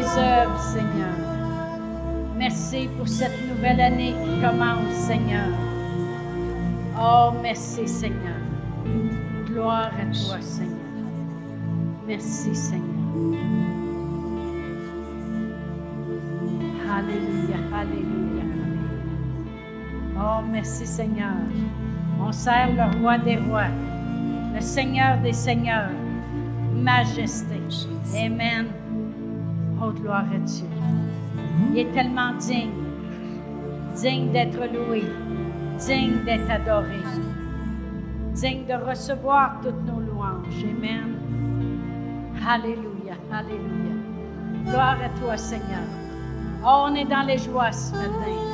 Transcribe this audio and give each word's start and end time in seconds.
Œuvres, 0.00 0.58
Seigneur. 0.58 1.12
Merci 2.38 2.88
pour 2.96 3.06
cette 3.06 3.36
nouvelle 3.46 3.78
année 3.78 4.14
qui 4.24 4.40
commence, 4.40 4.94
Seigneur. 4.94 5.48
Oh, 6.98 7.32
merci, 7.42 7.86
Seigneur. 7.86 8.40
Gloire 9.46 9.90
à 10.00 10.04
toi, 10.06 10.40
Seigneur. 10.40 10.78
Merci, 12.06 12.54
Seigneur. 12.54 12.88
Alléluia, 16.90 17.56
Alléluia. 17.74 18.44
Oh, 20.16 20.40
merci, 20.50 20.86
Seigneur. 20.86 21.36
On 22.18 22.32
sert 22.32 22.70
le 22.72 22.98
roi 22.98 23.18
des 23.18 23.36
rois, 23.36 23.68
le 24.54 24.60
Seigneur 24.62 25.18
des 25.18 25.34
seigneurs, 25.34 25.90
majesté. 26.74 27.60
Amen. 28.16 28.68
Gloire 30.02 30.24
à 30.34 30.38
Dieu. 30.38 30.66
Il 31.70 31.78
est 31.78 31.92
tellement 31.92 32.34
digne, 32.34 32.72
digne 33.94 34.32
d'être 34.32 34.58
loué, 34.74 35.04
digne 35.78 36.24
d'être 36.24 36.50
adoré, 36.50 36.98
digne 38.34 38.66
de 38.66 38.84
recevoir 38.84 39.60
toutes 39.62 39.80
nos 39.86 40.00
louanges. 40.00 40.64
Amen. 40.64 41.14
Alléluia, 42.44 43.14
Alléluia. 43.32 43.94
Gloire 44.66 44.96
à 45.04 45.08
toi, 45.20 45.36
Seigneur. 45.36 45.86
Oh, 46.64 46.86
on 46.88 46.94
est 46.96 47.04
dans 47.04 47.22
les 47.22 47.38
joies 47.38 47.70
ce 47.70 47.92
matin. 47.94 48.52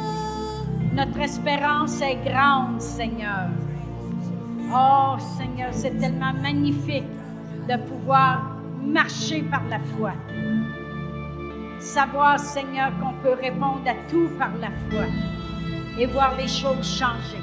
Notre 0.94 1.18
espérance 1.20 2.02
est 2.02 2.18
grande, 2.30 2.78
Seigneur. 2.82 3.48
Oh, 4.70 5.16
Seigneur, 5.38 5.68
c'est 5.72 5.96
tellement 5.98 6.34
magnifique 6.34 7.08
de 7.66 7.76
pouvoir 7.88 8.58
marcher 8.82 9.42
par 9.44 9.62
la 9.70 9.78
foi. 9.78 10.12
Savoir, 11.80 12.38
Seigneur, 12.38 12.90
qu'on 13.00 13.14
peut 13.22 13.36
répondre 13.40 13.82
à 13.86 13.94
tout 14.10 14.28
par 14.38 14.50
la 14.60 14.68
foi 14.90 15.06
et 15.98 16.06
voir 16.06 16.36
les 16.36 16.48
choses 16.48 16.98
changer. 16.98 17.42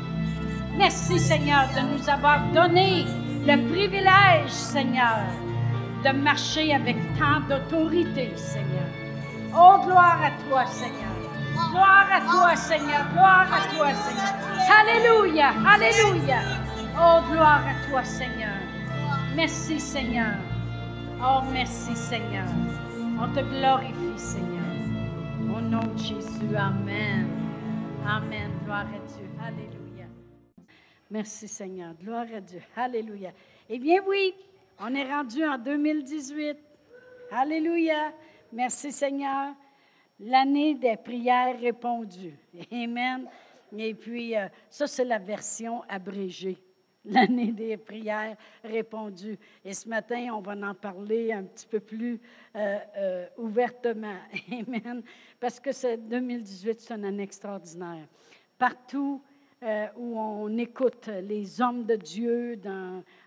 Merci, 0.77 1.19
Seigneur, 1.19 1.67
de 1.75 1.81
nous 1.93 2.09
avoir 2.09 2.39
donné 2.51 3.05
le 3.45 3.67
privilège, 3.69 4.49
Seigneur, 4.49 5.23
de 6.03 6.11
marcher 6.11 6.73
avec 6.73 6.97
tant 7.17 7.39
d'autorité, 7.47 8.31
Seigneur. 8.35 8.89
Oh, 9.57 9.77
gloire 9.85 10.19
à 10.21 10.31
toi, 10.49 10.65
Seigneur. 10.65 11.15
Gloire 11.71 12.07
à 12.11 12.19
toi, 12.19 12.55
Seigneur. 12.55 13.05
Gloire 13.13 13.47
à 13.51 13.75
toi, 13.75 13.87
Seigneur. 13.93 14.33
Alléluia. 14.79 15.53
Alléluia. 15.65 16.39
Oh, 16.97 17.21
gloire 17.31 17.61
à 17.65 17.89
toi, 17.89 18.03
Seigneur. 18.03 18.59
Merci, 19.35 19.79
Seigneur. 19.79 20.35
Oh, 21.21 21.41
merci, 21.53 21.95
Seigneur. 21.95 22.45
On 23.17 23.31
te 23.33 23.39
glorifie, 23.39 24.19
Seigneur. 24.19 24.65
Au 25.55 25.61
nom 25.61 25.83
de 25.93 25.97
Jésus. 25.97 26.55
Amen. 26.55 27.27
Amen. 28.05 28.51
Gloire 28.65 28.87
à 28.87 28.99
Dieu. 29.07 29.25
Alléluia. 29.41 30.05
Merci, 31.09 31.47
Seigneur. 31.47 31.93
Gloire 31.93 32.25
à 32.35 32.41
Dieu. 32.41 32.61
Alléluia. 32.75 33.31
Eh 33.69 33.79
bien, 33.79 34.01
oui, 34.05 34.35
on 34.79 34.93
est 34.93 35.09
rendu 35.09 35.45
en 35.45 35.57
2018. 35.57 36.57
Alléluia. 37.31 38.11
Merci 38.51 38.91
Seigneur. 38.91 39.53
L'année 40.19 40.75
des 40.75 40.97
prières 40.97 41.57
répondues. 41.59 42.37
Amen. 42.71 43.27
Et 43.77 43.93
puis, 43.93 44.35
euh, 44.35 44.47
ça, 44.69 44.87
c'est 44.87 45.05
la 45.05 45.19
version 45.19 45.83
abrégée. 45.87 46.57
L'année 47.05 47.51
des 47.51 47.77
prières 47.77 48.35
répondues. 48.63 49.37
Et 49.63 49.73
ce 49.73 49.87
matin, 49.87 50.29
on 50.33 50.41
va 50.41 50.53
en 50.53 50.73
parler 50.73 51.31
un 51.31 51.43
petit 51.43 51.67
peu 51.67 51.79
plus 51.79 52.19
euh, 52.55 52.77
euh, 52.97 53.27
ouvertement. 53.37 54.17
Amen. 54.51 55.03
Parce 55.39 55.59
que 55.59 55.95
2018, 55.95 56.81
c'est 56.81 56.93
une 56.93 57.05
année 57.05 57.23
extraordinaire. 57.23 58.07
Partout 58.57 59.21
où 59.97 60.19
on 60.19 60.55
écoute 60.59 61.09
les 61.23 61.59
hommes 61.59 61.85
de 61.85 61.95
Dieu, 61.95 62.59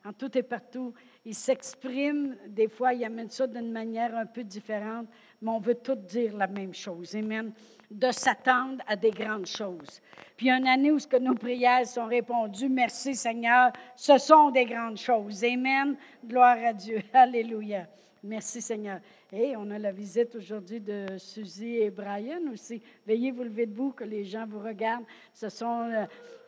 en 0.05 0.13
tout 0.13 0.39
et 0.39 0.45
partout, 0.45 0.95
ils 1.25 1.35
s'expriment. 1.35 2.37
Des 2.47 2.69
fois, 2.69 2.95
ils 2.95 3.05
amènent 3.05 3.31
ça 3.31 3.49
d'une 3.49 3.73
manière 3.73 4.17
un 4.17 4.27
peu 4.27 4.45
différente 4.45 5.09
mais 5.41 5.51
on 5.51 5.61
veut 5.61 5.75
tous 5.75 5.95
dire 5.95 6.37
la 6.37 6.47
même 6.47 6.75
chose. 6.75 7.15
Amen. 7.15 7.53
De 7.91 8.11
s'attendre 8.11 8.83
à 8.87 8.97
des 8.97 9.11
grandes 9.11 9.47
choses. 9.47 10.03
Puis 10.37 10.51
une 10.51 10.69
année 10.69 10.93
où 10.93 10.99
ce 10.99 11.07
que 11.07 11.17
nos 11.17 11.35
prières 11.35 11.87
sont 11.87 12.07
répondues, 12.07 12.69
merci 12.69 13.15
Seigneur, 13.15 13.73
ce 13.97 14.19
sont 14.19 14.51
des 14.51 14.67
grandes 14.67 14.99
choses. 14.99 15.43
Amen. 15.43 15.97
Gloire 16.25 16.59
à 16.65 16.73
Dieu. 16.73 17.01
Alléluia. 17.13 17.87
Merci 18.23 18.61
Seigneur. 18.61 19.01
Et 19.33 19.57
on 19.57 19.71
a 19.71 19.79
la 19.79 19.93
visite 19.93 20.35
aujourd'hui 20.35 20.81
de 20.81 21.07
Suzy 21.19 21.77
et 21.77 21.91
Brian 21.91 22.41
aussi. 22.53 22.83
Veuillez 23.07 23.31
vous 23.31 23.45
lever 23.45 23.67
debout, 23.67 23.93
que 23.93 24.05
les 24.05 24.25
gens 24.25 24.47
vous 24.47 24.61
regardent. 24.61 25.07
Ce 25.33 25.49
sont 25.49 25.89
euh, 25.91 26.05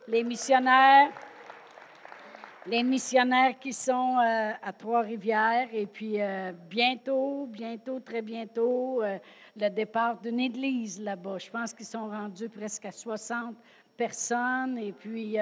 les 0.07 0.23
missionnaires 0.23 1.11
les 2.67 2.83
missionnaires 2.83 3.57
qui 3.59 3.73
sont 3.73 4.19
euh, 4.19 4.51
à 4.61 4.71
Trois-Rivières 4.71 5.69
et 5.73 5.87
puis 5.87 6.21
euh, 6.21 6.51
bientôt, 6.69 7.47
bientôt, 7.47 7.99
très 7.99 8.21
bientôt, 8.21 9.01
le 9.55 9.69
départ 9.69 10.19
d'une 10.19 10.39
église 10.39 11.01
là-bas. 11.01 11.37
Je 11.37 11.49
pense 11.49 11.73
qu'ils 11.73 11.85
sont 11.85 12.09
rendus 12.09 12.49
presque 12.49 12.85
à 12.85 12.91
60 12.91 13.55
personnes 13.97 14.77
et 14.77 14.91
puis 14.91 15.37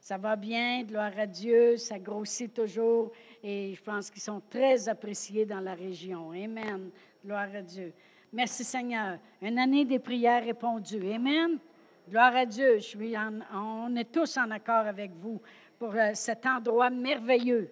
ça 0.00 0.18
va 0.18 0.36
bien, 0.36 0.82
gloire 0.82 1.12
à 1.18 1.26
Dieu, 1.26 1.76
ça 1.76 1.98
grossit 1.98 2.52
toujours 2.52 3.10
et 3.42 3.74
je 3.74 3.82
pense 3.82 4.10
qu'ils 4.10 4.22
sont 4.22 4.42
très 4.50 4.88
appréciés 4.88 5.46
dans 5.46 5.60
la 5.60 5.74
région. 5.74 6.30
Amen. 6.32 6.90
Gloire 7.24 7.48
à 7.54 7.62
Dieu. 7.62 7.92
Merci 8.30 8.64
Seigneur. 8.64 9.18
Une 9.40 9.58
année 9.58 9.84
des 9.84 9.98
prières 9.98 10.44
répondues. 10.44 11.10
Amen. 11.12 11.58
Gloire 12.08 12.36
à 12.36 12.44
Dieu. 12.44 12.78
On 13.54 13.96
est 13.96 14.12
tous 14.12 14.36
en 14.36 14.50
accord 14.50 14.86
avec 14.86 15.12
vous 15.12 15.40
pour 15.78 15.94
euh, 15.94 16.10
cet 16.12 16.44
endroit 16.44 16.90
merveilleux. 16.90 17.70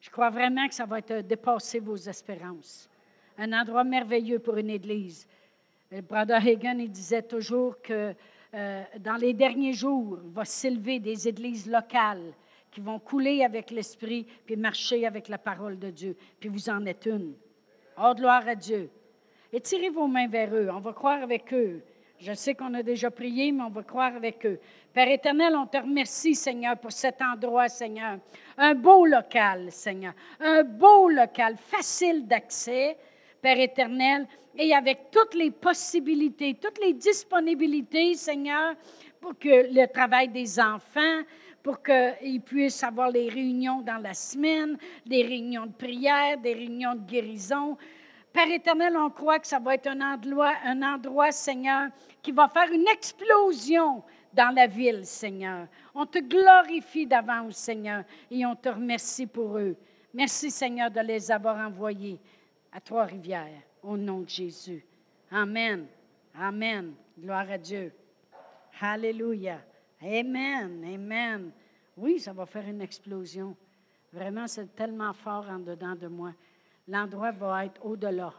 Je 0.00 0.10
crois 0.10 0.28
vraiment 0.28 0.68
que 0.68 0.74
ça 0.74 0.84
va 0.84 0.98
être 0.98 1.12
euh, 1.12 1.22
dépasser 1.22 1.78
vos 1.78 1.96
espérances. 1.96 2.90
Un 3.38 3.52
endroit 3.52 3.84
merveilleux 3.84 4.38
pour 4.38 4.56
une 4.56 4.70
Église. 4.70 5.26
Le 5.90 6.00
Brother 6.00 6.46
Hagan, 6.46 6.78
il 6.78 6.90
disait 6.90 7.22
toujours 7.22 7.80
que 7.82 8.14
euh, 8.54 8.82
dans 9.00 9.16
les 9.16 9.32
derniers 9.32 9.72
jours, 9.72 10.18
il 10.24 10.30
va 10.30 10.44
s'élever 10.44 11.00
des 11.00 11.26
églises 11.26 11.68
locales 11.68 12.32
qui 12.70 12.80
vont 12.80 12.98
couler 12.98 13.44
avec 13.44 13.70
l'Esprit 13.70 14.26
puis 14.46 14.56
marcher 14.56 15.06
avec 15.06 15.28
la 15.28 15.38
parole 15.38 15.78
de 15.78 15.90
Dieu. 15.90 16.16
Puis 16.38 16.48
vous 16.48 16.68
en 16.68 16.84
êtes 16.86 17.06
une. 17.06 17.34
Oh, 18.00 18.12
gloire 18.14 18.46
à 18.46 18.54
Dieu. 18.54 18.90
Et 19.52 19.60
tirez 19.60 19.90
vos 19.90 20.06
mains 20.06 20.28
vers 20.28 20.54
eux. 20.54 20.68
On 20.72 20.80
va 20.80 20.92
croire 20.92 21.22
avec 21.22 21.52
eux. 21.52 21.82
Je 22.18 22.32
sais 22.32 22.54
qu'on 22.54 22.72
a 22.74 22.82
déjà 22.82 23.10
prié, 23.10 23.52
mais 23.52 23.62
on 23.64 23.70
va 23.70 23.82
croire 23.82 24.14
avec 24.14 24.46
eux. 24.46 24.58
Père 24.92 25.08
éternel, 25.08 25.54
on 25.56 25.66
te 25.66 25.76
remercie, 25.76 26.34
Seigneur, 26.34 26.76
pour 26.78 26.92
cet 26.92 27.20
endroit, 27.20 27.68
Seigneur. 27.68 28.18
Un 28.56 28.74
beau 28.74 29.04
local, 29.04 29.70
Seigneur. 29.70 30.14
Un 30.40 30.62
beau 30.62 31.08
local, 31.08 31.56
facile 31.56 32.26
d'accès, 32.26 32.96
Père 33.44 33.60
éternel, 33.60 34.26
et 34.56 34.74
avec 34.74 35.10
toutes 35.10 35.34
les 35.34 35.50
possibilités, 35.50 36.54
toutes 36.54 36.82
les 36.82 36.94
disponibilités, 36.94 38.14
Seigneur, 38.14 38.74
pour 39.20 39.38
que 39.38 39.70
le 39.70 39.86
travail 39.86 40.28
des 40.28 40.58
enfants, 40.58 41.20
pour 41.62 41.82
qu'ils 41.82 42.40
puissent 42.40 42.82
avoir 42.82 43.10
les 43.10 43.28
réunions 43.28 43.82
dans 43.82 43.98
la 43.98 44.14
semaine, 44.14 44.78
des 45.04 45.24
réunions 45.24 45.66
de 45.66 45.72
prière, 45.72 46.38
des 46.38 46.54
réunions 46.54 46.94
de 46.94 47.02
guérison. 47.02 47.76
Père 48.32 48.50
éternel, 48.50 48.96
on 48.96 49.10
croit 49.10 49.38
que 49.38 49.46
ça 49.46 49.58
va 49.58 49.74
être 49.74 49.88
un 49.88 50.00
endroit, 50.00 50.54
un 50.64 50.80
endroit, 50.80 51.30
Seigneur, 51.30 51.88
qui 52.22 52.32
va 52.32 52.48
faire 52.48 52.72
une 52.72 52.88
explosion 52.88 54.02
dans 54.32 54.54
la 54.54 54.66
ville, 54.66 55.04
Seigneur. 55.04 55.66
On 55.94 56.06
te 56.06 56.18
glorifie 56.18 57.06
d'avance, 57.06 57.56
Seigneur, 57.56 58.04
et 58.30 58.46
on 58.46 58.56
te 58.56 58.70
remercie 58.70 59.26
pour 59.26 59.58
eux. 59.58 59.76
Merci, 60.14 60.50
Seigneur, 60.50 60.90
de 60.90 61.00
les 61.00 61.30
avoir 61.30 61.58
envoyés 61.58 62.18
à 62.74 62.80
Trois-Rivières, 62.80 63.62
au 63.84 63.96
nom 63.96 64.22
de 64.22 64.28
Jésus. 64.28 64.84
Amen. 65.30 65.86
Amen. 66.34 66.92
Gloire 67.16 67.48
à 67.48 67.56
Dieu. 67.56 67.92
Alléluia. 68.80 69.60
Amen. 70.02 70.84
Amen. 70.84 71.52
Oui, 71.96 72.18
ça 72.18 72.32
va 72.32 72.44
faire 72.46 72.66
une 72.66 72.80
explosion. 72.80 73.56
Vraiment, 74.12 74.48
c'est 74.48 74.74
tellement 74.74 75.12
fort 75.12 75.48
en 75.48 75.60
dedans 75.60 75.94
de 75.94 76.08
moi. 76.08 76.32
L'endroit 76.88 77.30
va 77.30 77.64
être 77.64 77.86
au-delà. 77.86 78.34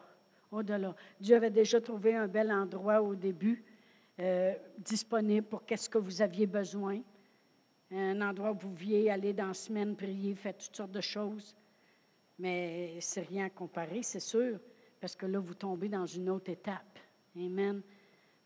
Au-delà. 0.52 0.94
Dieu 1.20 1.38
avait 1.38 1.50
déjà 1.50 1.80
trouvé 1.80 2.14
un 2.16 2.28
bel 2.28 2.52
endroit 2.52 3.02
au 3.02 3.16
début. 3.16 3.64
Euh, 4.20 4.54
disponible 4.78 5.48
pour 5.48 5.66
qu'est-ce 5.66 5.90
que 5.90 5.98
vous 5.98 6.22
aviez 6.22 6.46
besoin. 6.46 7.00
Un 7.90 8.20
endroit 8.22 8.52
où 8.52 8.56
vous 8.56 8.70
pouviez 8.70 9.10
aller 9.10 9.32
dans 9.32 9.48
la 9.48 9.54
semaine, 9.54 9.96
prier, 9.96 10.36
faire 10.36 10.58
toutes 10.58 10.76
sortes 10.76 10.92
de 10.92 11.02
choses. 11.02 11.56
Mais 12.40 12.98
c'est 13.00 13.22
rien 13.22 13.46
à 13.46 13.50
comparer, 13.50 14.04
c'est 14.04 14.20
sûr, 14.20 14.60
parce 15.00 15.16
que 15.16 15.26
là, 15.26 15.40
vous 15.40 15.54
tombez 15.54 15.90
dans 15.90 16.06
une 16.06 16.30
autre 16.30 16.50
étape. 16.50 17.00
Amen. 17.36 17.82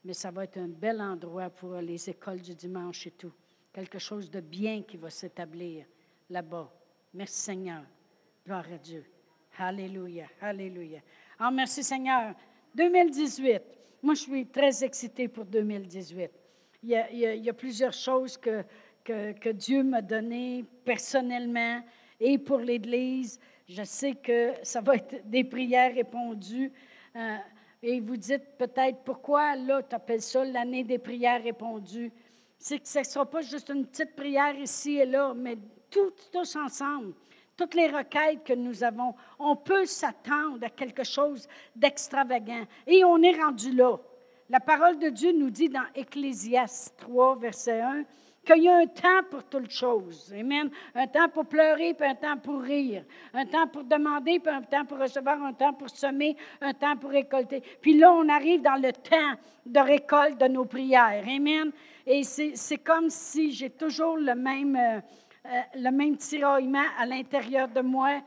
Mais 0.04 0.14
ça 0.14 0.32
va 0.32 0.44
être 0.44 0.58
un 0.58 0.68
bel 0.68 1.02
endroit 1.02 1.50
pour 1.50 1.76
les 1.76 2.10
écoles 2.10 2.42
du 2.42 2.56
dimanche 2.56 3.08
et 3.08 3.12
tout. 3.12 3.34
Quelque 3.74 4.00
chose 4.00 4.30
de 4.30 4.40
bien 4.40 4.84
qui 4.84 4.98
va 4.98 5.10
s'établir 5.10 5.86
là-bas. 6.30 6.72
Merci 7.14 7.40
Seigneur. 7.42 7.84
Gloire 8.46 8.66
à 8.72 8.78
Dieu. 8.78 9.04
Alléluia. 9.58 10.28
Alléluia. 10.42 11.02
Ah, 11.38 11.52
merci 11.52 11.84
Seigneur. 11.84 12.34
2018. 12.76 13.62
Moi, 14.02 14.14
je 14.14 14.22
suis 14.22 14.46
très 14.48 14.84
excitée 14.84 15.28
pour 15.28 15.46
2018. 15.46 16.32
Il 16.84 16.90
y 16.90 16.96
a, 16.96 17.12
il 17.12 17.44
y 17.44 17.50
a, 17.50 17.54
plusieurs 17.54 17.92
choses 17.92 18.38
que, 18.38 18.64
que, 19.04 19.34
que 19.34 19.50
Dieu 19.50 19.84
m'a 19.84 20.02
données 20.02 20.64
personnellement 20.86 21.84
et 22.20 22.38
pour 22.38 22.60
l'Église. 22.60 23.40
Je 23.70 23.84
sais 23.84 24.16
que 24.16 24.54
ça 24.64 24.82
va 24.82 24.96
être 24.96 25.30
des 25.30 25.44
prières 25.44 25.94
répondues. 25.94 26.74
Euh, 27.16 27.38
et 27.84 28.00
vous 28.00 28.18
dites 28.18 28.58
peut-être 28.58 29.04
pourquoi 29.06 29.56
là, 29.56 29.84
tu 29.84 29.96
appelles 29.96 30.24
ça 30.24 30.44
l'année 30.44 30.84
des 30.84 30.98
prières 30.98 31.44
répondues? 31.44 32.12
C'est 32.58 32.80
que 32.80 32.88
ce 32.88 33.00
ne 33.00 33.04
sera 33.04 33.30
pas 33.30 33.42
juste 33.42 33.70
une 33.70 33.86
petite 33.86 34.16
prière 34.16 34.58
ici 34.58 34.98
et 34.98 35.06
là, 35.06 35.34
mais 35.36 35.56
tout, 35.92 36.12
tous 36.32 36.56
ensemble 36.56 37.14
toutes 37.56 37.76
les 37.76 37.88
requêtes 37.88 38.46
que 38.46 38.54
nous 38.54 38.86
avons, 38.86 39.14
on 39.38 39.54
peut 39.54 39.86
s'attendre 39.86 40.66
à 40.66 40.70
quelque 40.70 41.04
chose 41.04 41.46
d'extravagant. 41.76 42.64
Et 42.88 43.04
on 43.04 43.22
est 43.22 43.38
rendu 43.38 43.74
là. 43.74 43.98
La 44.50 44.62
parole 44.62 44.98
de 44.98 45.10
Dieu 45.10 45.34
nous 45.34 45.50
dit 45.50 45.68
dans 45.68 45.84
Ecclésias 45.94 46.94
3, 47.00 47.36
verset 47.36 47.82
1, 47.82 48.06
qu'il 48.46 48.64
y 48.64 48.68
a 48.68 48.78
un 48.78 48.88
temps 48.88 49.24
pour 49.30 49.44
toutes 49.44 49.72
choses. 49.72 50.34
Amen. 50.38 50.70
Un 50.96 51.08
temps 51.08 51.30
pour 51.30 51.46
pleurer, 51.46 51.94
puis 51.94 52.08
un 52.08 52.16
temps 52.16 52.38
pour 52.38 52.62
rire. 52.62 53.04
Un 53.34 53.46
temps 53.46 53.68
pour 53.68 53.84
demander, 53.84 54.40
puis 54.40 54.54
un 54.54 54.62
temps 54.62 54.86
pour 54.86 55.00
recevoir, 55.00 55.42
un 55.44 55.54
temps 55.54 55.74
pour 55.74 55.90
semer, 55.90 56.36
un 56.62 56.74
temps 56.74 56.98
pour 56.98 57.12
récolter. 57.12 57.62
Puis 57.82 57.98
là, 57.98 58.12
on 58.12 58.28
arrive 58.30 58.62
dans 58.62 58.82
le 58.82 58.92
temps 58.92 59.40
de 59.66 59.80
récolte 59.80 60.40
de 60.40 60.48
nos 60.48 60.66
prières. 60.66 61.24
Amen. 61.28 61.72
Et 62.06 62.24
c'est 62.24 62.78
comme 62.78 63.10
si 63.10 63.52
j'ai 63.52 63.70
toujours 63.70 64.18
le 64.18 64.36
même... 64.36 64.76
Euh, 64.76 65.00
euh, 65.46 65.62
le 65.76 65.90
même 65.90 66.18
tiraillement 66.18 66.84
à 67.00 67.06
l'intérieur 67.06 67.70
de 67.70 67.80
moi 67.80 68.22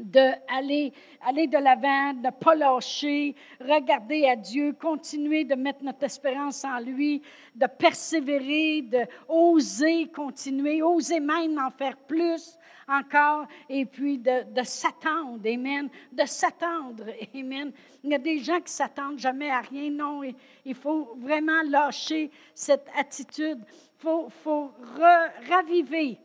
d'aller 0.00 0.92
aller 1.20 1.46
de 1.46 1.58
l'avant, 1.58 2.12
de 2.14 2.26
ne 2.26 2.30
pas 2.30 2.54
lâcher, 2.54 3.34
regarder 3.60 4.26
à 4.26 4.36
Dieu, 4.36 4.72
continuer 4.72 5.44
de 5.44 5.54
mettre 5.54 5.84
notre 5.84 6.04
espérance 6.04 6.64
en 6.64 6.80
lui, 6.80 7.22
de 7.54 7.66
persévérer, 7.66 8.82
de 8.82 9.06
oser 9.28 10.06
continuer, 10.08 10.82
oser 10.82 11.20
même 11.20 11.58
en 11.58 11.70
faire 11.70 11.96
plus 11.96 12.58
encore, 12.86 13.46
et 13.68 13.86
puis 13.86 14.18
de, 14.18 14.52
de 14.52 14.62
s'attendre, 14.62 15.40
Amen, 15.46 15.88
de 16.12 16.26
s'attendre, 16.26 17.04
Amen. 17.34 17.72
Il 18.02 18.10
y 18.10 18.14
a 18.14 18.18
des 18.18 18.38
gens 18.38 18.60
qui 18.60 18.72
s'attendent 18.72 19.18
jamais 19.18 19.48
à 19.48 19.60
rien, 19.60 19.90
non, 19.90 20.20
il 20.64 20.74
faut 20.74 21.16
vraiment 21.18 21.62
lâcher 21.62 22.30
cette 22.54 22.86
attitude 22.98 23.64
faut, 24.04 24.28
faut 24.28 24.70
raviver. 25.48 26.18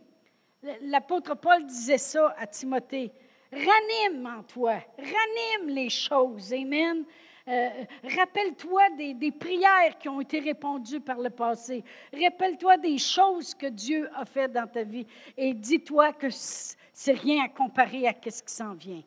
L'apôtre 0.82 1.36
Paul 1.36 1.66
disait 1.66 1.98
ça 1.98 2.36
à 2.38 2.46
Timothée. 2.46 3.12
Ranime 3.52 4.26
en 4.26 4.44
toi, 4.44 4.80
ranime 4.98 5.70
les 5.70 5.90
choses. 5.90 6.54
Amen. 6.54 7.04
Euh, 7.48 7.70
rappelle-toi 8.16 8.90
des, 8.96 9.32
prières 9.32 9.98
qui 9.98 10.08
ont 10.08 10.22
été 10.22 10.40
répondues 10.40 11.00
par 11.00 11.18
le 11.18 11.32
passé. 11.32 11.84
Rappelle-toi 12.14 12.78
des 12.78 13.00
choses 13.00 13.56
que 13.56 13.66
Dieu 13.66 14.08
a 14.16 14.24
faites 14.24 14.54
dans 14.54 14.68
ta 14.68 14.84
vie 14.84 15.08
et 15.36 15.56
dis-toi 15.56 16.14
que 16.14 16.28
c'est 16.30 17.14
rien 17.14 17.46
à 17.46 17.50
comparer 17.50 18.08
à 18.08 18.14
ce 18.14 18.44
qui 18.44 18.54
s'en 18.54 18.76
vient. 18.76 19.02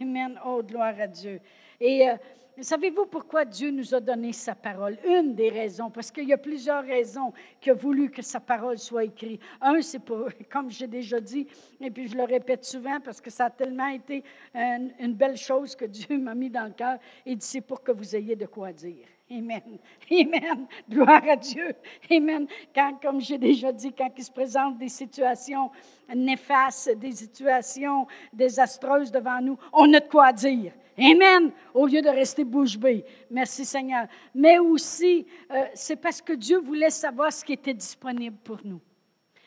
Amen. 0.00 0.40
Oh, 0.44 0.62
gloire 0.64 0.94
à 0.98 1.06
Dieu. 1.06 1.40
Et 1.78 2.08
euh, 2.08 2.16
Savez-vous 2.60 3.04
pourquoi 3.04 3.44
Dieu 3.44 3.70
nous 3.70 3.94
a 3.94 4.00
donné 4.00 4.32
sa 4.32 4.54
parole? 4.54 4.96
Une 5.06 5.34
des 5.34 5.50
raisons, 5.50 5.90
parce 5.90 6.10
qu'il 6.10 6.24
y 6.24 6.32
a 6.32 6.38
plusieurs 6.38 6.82
raisons 6.82 7.34
qu'il 7.60 7.72
a 7.72 7.74
voulu 7.74 8.10
que 8.10 8.22
sa 8.22 8.40
parole 8.40 8.78
soit 8.78 9.04
écrite. 9.04 9.42
Un, 9.60 9.82
c'est 9.82 9.98
pour, 9.98 10.28
comme 10.50 10.70
j'ai 10.70 10.86
déjà 10.86 11.20
dit, 11.20 11.46
et 11.80 11.90
puis 11.90 12.08
je 12.08 12.16
le 12.16 12.24
répète 12.24 12.64
souvent 12.64 12.98
parce 13.00 13.20
que 13.20 13.28
ça 13.28 13.46
a 13.46 13.50
tellement 13.50 13.88
été 13.88 14.24
une, 14.54 15.14
belle 15.14 15.36
chose 15.36 15.76
que 15.76 15.84
Dieu 15.84 16.18
m'a 16.18 16.34
mis 16.34 16.48
dans 16.48 16.64
le 16.64 16.72
cœur. 16.72 16.98
Dit, 17.26 17.36
c'est 17.40 17.60
pour 17.60 17.82
que 17.82 17.92
vous 17.92 18.16
ayez 18.16 18.36
de 18.36 18.46
quoi 18.46 18.72
dire. 18.72 19.06
Amen. 19.30 19.78
Amen. 20.10 20.66
Gloire 20.88 21.22
à 21.28 21.36
Dieu. 21.36 21.74
Amen. 22.10 22.46
Quand, 22.74 22.96
comme 23.02 23.20
j'ai 23.20 23.38
déjà 23.38 23.72
dit, 23.72 23.92
quand 23.92 24.10
il 24.16 24.24
se 24.24 24.30
présente 24.30 24.78
des 24.78 24.88
situations 24.88 25.70
néfastes, 26.14 26.96
des 26.96 27.12
situations 27.12 28.06
désastreuses 28.32 29.10
devant 29.10 29.40
nous, 29.40 29.58
on 29.72 29.92
a 29.94 30.00
de 30.00 30.08
quoi 30.08 30.32
dire. 30.32 30.72
Amen. 30.98 31.50
Au 31.74 31.86
lieu 31.86 32.00
de 32.00 32.08
rester 32.08 32.44
bouche 32.44 32.78
bée. 32.78 33.04
Merci 33.28 33.64
Seigneur. 33.64 34.06
Mais 34.34 34.58
aussi, 34.58 35.26
euh, 35.50 35.64
c'est 35.74 35.96
parce 35.96 36.22
que 36.22 36.32
Dieu 36.32 36.58
voulait 36.58 36.90
savoir 36.90 37.32
ce 37.32 37.44
qui 37.44 37.52
était 37.52 37.74
disponible 37.74 38.36
pour 38.44 38.58
nous. 38.64 38.80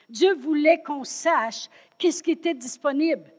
Dieu 0.10 0.36
voulait 0.36 0.82
qu'on 0.82 1.04
sache 1.06 1.70
qu'est-ce 1.98 2.22
qui 2.22 2.32
était 2.32 2.54
disponible. 2.54 3.32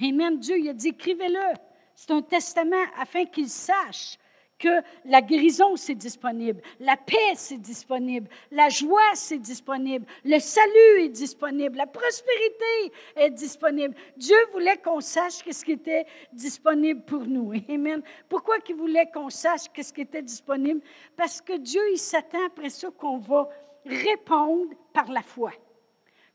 Amen. 0.00 0.38
Dieu, 0.38 0.58
il 0.58 0.68
a 0.70 0.72
dit, 0.72 0.88
écrivez-le. 0.88 1.54
C'est 1.94 2.10
un 2.10 2.22
testament 2.22 2.84
afin 2.98 3.24
qu'il 3.26 3.48
sache 3.48 4.18
que 4.58 4.82
la 5.04 5.20
guérison, 5.20 5.76
c'est 5.76 5.94
disponible, 5.94 6.60
la 6.80 6.96
paix, 6.96 7.34
c'est 7.34 7.58
disponible, 7.58 8.28
la 8.50 8.68
joie, 8.68 9.14
c'est 9.14 9.38
disponible, 9.38 10.06
le 10.24 10.38
salut 10.38 11.00
est 11.00 11.08
disponible, 11.08 11.76
la 11.76 11.86
prospérité 11.86 12.92
est 13.16 13.30
disponible. 13.30 13.94
Dieu 14.16 14.36
voulait 14.52 14.78
qu'on 14.78 15.00
sache 15.00 15.42
ce 15.50 15.64
qui 15.64 15.72
était 15.72 16.06
disponible 16.32 17.02
pour 17.04 17.26
nous. 17.26 17.52
Amen. 17.68 18.02
Pourquoi 18.28 18.56
il 18.68 18.74
voulait 18.74 19.10
qu'on 19.12 19.30
sache 19.30 19.64
ce 19.76 19.92
qui 19.92 20.00
était 20.00 20.22
disponible? 20.22 20.80
Parce 21.16 21.40
que 21.40 21.58
Dieu, 21.58 21.82
il 21.92 21.98
s'attend 21.98 22.46
après 22.46 22.70
ça 22.70 22.88
qu'on 22.90 23.18
va 23.18 23.48
répondre 23.84 24.74
par 24.92 25.10
la 25.10 25.22
foi, 25.22 25.52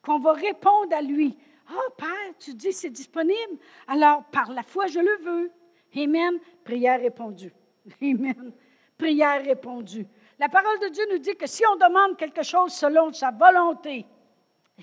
qu'on 0.02 0.20
va 0.20 0.34
répondre 0.34 0.94
à 0.96 1.02
lui. 1.02 1.38
Oh, 1.74 1.92
Père, 1.98 2.34
tu 2.40 2.54
dis 2.54 2.74
c'est 2.74 2.90
disponible. 2.90 3.58
Alors, 3.88 4.24
par 4.26 4.52
la 4.52 4.64
foi, 4.64 4.88
je 4.88 5.00
le 5.00 5.18
veux. 5.24 5.52
Amen. 5.96 6.40
Prière 6.64 7.00
répondue. 7.00 7.52
Amen. 8.02 8.52
Prière 8.98 9.44
répondue. 9.44 10.06
La 10.40 10.50
parole 10.50 10.80
de 10.80 10.90
Dieu 10.90 11.04
nous 11.12 11.20
dit 11.20 11.36
que 11.36 11.48
si 11.48 11.64
on 11.66 11.76
demande 11.76 12.18
quelque 12.18 12.44
chose 12.44 12.74
selon 12.74 13.12
sa 13.14 13.32
volonté, 13.32 14.06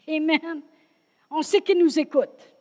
Amen, 0.09 0.63
on 1.31 1.43
sait 1.43 1.61
qu'il 1.61 1.79
nous 1.79 1.99
écoute. 1.99 2.55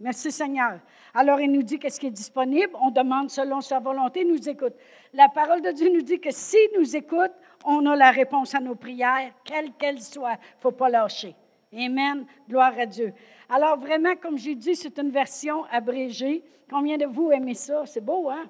Merci 0.00 0.30
Seigneur. 0.30 0.80
Alors 1.14 1.40
il 1.40 1.50
nous 1.50 1.62
dit 1.62 1.78
qu'est-ce 1.78 1.98
qui 1.98 2.06
est 2.06 2.10
disponible, 2.10 2.72
on 2.80 2.90
demande 2.90 3.30
selon 3.30 3.60
sa 3.60 3.80
volonté, 3.80 4.20
il 4.20 4.28
nous 4.28 4.48
écoute. 4.48 4.74
La 5.12 5.28
parole 5.28 5.62
de 5.62 5.70
Dieu 5.72 5.92
nous 5.92 6.02
dit 6.02 6.20
que 6.20 6.30
s'il 6.30 6.70
nous 6.78 6.96
écoute, 6.96 7.32
on 7.64 7.84
a 7.86 7.96
la 7.96 8.10
réponse 8.10 8.54
à 8.54 8.60
nos 8.60 8.76
prières, 8.76 9.32
quelle 9.44 9.72
qu'elle 9.72 10.00
soit. 10.00 10.34
Il 10.34 10.56
ne 10.56 10.60
faut 10.60 10.72
pas 10.72 10.88
lâcher. 10.88 11.34
Amen. 11.72 12.26
Gloire 12.48 12.78
à 12.78 12.86
Dieu. 12.86 13.12
Alors 13.48 13.78
vraiment, 13.78 14.14
comme 14.16 14.38
j'ai 14.38 14.54
dit, 14.54 14.76
c'est 14.76 14.98
une 14.98 15.10
version 15.10 15.64
abrégée. 15.64 16.44
Combien 16.70 16.96
de 16.96 17.06
vous 17.06 17.30
aimez 17.32 17.54
ça? 17.54 17.84
C'est 17.86 18.00
beau, 18.00 18.30
hein? 18.30 18.48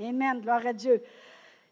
Amen. 0.00 0.40
Gloire 0.40 0.66
à 0.66 0.72
Dieu. 0.72 1.02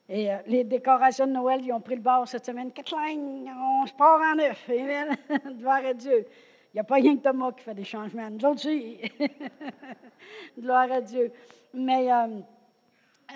Et 0.08 0.30
euh, 0.30 0.36
les 0.46 0.64
décorations 0.64 1.26
de 1.26 1.32
Noël, 1.32 1.60
ils 1.62 1.72
ont 1.72 1.80
pris 1.80 1.96
le 1.96 2.00
bord 2.00 2.26
cette 2.26 2.46
semaine. 2.46 2.72
on 2.76 3.86
se 3.86 3.92
part 3.92 4.20
en 4.20 4.34
neuf. 4.34 4.68
Amen. 4.68 5.16
Gloire 5.58 5.84
à 5.84 5.94
Dieu. 5.94 6.26
Il 6.72 6.76
n'y 6.76 6.80
a 6.80 6.84
pas 6.84 6.96
rien 6.96 7.16
que 7.16 7.22
Thomas 7.22 7.52
qui 7.52 7.64
fait 7.64 7.74
des 7.74 7.84
changements. 7.84 8.28
Nous. 8.30 8.38
Gloire 10.58 10.92
à 10.92 11.00
Dieu. 11.00 11.32
Mais 11.72 12.12
euh, 12.12 12.40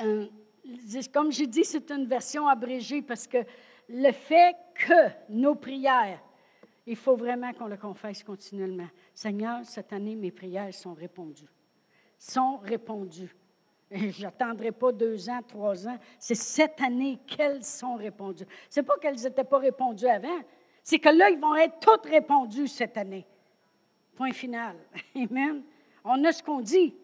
euh, 0.03 0.27
comme 1.13 1.33
j'ai 1.33 1.47
dit, 1.47 1.65
c'est 1.65 1.91
une 1.91 2.07
version 2.07 2.47
abrégée 2.47 3.03
parce 3.03 3.27
que 3.27 3.39
le 3.89 4.13
fait 4.13 4.57
que 4.75 5.11
nos 5.29 5.55
prières, 5.55 6.21
il 6.87 6.97
faut 6.97 7.17
vraiment 7.17 7.53
qu'on 7.53 7.67
le 7.67 7.77
confesse 7.77 8.23
continuellement. 8.23 8.89
Seigneur, 9.15 9.61
cette 9.65 9.93
année, 9.93 10.17
mes 10.17 10.31
prières 10.31 10.73
sont 10.75 10.95
répondues. 10.95 11.49
Sont 12.19 12.59
répondues. 12.59 13.35
Je 14.11 14.23
n'attendrai 14.23 14.73
pas 14.73 14.91
deux 14.91 15.29
ans, 15.29 15.41
trois 15.47 15.87
ans. 15.87 15.99
C'est 16.19 16.35
cette 16.35 16.81
année 16.81 17.19
qu'elles 17.27 17.65
sont 17.65 17.97
répondues. 17.97 18.47
Ce 18.71 18.81
n'est 18.81 18.87
pas 18.87 18.97
qu'elles 18.99 19.21
n'étaient 19.21 19.45
pas 19.45 19.59
répondues 19.59 20.07
avant. 20.07 20.41
C'est 20.83 20.99
que 20.99 21.11
là, 21.11 21.31
ils 21.31 21.39
vont 21.39 21.55
être 21.55 21.79
toutes 21.81 22.07
répondues 22.07 22.69
cette 22.69 22.97
année. 22.97 23.27
Point 24.17 24.33
final. 24.33 24.77
Amen. 25.15 25.63
On 26.05 26.25
a 26.25 26.33
ce 26.33 26.43
qu'on 26.43 26.61
dit. 26.61 26.95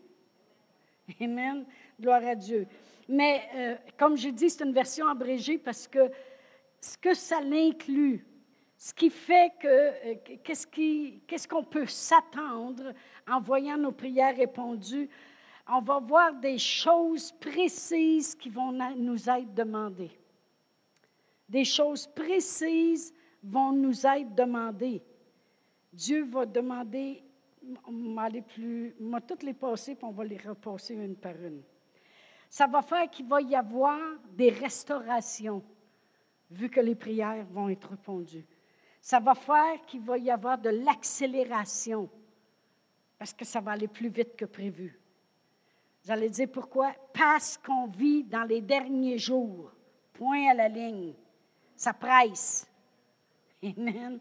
Amen. 1.21 1.66
Gloire 2.00 2.25
à 2.25 2.35
Dieu. 2.35 2.66
Mais 3.09 3.42
euh, 3.54 3.76
comme 3.99 4.16
je 4.16 4.28
dis, 4.30 4.50
c'est 4.50 4.64
une 4.64 4.73
version 4.73 5.07
abrégée 5.09 5.59
parce 5.59 5.87
que 5.87 6.11
ce 6.80 6.97
que 6.97 7.12
ça 7.12 7.40
l'inclut, 7.40 8.25
ce 8.76 8.95
qui 8.95 9.11
fait 9.11 9.52
que 9.61 9.68
euh, 9.68 10.14
qu'est-ce 10.42 11.49
qu'on 11.49 11.64
peut 11.64 11.87
s'attendre 11.87 12.92
en 13.28 13.40
voyant 13.40 13.76
nos 13.76 13.92
prières 13.92 14.37
répondues, 14.37 15.09
on 15.69 15.81
va 15.81 15.99
voir 15.99 16.35
des 16.35 16.59
choses 16.59 17.31
précises 17.33 18.35
qui 18.35 18.49
vont 18.49 18.73
nous 18.97 19.29
être 19.29 19.55
demandées. 19.55 20.11
Des 21.49 21.65
choses 21.65 22.07
précises 22.07 23.15
vont 23.43 23.73
nous 23.73 24.07
être 24.07 24.35
demandées. 24.35 25.03
Dieu 25.93 26.25
va 26.25 26.47
demander, 26.47 27.23
on 27.87 28.15
va 28.15 28.29
plus, 28.41 28.95
toutes 29.27 29.43
les 29.43 29.55
passer, 29.55 29.95
puis 29.95 30.05
on 30.05 30.13
va 30.13 30.25
les 30.25 30.39
repasser 30.39 30.95
une 30.95 31.17
par 31.17 31.37
une. 31.37 31.63
Ça 32.49 32.67
va 32.67 32.81
faire 32.81 33.11
qu'il 33.11 33.27
va 33.27 33.43
y 33.43 33.55
avoir 33.55 34.01
des 34.33 34.51
restaurations, 34.51 35.63
vu 36.51 36.71
que 36.71 36.81
les 36.81 36.95
prières 36.95 37.47
vont 37.51 37.69
être 37.69 37.91
répondues. 37.91 38.47
Ça 39.03 39.21
va 39.21 39.35
faire 39.35 39.83
qu'il 39.87 40.01
va 40.01 40.17
y 40.17 40.31
avoir 40.31 40.57
de 40.57 40.71
l'accélération, 40.71 42.09
parce 43.19 43.35
que 43.35 43.45
ça 43.45 43.61
va 43.61 43.73
aller 43.73 43.89
plus 43.89 44.09
vite 44.09 44.35
que 44.35 44.47
prévu 44.47 44.99
Vous 46.09 46.15
allez 46.15 46.31
dire 46.31 46.49
pourquoi? 46.50 46.95
Parce 47.12 47.59
qu'on 47.59 47.87
vit 47.87 48.25
dans 48.25 48.45
les 48.45 48.62
derniers 48.62 49.19
jours. 49.19 49.71
Point 50.15 50.53
à 50.53 50.55
la 50.55 50.67
ligne. 50.67 51.12
Ça 51.77 51.93
presse. 51.93 52.67
Amen. 53.62 54.19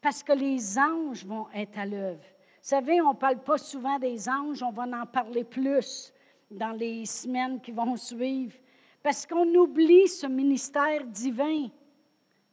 Parce 0.00 0.20
que 0.24 0.32
les 0.32 0.76
anges 0.76 1.24
vont 1.24 1.46
être 1.54 1.78
à 1.78 1.86
l'œuvre. 1.86 2.24
Vous 2.24 2.58
savez, 2.60 3.00
on 3.00 3.12
ne 3.12 3.16
parle 3.16 3.40
pas 3.40 3.56
souvent 3.56 4.00
des 4.00 4.28
anges, 4.28 4.64
on 4.64 4.72
va 4.72 4.82
en 4.82 5.06
parler 5.06 5.44
plus 5.44 6.12
dans 6.50 6.72
les 6.72 7.06
semaines 7.06 7.60
qui 7.60 7.70
vont 7.70 7.96
suivre. 7.96 8.58
Parce 9.00 9.24
qu'on 9.24 9.46
oublie 9.54 10.08
ce 10.08 10.26
ministère 10.26 11.06
divin. 11.06 11.68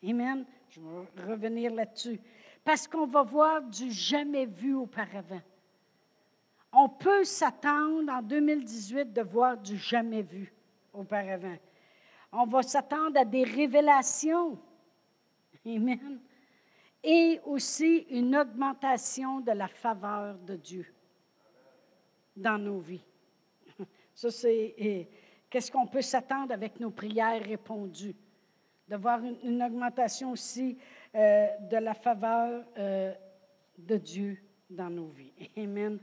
Amen. 0.08 0.46
Je 0.70 0.80
vais 0.80 1.24
revenir 1.24 1.74
là-dessus. 1.74 2.20
Parce 2.64 2.88
qu'on 2.88 3.08
va 3.08 3.24
voir 3.24 3.64
du 3.64 3.90
jamais 3.90 4.46
vu 4.46 4.76
auparavant. 4.76 5.42
On 6.72 6.90
peut 6.90 7.24
s'attendre 7.24 8.12
en 8.12 8.22
2018 8.22 9.14
de 9.14 9.22
voir 9.22 9.58
du 9.58 9.78
jamais 9.78 10.22
vu 10.22 10.54
auparavant. 10.94 11.58
On 12.32 12.46
va 12.46 12.62
s'attendre 12.62 13.20
à 13.20 13.26
des 13.26 13.44
révélations. 13.44 14.60
Amen. 15.66 16.20
Et 17.04 17.40
aussi 17.46 18.06
une 18.10 18.36
augmentation 18.36 19.40
de 19.40 19.52
la 19.52 19.68
faveur 19.68 20.38
de 20.40 20.56
Dieu 20.56 20.86
dans 22.36 22.58
nos 22.58 22.80
vies. 22.80 23.04
Ça, 24.14 24.32
c'est 24.32 25.08
qu'est-ce 25.50 25.72
qu'on 25.72 25.88
peut 25.88 26.02
s'attendre 26.02 26.54
avec 26.54 26.80
nos 26.80 26.92
prières 26.92 27.44
répondues? 27.44 28.16
De 28.88 28.96
voir 28.96 29.20
une, 29.44 29.62
augmentation 29.62 30.32
aussi 30.32 30.78
euh, 31.14 31.48
de 31.70 31.78
la 31.78 31.94
faveur 31.94 32.64
euh, 32.78 33.14
de 33.78 33.98
Dieu 33.98 34.38
dans 34.70 34.90
nos 34.90 35.10
vies. 35.10 35.34
Amen. 35.58 36.00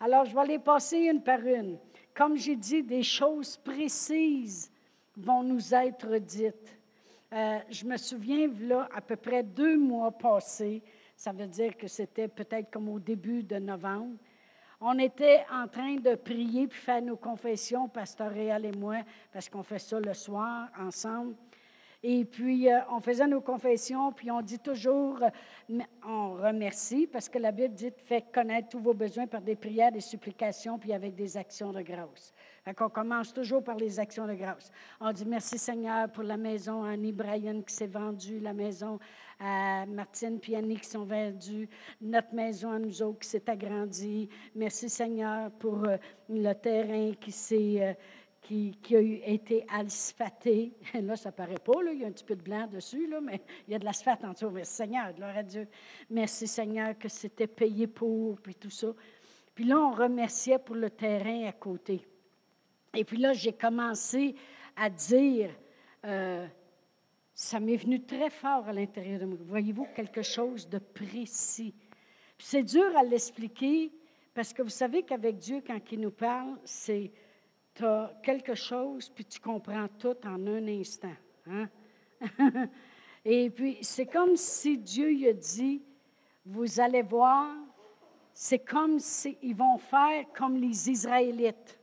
Alors, 0.00 0.24
je 0.24 0.34
vais 0.34 0.46
les 0.46 0.58
passer 0.58 0.98
une 0.98 1.22
par 1.22 1.40
une. 1.40 1.78
Comme 2.14 2.36
j'ai 2.36 2.56
dit, 2.56 2.82
des 2.82 3.02
choses 3.02 3.56
précises 3.56 4.70
vont 5.16 5.42
nous 5.42 5.74
être 5.74 6.18
dites. 6.18 6.78
Euh, 7.32 7.58
je 7.68 7.84
me 7.84 7.96
souviens, 7.96 8.48
là, 8.60 8.88
à 8.94 9.00
peu 9.00 9.16
près 9.16 9.42
deux 9.42 9.76
mois 9.76 10.12
passés, 10.12 10.82
ça 11.16 11.32
veut 11.32 11.48
dire 11.48 11.76
que 11.76 11.88
c'était 11.88 12.28
peut-être 12.28 12.70
comme 12.70 12.88
au 12.88 13.00
début 13.00 13.42
de 13.42 13.56
novembre, 13.56 14.16
on 14.80 14.96
était 15.00 15.44
en 15.52 15.66
train 15.66 15.96
de 15.96 16.14
prier 16.14 16.68
puis 16.68 16.78
faire 16.78 17.02
nos 17.02 17.16
confessions, 17.16 17.88
Pasteur 17.88 18.30
Réal 18.30 18.64
et 18.64 18.72
moi, 18.72 18.98
parce 19.32 19.48
qu'on 19.48 19.64
fait 19.64 19.80
ça 19.80 19.98
le 19.98 20.14
soir 20.14 20.68
ensemble. 20.78 21.34
Et 22.04 22.24
puis, 22.24 22.70
euh, 22.70 22.78
on 22.92 23.00
faisait 23.00 23.26
nos 23.26 23.40
confessions, 23.40 24.12
puis 24.12 24.30
on 24.30 24.40
dit 24.40 24.60
toujours, 24.60 25.20
euh, 25.20 25.78
on 26.06 26.34
remercie, 26.34 27.08
parce 27.08 27.28
que 27.28 27.38
la 27.38 27.50
Bible 27.50 27.74
dit, 27.74 27.90
faites 27.96 28.30
connaître 28.32 28.68
tous 28.68 28.78
vos 28.78 28.94
besoins 28.94 29.26
par 29.26 29.40
des 29.40 29.56
prières, 29.56 29.90
des 29.90 30.00
supplications, 30.00 30.78
puis 30.78 30.92
avec 30.92 31.16
des 31.16 31.36
actions 31.36 31.72
de 31.72 31.82
grâce. 31.82 32.32
Fait 32.64 32.74
qu'on 32.74 32.88
commence 32.88 33.32
toujours 33.32 33.64
par 33.64 33.76
les 33.76 33.98
actions 33.98 34.26
de 34.28 34.34
grâce. 34.34 34.70
On 35.00 35.10
dit 35.10 35.24
merci 35.24 35.58
Seigneur 35.58 36.08
pour 36.10 36.22
la 36.22 36.36
maison 36.36 36.84
à 36.84 36.90
Annie 36.90 37.12
Bryan 37.12 37.64
qui 37.64 37.74
s'est 37.74 37.86
vendue, 37.86 38.38
la 38.40 38.52
maison 38.52 38.98
à 39.40 39.86
Martine 39.86 40.38
et 40.46 40.56
Annie 40.56 40.76
qui 40.76 40.88
sont 40.88 41.04
vendues, 41.04 41.68
notre 42.00 42.34
maison 42.34 42.70
à 42.70 42.78
nous 42.78 43.02
autres 43.02 43.20
qui 43.20 43.28
s'est 43.28 43.48
agrandie. 43.48 44.28
Merci 44.54 44.88
Seigneur 44.88 45.50
pour 45.52 45.84
euh, 45.84 45.96
le 46.28 46.52
terrain 46.52 47.12
qui 47.18 47.32
s'est 47.32 47.96
qui, 48.48 48.96
a 48.96 49.00
été 49.30 49.64
asphalté. 49.68 50.72
Là, 50.94 51.16
ça 51.16 51.32
paraît 51.32 51.58
pas, 51.58 51.82
là, 51.82 51.92
il 51.92 52.00
y 52.00 52.04
a 52.04 52.08
un 52.08 52.12
petit 52.12 52.24
peu 52.24 52.34
de 52.34 52.42
blanc 52.42 52.66
dessus, 52.66 53.06
là, 53.06 53.20
mais 53.20 53.42
il 53.68 53.72
y 53.72 53.74
a 53.74 53.78
de 53.78 53.84
l'asphalte 53.84 54.24
en 54.24 54.32
dessous. 54.32 54.50
Merci 54.50 54.74
Seigneur, 54.74 55.12
gloire 55.12 55.36
à 55.36 55.42
Dieu. 55.42 55.68
Merci 56.08 56.46
Seigneur 56.46 56.98
que 56.98 57.08
c'était 57.08 57.46
payé 57.46 57.86
pour, 57.86 58.40
puis 58.40 58.54
tout 58.54 58.70
ça. 58.70 58.88
Puis 59.54 59.64
là, 59.64 59.78
on 59.78 59.92
remerciait 59.92 60.58
pour 60.58 60.76
le 60.76 60.88
terrain 60.88 61.46
à 61.46 61.52
côté. 61.52 62.06
Et 62.94 63.04
puis 63.04 63.18
là, 63.18 63.32
j'ai 63.34 63.52
commencé 63.52 64.34
à 64.76 64.88
dire, 64.88 65.50
euh, 66.06 66.46
ça 67.34 67.60
m'est 67.60 67.76
venu 67.76 68.02
très 68.02 68.30
fort 68.30 68.66
à 68.66 68.72
l'intérieur 68.72 69.20
de 69.20 69.26
moi. 69.26 69.38
Voyez-vous 69.40 69.86
quelque 69.94 70.22
chose 70.22 70.68
de 70.68 70.78
précis? 70.78 71.74
Puis 72.38 72.46
c'est 72.46 72.62
dur 72.62 72.96
à 72.96 73.02
l'expliquer 73.02 73.92
parce 74.32 74.52
que 74.52 74.62
vous 74.62 74.68
savez 74.70 75.02
qu'avec 75.02 75.36
Dieu, 75.38 75.62
quand 75.66 75.80
il 75.92 76.00
nous 76.00 76.12
parle, 76.12 76.56
c'est 76.64 77.10
tu 77.78 77.84
as 77.84 78.12
quelque 78.22 78.54
chose, 78.56 79.08
puis 79.08 79.24
tu 79.24 79.38
comprends 79.38 79.86
tout 79.98 80.16
en 80.24 80.46
un 80.46 80.66
instant. 80.66 81.14
Hein? 81.48 81.68
Et 83.24 83.50
puis, 83.50 83.78
c'est 83.82 84.06
comme 84.06 84.36
si 84.36 84.78
Dieu 84.78 85.08
lui 85.08 85.28
a 85.28 85.32
dit, 85.32 85.80
vous 86.44 86.80
allez 86.80 87.02
voir, 87.02 87.54
c'est 88.32 88.58
comme 88.58 88.98
s'ils 88.98 89.54
vont 89.54 89.78
faire 89.78 90.24
comme 90.34 90.56
les 90.56 90.90
Israélites. 90.90 91.78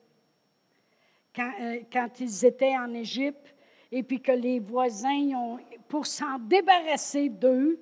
Quand, 1.33 1.51
euh, 1.61 1.79
quand 1.91 2.19
ils 2.19 2.45
étaient 2.45 2.77
en 2.77 2.93
Égypte, 2.93 3.55
et 3.91 4.03
puis 4.03 4.21
que 4.21 4.31
les 4.31 4.59
voisins, 4.59 5.31
ont, 5.35 5.59
pour 5.87 6.05
s'en 6.05 6.39
débarrasser 6.39 7.29
d'eux, 7.29 7.79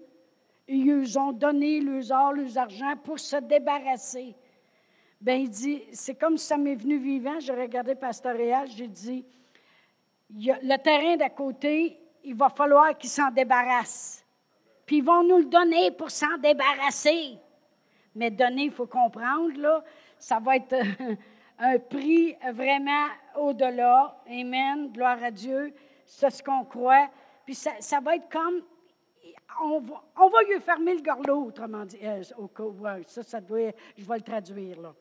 ils 0.67 1.17
ont 1.17 1.31
donné 1.31 1.81
leurs 1.81 2.11
or, 2.11 2.33
leurs 2.33 2.57
argent 2.57 2.95
pour 3.03 3.19
se 3.19 3.37
débarrasser. 3.37 4.35
Bien, 5.23 5.35
il 5.35 5.49
dit, 5.49 5.81
c'est 5.93 6.15
comme 6.15 6.37
si 6.37 6.45
ça 6.45 6.57
m'est 6.57 6.75
venu 6.75 6.97
vivant. 6.97 7.39
J'ai 7.39 7.53
regardé 7.53 7.95
Pastoréal, 7.95 8.67
j'ai 8.67 8.89
dit, 8.89 9.25
le 10.29 10.75
terrain 10.75 11.15
d'à 11.15 11.29
côté, 11.29 11.97
il 12.25 12.35
va 12.35 12.49
falloir 12.49 12.97
qu'il 12.97 13.09
s'en 13.09 13.31
débarrasse. 13.31 14.25
Puis 14.85 14.97
ils 14.97 15.03
vont 15.03 15.23
nous 15.23 15.37
le 15.37 15.45
donner 15.45 15.91
pour 15.91 16.11
s'en 16.11 16.37
débarrasser. 16.39 17.37
Mais 18.13 18.31
donner, 18.31 18.63
il 18.63 18.71
faut 18.71 18.85
comprendre, 18.85 19.57
là, 19.61 19.81
ça 20.19 20.39
va 20.41 20.57
être 20.57 20.75
un 21.57 21.79
prix 21.79 22.35
vraiment 22.51 23.07
au-delà. 23.37 24.21
Amen. 24.27 24.91
Gloire 24.91 25.23
à 25.23 25.31
Dieu. 25.31 25.73
C'est 26.05 26.31
ce 26.31 26.43
qu'on 26.43 26.65
croit. 26.65 27.07
Puis 27.45 27.55
ça, 27.55 27.71
ça, 27.79 28.01
va 28.01 28.17
être 28.17 28.27
comme. 28.29 28.61
On 29.61 29.79
va, 29.79 30.03
on 30.19 30.27
va 30.27 30.43
lui 30.43 30.59
fermer 30.59 30.95
le 30.95 31.01
gorlot, 31.01 31.45
autrement 31.45 31.85
dit. 31.85 31.97
Euh, 32.03 32.21
ça, 33.07 33.23
ça 33.23 33.39
doit. 33.39 33.71
Je 33.97 34.03
vais 34.03 34.15
le 34.17 34.21
traduire, 34.21 34.81
là 34.81 34.93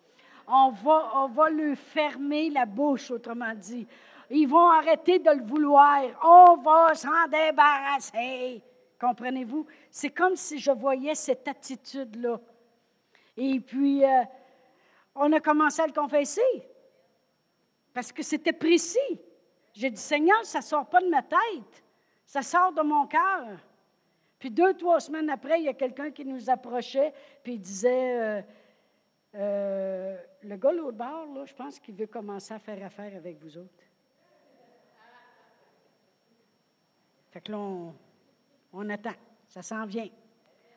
on 0.46 0.70
va, 0.70 1.12
on 1.14 1.28
va 1.28 1.50
lui 1.50 1.76
fermer 1.76 2.50
la 2.50 2.66
bouche, 2.66 3.10
autrement 3.10 3.54
dit. 3.54 3.86
Ils 4.30 4.46
vont 4.46 4.70
arrêter 4.70 5.18
de 5.18 5.30
le 5.30 5.42
vouloir. 5.42 6.02
On 6.24 6.56
va 6.56 6.94
s'en 6.94 7.26
débarrasser. 7.30 8.62
Comprenez-vous? 9.00 9.66
C'est 9.90 10.10
comme 10.10 10.36
si 10.36 10.58
je 10.58 10.70
voyais 10.70 11.14
cette 11.14 11.46
attitude-là. 11.46 12.40
Et 13.36 13.60
puis, 13.60 14.04
euh, 14.04 14.22
on 15.14 15.32
a 15.32 15.40
commencé 15.40 15.82
à 15.82 15.86
le 15.86 15.92
confesser. 15.92 16.40
Parce 17.92 18.12
que 18.12 18.22
c'était 18.22 18.52
précis. 18.52 19.20
J'ai 19.74 19.90
dit, 19.90 20.00
Seigneur, 20.00 20.44
ça 20.44 20.58
ne 20.58 20.64
sort 20.64 20.86
pas 20.86 21.00
de 21.00 21.08
ma 21.08 21.22
tête. 21.22 21.84
Ça 22.24 22.42
sort 22.42 22.72
de 22.72 22.82
mon 22.82 23.06
cœur. 23.06 23.58
Puis 24.38 24.50
deux, 24.50 24.74
trois 24.74 25.00
semaines 25.00 25.30
après, 25.30 25.60
il 25.60 25.66
y 25.66 25.68
a 25.68 25.74
quelqu'un 25.74 26.10
qui 26.10 26.24
nous 26.24 26.50
approchait, 26.50 27.12
puis 27.44 27.54
il 27.54 27.60
disait, 27.60 28.20
euh, 28.20 28.42
euh, 29.34 30.16
le 30.42 30.56
gars 30.56 30.72
l'autre 30.72 30.96
bord, 30.96 31.26
là, 31.34 31.44
je 31.46 31.54
pense 31.54 31.78
qu'il 31.78 31.94
veut 31.94 32.06
commencer 32.06 32.52
à 32.52 32.58
faire 32.58 32.84
affaire 32.84 33.16
avec 33.16 33.38
vous 33.40 33.56
autres. 33.56 33.84
Fait 37.30 37.40
que 37.40 37.52
là, 37.52 37.58
on, 38.72 38.90
attend. 38.90 39.14
Ça 39.48 39.62
s'en 39.62 39.86
vient. 39.86 40.08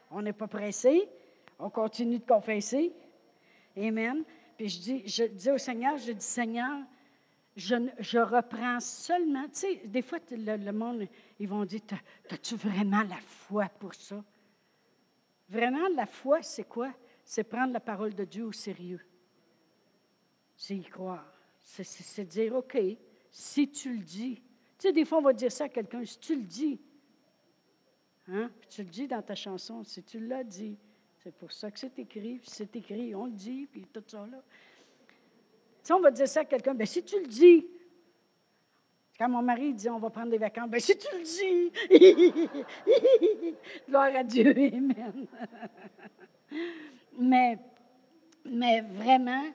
On 0.09 0.21
n'est 0.21 0.33
pas 0.33 0.47
pressé. 0.47 1.09
On 1.59 1.69
continue 1.69 2.19
de 2.19 2.25
confesser. 2.25 2.93
Amen. 3.75 4.23
Puis 4.57 4.69
je 4.69 4.79
dis, 4.79 5.07
je 5.07 5.23
dis 5.25 5.51
au 5.51 5.57
Seigneur, 5.57 5.97
je 5.97 6.13
dis, 6.13 6.25
Seigneur, 6.25 6.79
je, 7.57 7.75
je 7.99 8.19
reprends 8.19 8.79
seulement. 8.79 9.43
Tu 9.47 9.59
sais, 9.59 9.81
des 9.85 10.01
fois, 10.01 10.19
le, 10.31 10.55
le 10.55 10.71
monde, 10.71 11.07
ils 11.39 11.47
vont 11.47 11.65
dire, 11.65 11.81
as-tu 12.29 12.55
vraiment 12.55 13.03
la 13.03 13.17
foi 13.17 13.67
pour 13.79 13.93
ça? 13.93 14.23
Vraiment, 15.49 15.89
la 15.93 16.05
foi, 16.05 16.41
c'est 16.41 16.63
quoi? 16.63 16.93
C'est 17.25 17.43
prendre 17.43 17.73
la 17.73 17.79
parole 17.79 18.13
de 18.13 18.23
Dieu 18.23 18.45
au 18.45 18.51
sérieux. 18.51 19.01
C'est 20.55 20.77
y 20.77 20.83
croire. 20.83 21.25
C'est 21.63 22.23
dire, 22.25 22.55
OK, 22.55 22.77
si 23.31 23.69
tu 23.69 23.97
le 23.97 24.03
dis. 24.03 24.35
Tu 24.77 24.87
sais, 24.87 24.93
des 24.93 25.03
fois, 25.03 25.17
on 25.17 25.23
va 25.23 25.33
dire 25.33 25.51
ça 25.51 25.65
à 25.65 25.69
quelqu'un, 25.69 26.05
si 26.05 26.19
tu 26.19 26.35
le 26.35 26.43
dis. 26.43 26.79
Hein? 28.27 28.51
Puis 28.59 28.69
tu 28.69 28.83
le 28.83 28.89
dis 28.89 29.07
dans 29.07 29.21
ta 29.21 29.35
chanson, 29.35 29.83
si 29.83 30.03
tu 30.03 30.19
l'as 30.19 30.43
dit. 30.43 30.77
C'est 31.23 31.33
pour 31.33 31.51
ça 31.51 31.71
que 31.71 31.79
c'est 31.79 31.97
écrit, 31.97 32.37
puis 32.37 32.49
c'est 32.51 32.75
écrit, 32.75 33.15
on 33.15 33.25
le 33.25 33.31
dit, 33.31 33.67
puis 33.71 33.87
tout 33.91 34.03
ça 34.05 34.27
là. 34.27 34.43
Tu 35.07 35.15
sais, 35.81 35.93
on 35.93 35.99
va 35.99 36.11
dire 36.11 36.27
ça 36.27 36.41
à 36.41 36.45
quelqu'un, 36.45 36.75
bien, 36.75 36.85
si 36.85 37.03
tu 37.03 37.19
le 37.19 37.25
dis, 37.25 37.65
quand 39.17 39.29
mon 39.29 39.41
mari 39.41 39.73
dit 39.73 39.89
on 39.89 39.97
va 39.97 40.11
prendre 40.11 40.29
des 40.29 40.37
vacances, 40.37 40.69
bien, 40.69 40.79
si 40.79 40.95
tu 40.95 41.07
le 41.17 41.23
dis, 41.23 41.71
gloire 43.87 44.15
à 44.15 44.23
Dieu, 44.23 44.51
Amen. 44.51 45.25
Mais, 47.17 47.57
mais 48.43 48.81
vraiment, 48.81 49.45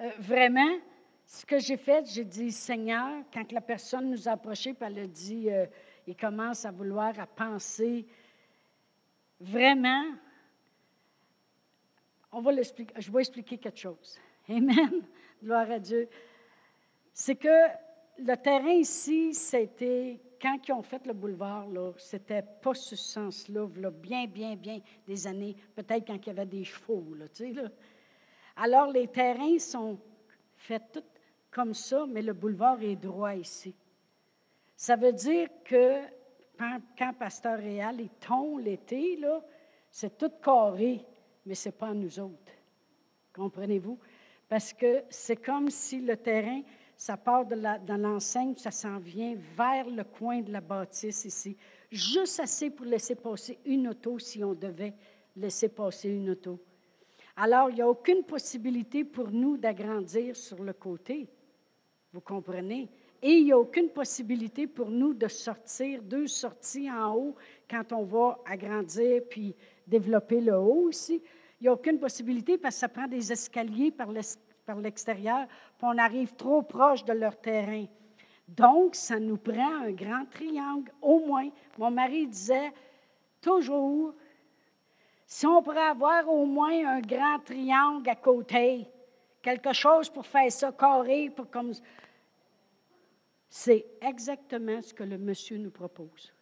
euh, 0.00 0.10
vraiment, 0.18 0.78
ce 1.26 1.44
que 1.44 1.58
j'ai 1.58 1.76
fait, 1.76 2.06
j'ai 2.06 2.24
dit, 2.24 2.50
Seigneur, 2.52 3.22
quand 3.32 3.50
la 3.52 3.60
personne 3.60 4.10
nous 4.10 4.28
a 4.28 4.32
approchés, 4.32 4.72
puis 4.72 4.86
elle 4.86 4.98
a 5.00 5.06
dit, 5.06 5.50
euh, 5.50 5.66
il 6.06 6.16
commence 6.16 6.64
à 6.64 6.70
vouloir, 6.70 7.18
à 7.20 7.26
penser, 7.26 8.06
vraiment, 9.40 10.04
on 12.32 12.40
va 12.40 12.52
l'expliquer, 12.52 12.94
je 12.98 13.10
vais 13.10 13.20
expliquer 13.20 13.58
quelque 13.58 13.78
chose. 13.78 14.18
Amen. 14.48 15.02
Gloire 15.42 15.70
à 15.70 15.78
Dieu. 15.78 16.08
c'est 17.12 17.36
que 17.36 17.68
le 18.18 18.34
terrain 18.36 18.70
ici, 18.70 19.32
c'était, 19.34 20.18
quand 20.40 20.58
ils 20.66 20.72
ont 20.72 20.82
fait 20.82 21.06
le 21.06 21.12
boulevard, 21.12 21.68
là, 21.68 21.92
c'était 21.96 22.42
pas 22.42 22.74
ce 22.74 22.96
sens-là, 22.96 23.66
bien, 23.90 24.26
bien, 24.26 24.56
bien 24.56 24.80
des 25.06 25.26
années, 25.26 25.56
peut-être 25.74 26.06
quand 26.06 26.16
il 26.16 26.26
y 26.26 26.30
avait 26.30 26.46
des 26.46 26.64
chevaux, 26.64 27.14
là, 27.14 27.28
tu 27.28 27.54
sais. 27.54 27.62
Alors, 28.56 28.90
les 28.90 29.08
terrains 29.08 29.58
sont 29.58 29.98
faits 30.56 30.82
tout 30.92 31.04
comme 31.50 31.74
ça, 31.74 32.06
mais 32.08 32.22
le 32.22 32.32
boulevard 32.32 32.82
est 32.82 32.96
droit 32.96 33.34
ici. 33.34 33.74
Ça 34.76 34.96
veut 34.96 35.12
dire 35.12 35.48
que 35.64 36.02
quand 36.56 37.12
Pasteur 37.18 37.58
Réal 37.58 38.00
est 38.00 38.20
ton 38.20 38.58
l'été, 38.58 39.16
là, 39.16 39.42
c'est 39.90 40.18
tout 40.18 40.30
carré, 40.42 41.04
mais 41.46 41.54
ce 41.54 41.68
n'est 41.68 41.74
pas 41.74 41.94
nous 41.94 42.18
autres. 42.20 42.52
Comprenez-vous? 43.32 43.98
Parce 44.48 44.72
que 44.72 45.04
c'est 45.08 45.36
comme 45.36 45.70
si 45.70 46.00
le 46.00 46.16
terrain, 46.16 46.62
ça 46.98 47.16
part 47.16 47.46
de 47.46 47.94
l'enseigne, 47.94 48.54
ça 48.56 48.72
s'en 48.72 48.98
vient 48.98 49.36
vers 49.56 49.88
le 49.88 50.02
coin 50.02 50.42
de 50.42 50.52
la 50.52 50.60
bâtisse 50.60 51.24
ici, 51.24 51.56
juste 51.92 52.40
assez 52.40 52.70
pour 52.70 52.84
laisser 52.84 53.14
passer 53.14 53.58
une 53.64 53.86
auto 53.86 54.18
si 54.18 54.42
on 54.42 54.52
devait 54.52 54.92
laisser 55.36 55.68
passer 55.68 56.08
une 56.08 56.30
auto. 56.30 56.58
Alors, 57.36 57.70
il 57.70 57.76
n'y 57.76 57.82
a 57.82 57.88
aucune 57.88 58.24
possibilité 58.24 59.04
pour 59.04 59.30
nous 59.30 59.56
d'agrandir 59.56 60.34
sur 60.34 60.60
le 60.60 60.72
côté. 60.72 61.28
Vous 62.12 62.20
comprenez? 62.20 62.88
Et 63.22 63.30
il 63.30 63.44
n'y 63.44 63.52
a 63.52 63.58
aucune 63.58 63.90
possibilité 63.90 64.66
pour 64.66 64.90
nous 64.90 65.14
de 65.14 65.28
sortir, 65.28 66.02
deux 66.02 66.26
sorties 66.26 66.90
en 66.90 67.14
haut 67.14 67.36
quand 67.70 67.92
on 67.92 68.02
va 68.02 68.40
agrandir 68.44 69.22
puis 69.30 69.54
développer 69.86 70.40
le 70.40 70.58
haut 70.58 70.88
aussi. 70.88 71.22
Il 71.60 71.64
n'y 71.64 71.68
a 71.68 71.72
aucune 71.74 72.00
possibilité 72.00 72.58
parce 72.58 72.74
que 72.74 72.80
ça 72.80 72.88
prend 72.88 73.06
des 73.06 73.30
escaliers 73.32 73.92
par 73.92 74.80
l'extérieur, 74.80 75.46
puis 75.78 75.86
on 75.86 75.96
arrive 75.96 76.34
trop 76.34 76.62
proche 76.62 77.04
de 77.04 77.12
leur 77.12 77.40
terrain. 77.40 77.86
Donc, 78.48 78.96
ça 78.96 79.20
nous 79.20 79.36
prend 79.36 79.82
un 79.84 79.92
grand 79.92 80.24
triangle, 80.28 80.90
au 81.00 81.20
moins. 81.20 81.48
Mon 81.78 81.90
mari 81.90 82.26
disait 82.26 82.72
toujours, 83.40 84.12
si 85.24 85.46
on 85.46 85.62
pourrait 85.62 85.88
avoir 85.88 86.28
au 86.28 86.46
moins 86.46 86.96
un 86.96 87.00
grand 87.00 87.38
triangle 87.44 88.08
à 88.08 88.16
côté, 88.16 88.88
quelque 89.40 89.72
chose 89.72 90.10
pour 90.10 90.26
faire 90.26 90.50
ça 90.50 90.72
carré, 90.72 91.30
pour 91.30 91.48
comme. 91.48 91.72
C'est 93.50 93.86
exactement 94.00 94.82
ce 94.82 94.92
que 94.92 95.04
le 95.04 95.16
monsieur 95.16 95.56
nous 95.58 95.70
propose. 95.70 96.32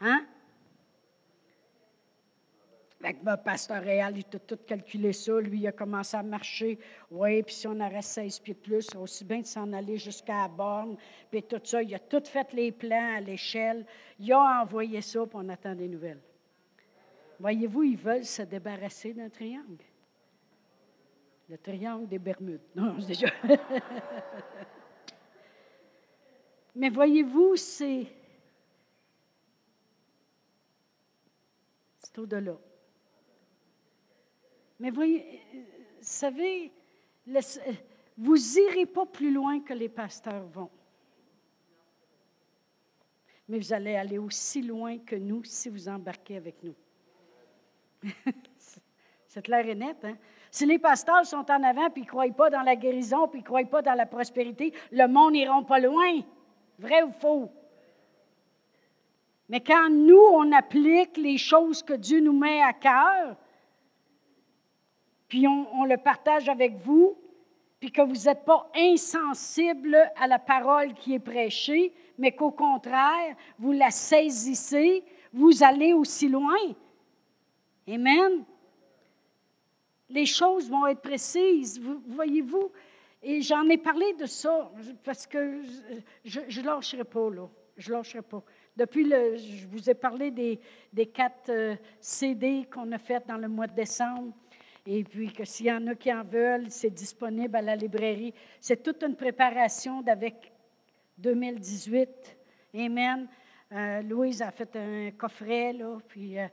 Hein? 0.00 0.24
Avec 3.02 3.18
le 3.24 3.36
pasteur 3.36 3.82
Réal, 3.82 4.16
il 4.16 4.24
a 4.36 4.38
tout 4.38 4.58
calculé 4.64 5.12
ça. 5.12 5.40
Lui, 5.40 5.58
il 5.58 5.66
a 5.66 5.72
commencé 5.72 6.16
à 6.16 6.22
marcher. 6.22 6.78
Oui, 7.10 7.42
puis 7.42 7.52
si 7.52 7.66
on 7.66 7.80
aurait 7.80 8.00
16 8.00 8.38
pieds 8.38 8.54
de 8.54 8.60
plus, 8.60 8.94
aussi 8.94 9.24
bien 9.24 9.40
de 9.40 9.46
s'en 9.46 9.72
aller 9.72 9.98
jusqu'à 9.98 10.42
la 10.42 10.48
borne. 10.48 10.96
Puis 11.28 11.42
tout 11.42 11.60
ça, 11.64 11.82
il 11.82 11.92
a 11.94 11.98
tout 11.98 12.22
fait 12.24 12.52
les 12.52 12.70
plans 12.70 13.16
à 13.16 13.20
l'échelle. 13.20 13.84
Il 14.20 14.32
a 14.32 14.62
envoyé 14.62 15.00
ça, 15.00 15.26
puis 15.26 15.34
on 15.34 15.48
attend 15.48 15.74
des 15.74 15.88
nouvelles. 15.88 16.20
Voyez-vous, 17.40 17.82
ils 17.82 17.96
veulent 17.96 18.24
se 18.24 18.42
débarrasser 18.42 19.12
d'un 19.12 19.28
triangle. 19.28 19.84
Le 21.48 21.58
triangle 21.58 22.06
des 22.06 22.20
Bermudes. 22.20 22.60
Non, 22.76 23.00
c'est 23.00 23.08
déjà. 23.08 23.26
Mais 26.76 26.88
voyez-vous, 26.88 27.56
c'est. 27.56 28.06
C'est 31.98 32.18
au-delà. 32.18 32.56
Mais 34.82 34.90
voyez, 34.90 35.40
vous 35.52 35.62
savez, 36.00 36.72
vous 38.16 38.36
n'irez 38.36 38.84
pas 38.84 39.06
plus 39.06 39.32
loin 39.32 39.60
que 39.60 39.72
les 39.72 39.88
pasteurs 39.88 40.44
vont. 40.46 40.70
Mais 43.48 43.58
vous 43.58 43.72
allez 43.72 43.94
aller 43.94 44.18
aussi 44.18 44.60
loin 44.60 44.98
que 44.98 45.14
nous 45.14 45.44
si 45.44 45.68
vous 45.68 45.88
embarquez 45.88 46.36
avec 46.36 46.56
nous. 46.64 46.74
C'est 49.28 49.42
clair 49.42 49.68
et 49.68 49.76
net. 49.76 49.98
Hein? 50.02 50.16
Si 50.50 50.66
les 50.66 50.80
pasteurs 50.80 51.26
sont 51.26 51.48
en 51.48 51.62
avant 51.62 51.88
puis 51.88 52.02
ne 52.02 52.08
croient 52.08 52.26
pas 52.32 52.50
dans 52.50 52.62
la 52.62 52.74
guérison 52.74 53.28
puis 53.28 53.38
ne 53.38 53.44
croient 53.44 53.64
pas 53.64 53.82
dans 53.82 53.94
la 53.94 54.06
prospérité, 54.06 54.74
le 54.90 55.06
monde 55.06 55.34
n'ira 55.34 55.64
pas 55.64 55.78
loin. 55.78 56.22
Vrai 56.80 57.04
ou 57.04 57.12
faux? 57.12 57.52
Mais 59.48 59.60
quand 59.60 59.90
nous, 59.90 60.26
on 60.32 60.50
applique 60.50 61.16
les 61.18 61.38
choses 61.38 61.84
que 61.84 61.92
Dieu 61.92 62.18
nous 62.18 62.36
met 62.36 62.60
à 62.62 62.72
cœur, 62.72 63.36
puis 65.32 65.48
on, 65.48 65.86
le 65.86 65.96
partage 65.96 66.50
avec 66.50 66.76
vous, 66.76 67.16
puis 67.80 67.90
que 67.90 68.02
vous 68.02 68.26
n'êtes 68.26 68.44
pas 68.44 68.70
insensible 68.76 69.96
à 70.14 70.26
la 70.26 70.38
parole 70.38 70.92
qui 70.92 71.14
est 71.14 71.18
prêchée, 71.18 71.94
mais 72.18 72.32
qu'au 72.32 72.50
contraire, 72.50 73.34
vous 73.58 73.72
la 73.72 73.90
saisissez, 73.90 75.02
vous 75.32 75.62
allez 75.62 75.94
aussi 75.94 76.28
loin. 76.28 76.74
Amen. 77.88 78.44
Les 80.10 80.26
choses 80.26 80.68
vont 80.68 80.86
être 80.86 81.00
précises, 81.00 81.80
voyez-vous? 82.08 82.70
Et 83.22 83.40
j'en 83.40 83.66
ai 83.70 83.78
parlé 83.78 84.12
de 84.12 84.26
ça 84.26 84.70
parce 85.02 85.26
que 85.26 85.62
je 86.26 86.40
ne 86.60 86.66
lâcherai 86.66 87.04
pas, 87.04 87.30
là. 87.30 87.48
Je 87.78 87.90
lâcherai 87.90 88.20
pas. 88.20 88.42
Depuis 88.76 89.04
le, 89.04 89.38
je 89.38 89.66
vous 89.66 89.88
ai 89.88 89.94
parlé 89.94 90.30
des, 90.30 90.60
des 90.92 91.06
quatre 91.06 91.48
euh, 91.48 91.74
CD 92.00 92.68
qu'on 92.70 92.92
a 92.92 92.98
fait 92.98 93.26
dans 93.26 93.38
le 93.38 93.48
mois 93.48 93.66
de 93.66 93.74
décembre. 93.74 94.34
Et 94.86 95.04
puis 95.04 95.32
que 95.32 95.44
s'il 95.44 95.66
y 95.66 95.72
en 95.72 95.86
a 95.86 95.94
qui 95.94 96.12
en 96.12 96.24
veulent, 96.24 96.70
c'est 96.70 96.90
disponible 96.90 97.54
à 97.56 97.62
la 97.62 97.76
librairie. 97.76 98.34
C'est 98.60 98.82
toute 98.82 99.02
une 99.02 99.14
préparation 99.14 100.02
d'avec 100.02 100.52
2018. 101.18 102.08
Amen. 102.74 103.28
Euh, 103.72 104.02
Louise 104.02 104.42
a 104.42 104.50
fait 104.50 104.74
un 104.76 105.10
coffret, 105.12 105.72
là, 105.72 105.98
puis 106.08 106.38
euh, 106.38 106.46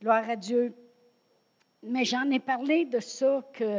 gloire 0.00 0.28
à 0.28 0.36
Dieu. 0.36 0.74
Mais 1.82 2.04
j'en 2.04 2.30
ai 2.30 2.40
parlé 2.40 2.84
de 2.84 3.00
ça 3.00 3.42
que, 3.52 3.78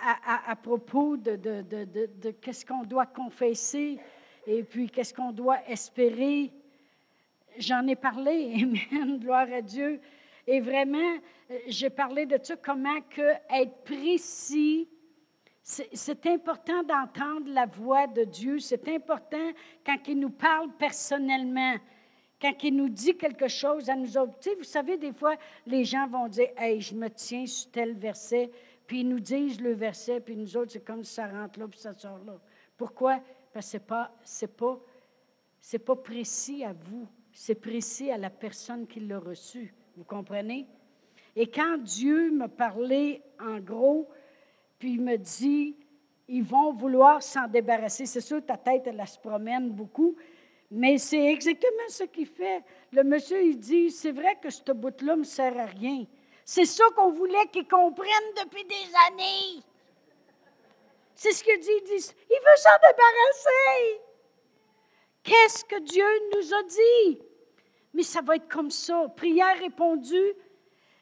à, 0.00 0.56
propos 0.56 1.16
de, 1.16 1.36
de, 1.36 1.62
de, 1.62 2.30
qu'est-ce 2.30 2.64
qu'on 2.64 2.84
doit 2.84 3.06
confesser 3.06 3.98
et 4.46 4.62
puis 4.62 4.88
qu'est-ce 4.88 5.12
qu'on 5.12 5.32
doit 5.32 5.58
espérer. 5.68 6.50
J'en 7.58 7.86
ai 7.86 7.96
parlé, 7.96 8.64
Amen, 8.92 9.18
gloire 9.18 9.48
à 9.52 9.60
Dieu. 9.60 10.00
Et 10.50 10.60
vraiment, 10.60 11.18
euh, 11.50 11.58
j'ai 11.66 11.90
parlé 11.90 12.24
de 12.24 12.38
ça, 12.42 12.56
comment 12.56 13.02
que 13.10 13.34
être 13.50 13.84
précis, 13.84 14.88
c'est 15.62 16.24
important 16.24 16.82
d'entendre 16.82 17.52
la 17.52 17.66
voix 17.66 18.06
de 18.06 18.24
Dieu. 18.24 18.58
C'est 18.58 18.88
important 18.88 19.52
quand 19.84 19.98
il 20.08 20.18
nous 20.18 20.30
parle 20.30 20.70
personnellement, 20.78 21.74
quand 22.40 22.64
il 22.64 22.76
nous 22.76 22.88
dit 22.88 23.14
quelque 23.18 23.46
chose 23.46 23.90
à 23.90 23.94
nous 23.94 24.16
autres. 24.16 24.38
Vous 24.56 24.64
savez, 24.64 24.96
des 24.96 25.12
fois, 25.12 25.36
les 25.66 25.84
gens 25.84 26.08
vont 26.08 26.28
dire 26.28 26.48
Hey, 26.56 26.80
je 26.80 26.94
me 26.94 27.10
tiens 27.10 27.44
sur 27.44 27.70
tel 27.70 27.94
verset, 27.94 28.50
puis 28.86 29.00
ils 29.00 29.08
nous 29.08 29.20
disent 29.20 29.60
le 29.60 29.74
verset, 29.74 30.20
puis 30.20 30.34
nous 30.34 30.56
autres, 30.56 30.72
c'est 30.72 30.84
comme 30.84 31.04
ça 31.04 31.28
rentre 31.28 31.60
là, 31.60 31.68
puis 31.68 31.78
ça 31.78 31.92
sort 31.92 32.24
là. 32.24 32.40
Pourquoi? 32.74 33.20
Parce 33.52 33.66
que 33.66 33.72
ce 33.72 33.76
n'est 33.76 33.84
pas, 33.84 34.10
pas, 34.56 35.78
pas 35.84 35.96
précis 35.96 36.64
à 36.64 36.72
vous, 36.72 37.06
c'est 37.34 37.60
précis 37.60 38.10
à 38.10 38.16
la 38.16 38.30
personne 38.30 38.86
qui 38.86 39.00
l'a 39.00 39.18
reçu. 39.18 39.74
Vous 39.98 40.04
comprenez? 40.04 40.64
Et 41.34 41.50
quand 41.50 41.76
Dieu 41.78 42.30
me 42.30 42.46
parlait 42.46 43.20
en 43.40 43.58
gros, 43.58 44.08
puis 44.78 44.92
il 44.92 45.00
me 45.00 45.16
dit, 45.16 45.74
ils 46.28 46.44
vont 46.44 46.72
vouloir 46.72 47.20
s'en 47.20 47.48
débarrasser. 47.48 48.06
C'est 48.06 48.20
sûr, 48.20 48.40
ta 48.46 48.56
tête, 48.56 48.84
elle, 48.86 49.04
se 49.08 49.18
promène 49.18 49.70
beaucoup, 49.70 50.14
mais 50.70 50.98
c'est 50.98 51.24
exactement 51.24 51.88
ce 51.88 52.04
qu'il 52.04 52.28
fait. 52.28 52.62
Le 52.92 53.02
monsieur, 53.02 53.42
il 53.42 53.58
dit, 53.58 53.90
c'est 53.90 54.12
vrai 54.12 54.38
que 54.40 54.50
ce 54.50 54.70
bout-là 54.70 55.14
ne 55.14 55.20
me 55.20 55.24
sert 55.24 55.58
à 55.58 55.66
rien. 55.66 56.04
C'est 56.44 56.64
ça 56.64 56.84
qu'on 56.94 57.10
voulait 57.10 57.48
qu'ils 57.52 57.66
comprennent 57.66 58.34
depuis 58.40 58.62
des 58.62 58.92
années. 59.10 59.64
C'est 61.12 61.32
ce 61.32 61.42
qu'il 61.42 61.58
dit. 61.58 61.82
Dit, 61.86 62.12
il 62.30 62.38
veut 62.38 62.56
s'en 62.56 62.70
débarrasser. 62.88 64.00
Qu'est-ce 65.24 65.64
que 65.64 65.80
Dieu 65.80 66.06
nous 66.36 66.54
a 66.54 66.62
dit? 66.62 67.27
Mais 67.94 68.02
ça 68.02 68.20
va 68.20 68.36
être 68.36 68.48
comme 68.48 68.70
ça, 68.70 69.08
prière 69.16 69.58
répondue. 69.58 70.32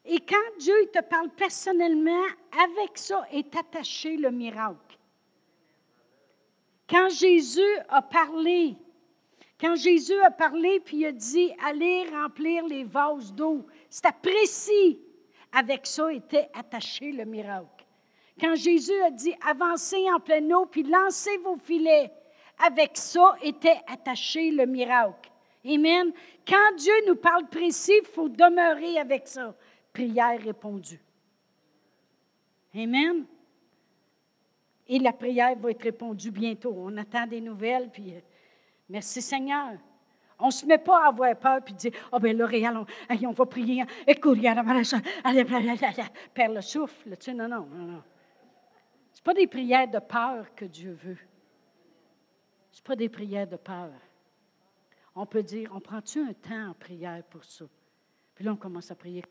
Et 0.04 0.20
quand 0.20 0.36
Dieu 0.58 0.74
te 0.92 1.02
parle 1.02 1.30
personnellement, 1.30 2.24
avec 2.64 2.96
ça 2.96 3.26
est 3.32 3.54
attaché 3.56 4.16
le 4.16 4.30
miracle. 4.30 4.98
Quand 6.88 7.08
Jésus 7.08 7.60
a 7.88 8.00
parlé, 8.02 8.76
quand 9.60 9.74
Jésus 9.74 10.18
a 10.20 10.30
parlé 10.30 10.80
puis 10.80 10.98
il 10.98 11.06
a 11.06 11.12
dit 11.12 11.52
allez 11.64 12.08
remplir 12.10 12.64
les 12.66 12.84
vases 12.84 13.32
d'eau, 13.32 13.66
c'était 13.90 14.12
précis. 14.22 15.00
Avec 15.52 15.86
ça 15.86 16.12
était 16.12 16.48
attaché 16.52 17.12
le 17.12 17.24
miracle. 17.24 17.86
Quand 18.38 18.54
Jésus 18.54 19.00
a 19.02 19.10
dit 19.10 19.34
avancez 19.44 20.04
en 20.12 20.20
pleine 20.20 20.52
eau 20.52 20.66
puis 20.66 20.82
lancez 20.82 21.36
vos 21.38 21.56
filets, 21.56 22.12
avec 22.64 22.96
ça 22.96 23.36
était 23.42 23.80
attaché 23.86 24.50
le 24.50 24.66
miracle. 24.66 25.30
Amen. 25.66 26.12
Quand 26.46 26.76
Dieu 26.76 26.92
nous 27.06 27.16
parle 27.16 27.48
précis, 27.48 27.98
il 28.00 28.06
faut 28.06 28.28
demeurer 28.28 28.98
avec 28.98 29.26
ça. 29.26 29.54
Prière 29.92 30.40
répondue. 30.40 31.00
Amen. 32.74 33.24
Et 34.86 34.98
la 34.98 35.12
prière 35.12 35.56
va 35.56 35.70
être 35.70 35.82
répondue 35.82 36.30
bientôt. 36.30 36.74
On 36.76 36.96
attend 36.96 37.26
des 37.26 37.40
nouvelles, 37.40 37.90
puis 37.90 38.14
euh, 38.14 38.20
merci 38.88 39.20
Seigneur. 39.20 39.72
On 40.38 40.46
ne 40.46 40.50
se 40.50 40.66
met 40.66 40.78
pas 40.78 41.04
à 41.04 41.08
avoir 41.08 41.34
peur 41.36 41.60
puis 41.64 41.74
dire 41.74 41.92
Ah, 42.04 42.08
oh, 42.12 42.18
bien 42.20 42.34
là, 42.34 42.46
Réal, 42.46 42.76
on, 42.76 42.86
on 43.26 43.32
va 43.32 43.46
prier. 43.46 43.84
Écoute, 44.06 44.38
allez, 44.44 45.42
perd 46.34 46.54
le 46.54 46.60
souffle. 46.60 47.16
Tu 47.16 47.24
sais, 47.24 47.34
non, 47.34 47.48
non, 47.48 47.66
non, 47.66 47.86
non. 47.86 48.02
Ce 49.12 49.22
pas 49.22 49.34
des 49.34 49.46
prières 49.46 49.88
de 49.88 49.98
peur 49.98 50.54
que 50.54 50.66
Dieu 50.66 50.92
veut. 51.02 51.18
Ce 52.70 52.82
pas 52.82 52.94
des 52.94 53.08
prières 53.08 53.48
de 53.48 53.56
peur. 53.56 53.90
On 55.16 55.26
peut 55.26 55.42
dire 55.42 55.70
On 55.74 55.80
prend-tu 55.80 56.20
un 56.20 56.34
temps 56.34 56.70
en 56.70 56.74
prière 56.74 57.24
pour 57.24 57.44
ça? 57.44 57.64
Puis 58.36 58.44
là, 58.44 58.52
on 58.52 58.56
commence 58.56 58.90
à 58.90 58.94
prier 58.94 59.22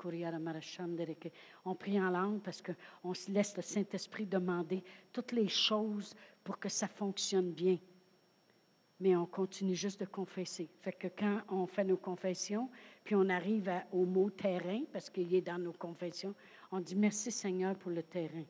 On 1.63 1.75
prie 1.75 2.01
en 2.01 2.09
langue 2.09 2.41
parce 2.41 2.61
qu'on 2.61 3.13
se 3.13 3.31
laisse 3.31 3.55
le 3.55 3.61
Saint-Esprit 3.61 4.25
demander 4.25 4.83
toutes 5.13 5.31
les 5.31 5.47
choses 5.47 6.15
pour 6.43 6.57
que 6.57 6.69
ça 6.69 6.87
fonctionne 6.87 7.51
bien. 7.51 7.77
Mais 8.99 9.15
on 9.15 9.27
continue 9.27 9.75
juste 9.75 9.99
de 9.99 10.05
confesser. 10.05 10.67
Fait 10.81 10.91
que 10.91 11.07
quand 11.07 11.41
on 11.49 11.67
fait 11.67 11.83
nos 11.83 11.97
confessions, 11.97 12.67
puis 13.03 13.13
on 13.13 13.29
arrive 13.29 13.71
au 13.91 14.05
mot 14.05 14.31
terrain, 14.31 14.81
parce 14.91 15.11
qu'il 15.11 15.35
est 15.35 15.41
dans 15.41 15.59
nos 15.59 15.73
confessions, 15.73 16.33
on 16.71 16.79
dit 16.79 16.95
merci 16.95 17.31
Seigneur 17.31 17.75
pour 17.75 17.91
le 17.91 18.01
terrain. 18.01 18.45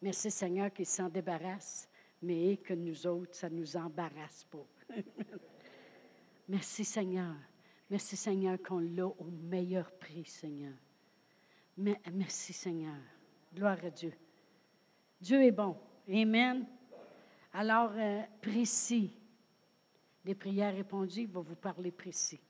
Merci 0.00 0.30
Seigneur 0.30 0.72
qu'il 0.72 0.86
s'en 0.86 1.10
débarrasse, 1.10 1.90
mais 2.22 2.56
que 2.56 2.72
nous 2.72 3.06
autres, 3.06 3.34
ça 3.34 3.50
nous 3.50 3.76
embarrasse 3.76 4.44
pas. 4.44 4.66
merci 6.48 6.84
Seigneur. 6.84 7.34
Merci 7.90 8.16
Seigneur 8.16 8.58
qu'on 8.62 8.78
l'a 8.78 9.06
au 9.06 9.30
meilleur 9.30 9.90
prix, 9.92 10.24
Seigneur. 10.24 10.74
Merci 11.76 12.52
Seigneur. 12.52 12.96
Gloire 13.54 13.78
à 13.84 13.90
Dieu. 13.90 14.12
Dieu 15.20 15.42
est 15.42 15.52
bon. 15.52 15.76
Amen. 16.08 16.66
Alors, 17.52 17.92
euh, 17.94 18.22
précis. 18.40 19.12
Les 20.24 20.34
prières 20.34 20.74
répondues, 20.74 21.22
il 21.22 21.28
va 21.28 21.40
vous 21.40 21.54
parler 21.54 21.90
précis. 21.90 22.40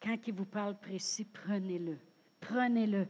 Quand 0.00 0.16
il 0.26 0.34
vous 0.34 0.46
parle 0.46 0.78
précis, 0.78 1.24
prenez-le. 1.24 1.98
Prenez-le. 2.40 3.06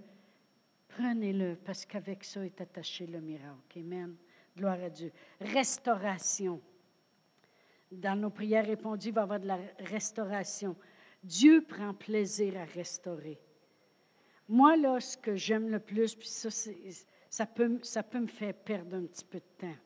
Prenez-le, 0.89 1.57
parce 1.57 1.85
qu'avec 1.85 2.25
ça 2.25 2.45
est 2.45 2.61
attaché 2.61 3.07
le 3.07 3.21
miracle. 3.21 3.79
Amen. 3.79 4.17
Gloire 4.57 4.83
à 4.83 4.91
Dieu. 4.91 5.13
Restauration. 5.41 6.61
Dans 7.91 8.19
nos 8.19 8.31
prières 8.31 8.67
répondues, 8.67 9.09
il 9.09 9.15
va 9.15 9.23
y 9.23 9.25
avoir 9.25 9.41
de 9.41 9.47
la 9.47 9.59
restauration. 9.79 10.77
Dieu 11.23 11.65
prend 11.67 11.95
plaisir 11.95 12.57
à 12.59 12.65
restaurer. 12.65 13.39
Moi, 14.49 14.77
là, 14.77 15.01
ce 15.01 15.17
que 15.17 15.35
j'aime 15.35 15.69
le 15.69 15.79
plus, 15.79 16.15
puis 16.15 16.29
ça, 16.29 16.49
ça, 17.29 17.47
peut, 17.47 17.79
ça 17.83 18.03
peut 18.03 18.21
me 18.21 18.27
faire 18.27 18.55
perdre 18.55 18.97
un 18.97 19.05
petit 19.05 19.25
peu 19.25 19.39
de 19.39 19.67
temps. 19.67 19.77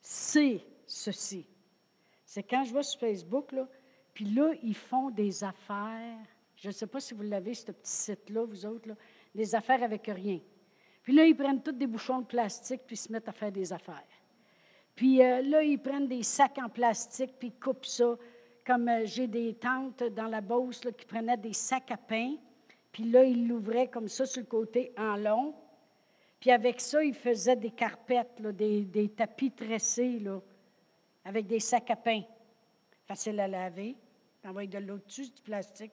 C'est 0.00 0.60
ceci. 0.86 1.46
C'est 2.24 2.42
quand 2.42 2.64
je 2.64 2.72
vais 2.72 2.82
sur 2.82 3.00
Facebook, 3.00 3.52
là, 3.52 3.68
puis 4.12 4.26
là, 4.26 4.52
ils 4.62 4.76
font 4.76 5.10
des 5.10 5.42
affaires. 5.42 6.18
Je 6.56 6.68
ne 6.68 6.72
sais 6.72 6.86
pas 6.86 7.00
si 7.00 7.14
vous 7.14 7.22
l'avez, 7.22 7.54
ce 7.54 7.72
petit 7.72 7.92
site-là, 7.92 8.44
vous 8.44 8.64
autres, 8.64 8.88
là, 8.88 8.94
des 9.34 9.54
affaires 9.54 9.82
avec 9.82 10.06
rien. 10.06 10.40
Puis 11.02 11.12
là, 11.12 11.26
ils 11.26 11.36
prennent 11.36 11.62
tous 11.62 11.72
des 11.72 11.86
bouchons 11.86 12.20
de 12.20 12.26
plastique, 12.26 12.82
puis 12.86 12.96
se 12.96 13.12
mettent 13.12 13.28
à 13.28 13.32
faire 13.32 13.52
des 13.52 13.72
affaires. 13.72 14.06
Puis 14.94 15.22
euh, 15.22 15.42
là, 15.42 15.62
ils 15.62 15.78
prennent 15.78 16.08
des 16.08 16.22
sacs 16.22 16.58
en 16.58 16.68
plastique, 16.68 17.34
puis 17.38 17.48
ils 17.48 17.60
coupent 17.60 17.86
ça 17.86 18.16
comme 18.64 18.88
euh, 18.88 19.02
j'ai 19.04 19.26
des 19.26 19.54
tantes 19.54 20.02
dans 20.14 20.26
la 20.26 20.40
Beauce 20.40 20.80
qui 20.96 21.04
prenaient 21.04 21.36
des 21.36 21.52
sacs 21.52 21.90
à 21.90 21.96
pain, 21.96 22.34
puis 22.92 23.04
là, 23.04 23.24
ils 23.24 23.46
l'ouvraient 23.46 23.88
comme 23.88 24.08
ça 24.08 24.24
sur 24.24 24.40
le 24.40 24.46
côté 24.46 24.92
en 24.96 25.16
long. 25.16 25.54
Puis 26.38 26.50
avec 26.50 26.80
ça, 26.80 27.02
ils 27.02 27.14
faisaient 27.14 27.56
des 27.56 27.70
carpettes, 27.70 28.40
des, 28.40 29.08
tapis 29.16 29.50
tressés, 29.50 30.20
là, 30.20 30.40
avec 31.24 31.46
des 31.46 31.60
sacs 31.60 31.90
à 31.90 31.96
pain. 31.96 32.22
Facile 33.06 33.40
à 33.40 33.48
laver. 33.48 33.96
Envoyer 34.44 34.68
de 34.68 34.78
l'eau 34.78 34.98
dessus, 34.98 35.30
du 35.30 35.42
plastique. 35.42 35.92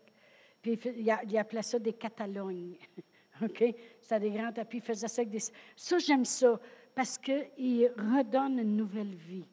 Puis 0.62 0.78
il, 0.98 1.18
il 1.28 1.38
appelait 1.38 1.62
ça 1.64 1.80
des 1.80 1.94
Catalognes. 1.94 2.76
OK? 3.42 3.64
C'est 4.02 4.20
des 4.20 4.30
grands 4.30 4.52
tapis. 4.52 4.78
Ils 4.78 4.84
faisaient 4.84 5.08
ça 5.08 5.22
avec 5.22 5.32
des. 5.32 5.40
Ça, 5.76 5.98
j'aime 5.98 6.26
ça, 6.26 6.60
parce 6.96 7.18
qu'il 7.18 7.92
redonne 7.98 8.60
une 8.60 8.76
nouvelle 8.76 9.16
vie. 9.16 9.48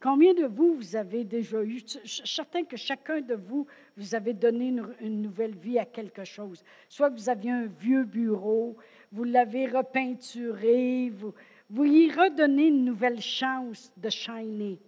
Combien 0.00 0.34
de 0.34 0.44
vous, 0.44 0.74
vous 0.74 0.94
avez 0.94 1.24
déjà 1.24 1.62
eu, 1.64 1.80
certain 2.04 2.64
que 2.64 2.76
chacun 2.76 3.20
de 3.22 3.34
vous, 3.34 3.66
vous 3.96 4.14
avez 4.14 4.34
donné 4.34 4.68
une, 5.00 5.22
nouvelle 5.22 5.56
vie 5.56 5.78
à 5.78 5.86
quelque 5.86 6.24
chose. 6.24 6.62
Soit 6.88 7.08
vous 7.08 7.30
aviez 7.30 7.50
un 7.50 7.66
vieux 7.66 8.04
bureau, 8.04 8.76
vous 9.10 9.24
l'avez 9.24 9.66
repeinturé, 9.66 11.10
vous, 11.10 11.32
vous 11.70 11.84
y 11.84 12.10
redonnez 12.12 12.66
une 12.66 12.84
nouvelle 12.84 13.20
chance 13.20 13.90
de 13.96 14.10
shiner. 14.10 14.78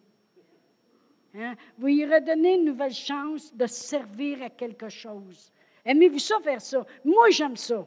Hein? 1.34 1.54
Vous 1.78 1.88
y 1.88 2.04
redonnez 2.04 2.56
une 2.56 2.66
nouvelle 2.66 2.94
chance 2.94 3.54
de 3.54 3.66
servir 3.66 4.42
à 4.42 4.50
quelque 4.50 4.88
chose. 4.88 5.52
Aimez-vous 5.84 6.18
ça 6.18 6.38
faire 6.40 6.60
ça? 6.60 6.84
Moi, 7.04 7.30
j'aime 7.30 7.56
ça. 7.56 7.86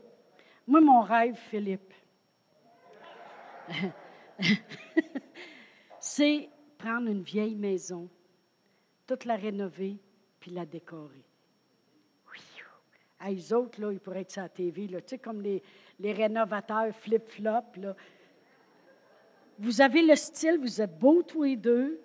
Moi, 0.68 0.82
mon 0.82 1.02
rêve, 1.02 1.36
Philippe, 1.50 1.91
c'est 6.00 6.50
prendre 6.78 7.08
une 7.10 7.24
vieille 7.24 7.56
maison, 7.56 8.10
toute 9.08 9.26
la 9.26 9.36
rénover, 9.36 9.98
puis 10.40 10.52
la 10.52 10.66
décorer. 10.66 11.24
À 13.24 13.32
eux 13.32 13.56
autres, 13.56 13.80
là, 13.80 13.92
ils 13.92 14.00
pourraient 14.00 14.22
être 14.22 14.32
sur 14.32 14.42
la 14.42 14.50
TV, 14.50 14.88
là, 14.88 15.00
tu 15.00 15.10
sais, 15.10 15.18
comme 15.20 15.42
les, 15.42 15.62
les 16.00 16.12
rénovateurs 16.12 16.92
flip-flop. 16.96 17.94
Vous 19.60 19.80
avez 19.80 20.02
le 20.02 20.16
style, 20.16 20.58
vous 20.60 20.82
êtes 20.82 20.98
beaux 20.98 21.22
tous 21.22 21.44
les 21.44 21.56
deux. 21.56 22.02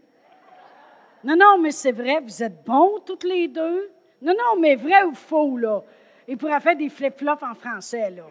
Non, 1.24 1.34
non, 1.34 1.58
mais 1.58 1.70
c'est 1.70 1.92
vrai, 1.92 2.20
vous 2.20 2.42
êtes 2.42 2.62
bons 2.64 3.00
tous 3.00 3.26
les 3.26 3.48
deux. 3.48 3.90
Non, 4.20 4.34
non, 4.34 4.60
mais 4.60 4.76
vrai 4.76 5.04
ou 5.04 5.14
faux, 5.14 5.56
là. 5.56 5.82
Ils 6.28 6.36
pourraient 6.36 6.60
faire 6.60 6.76
des 6.76 6.90
flip-flops 6.90 7.42
en 7.42 7.54
français, 7.54 8.10
là. 8.10 8.26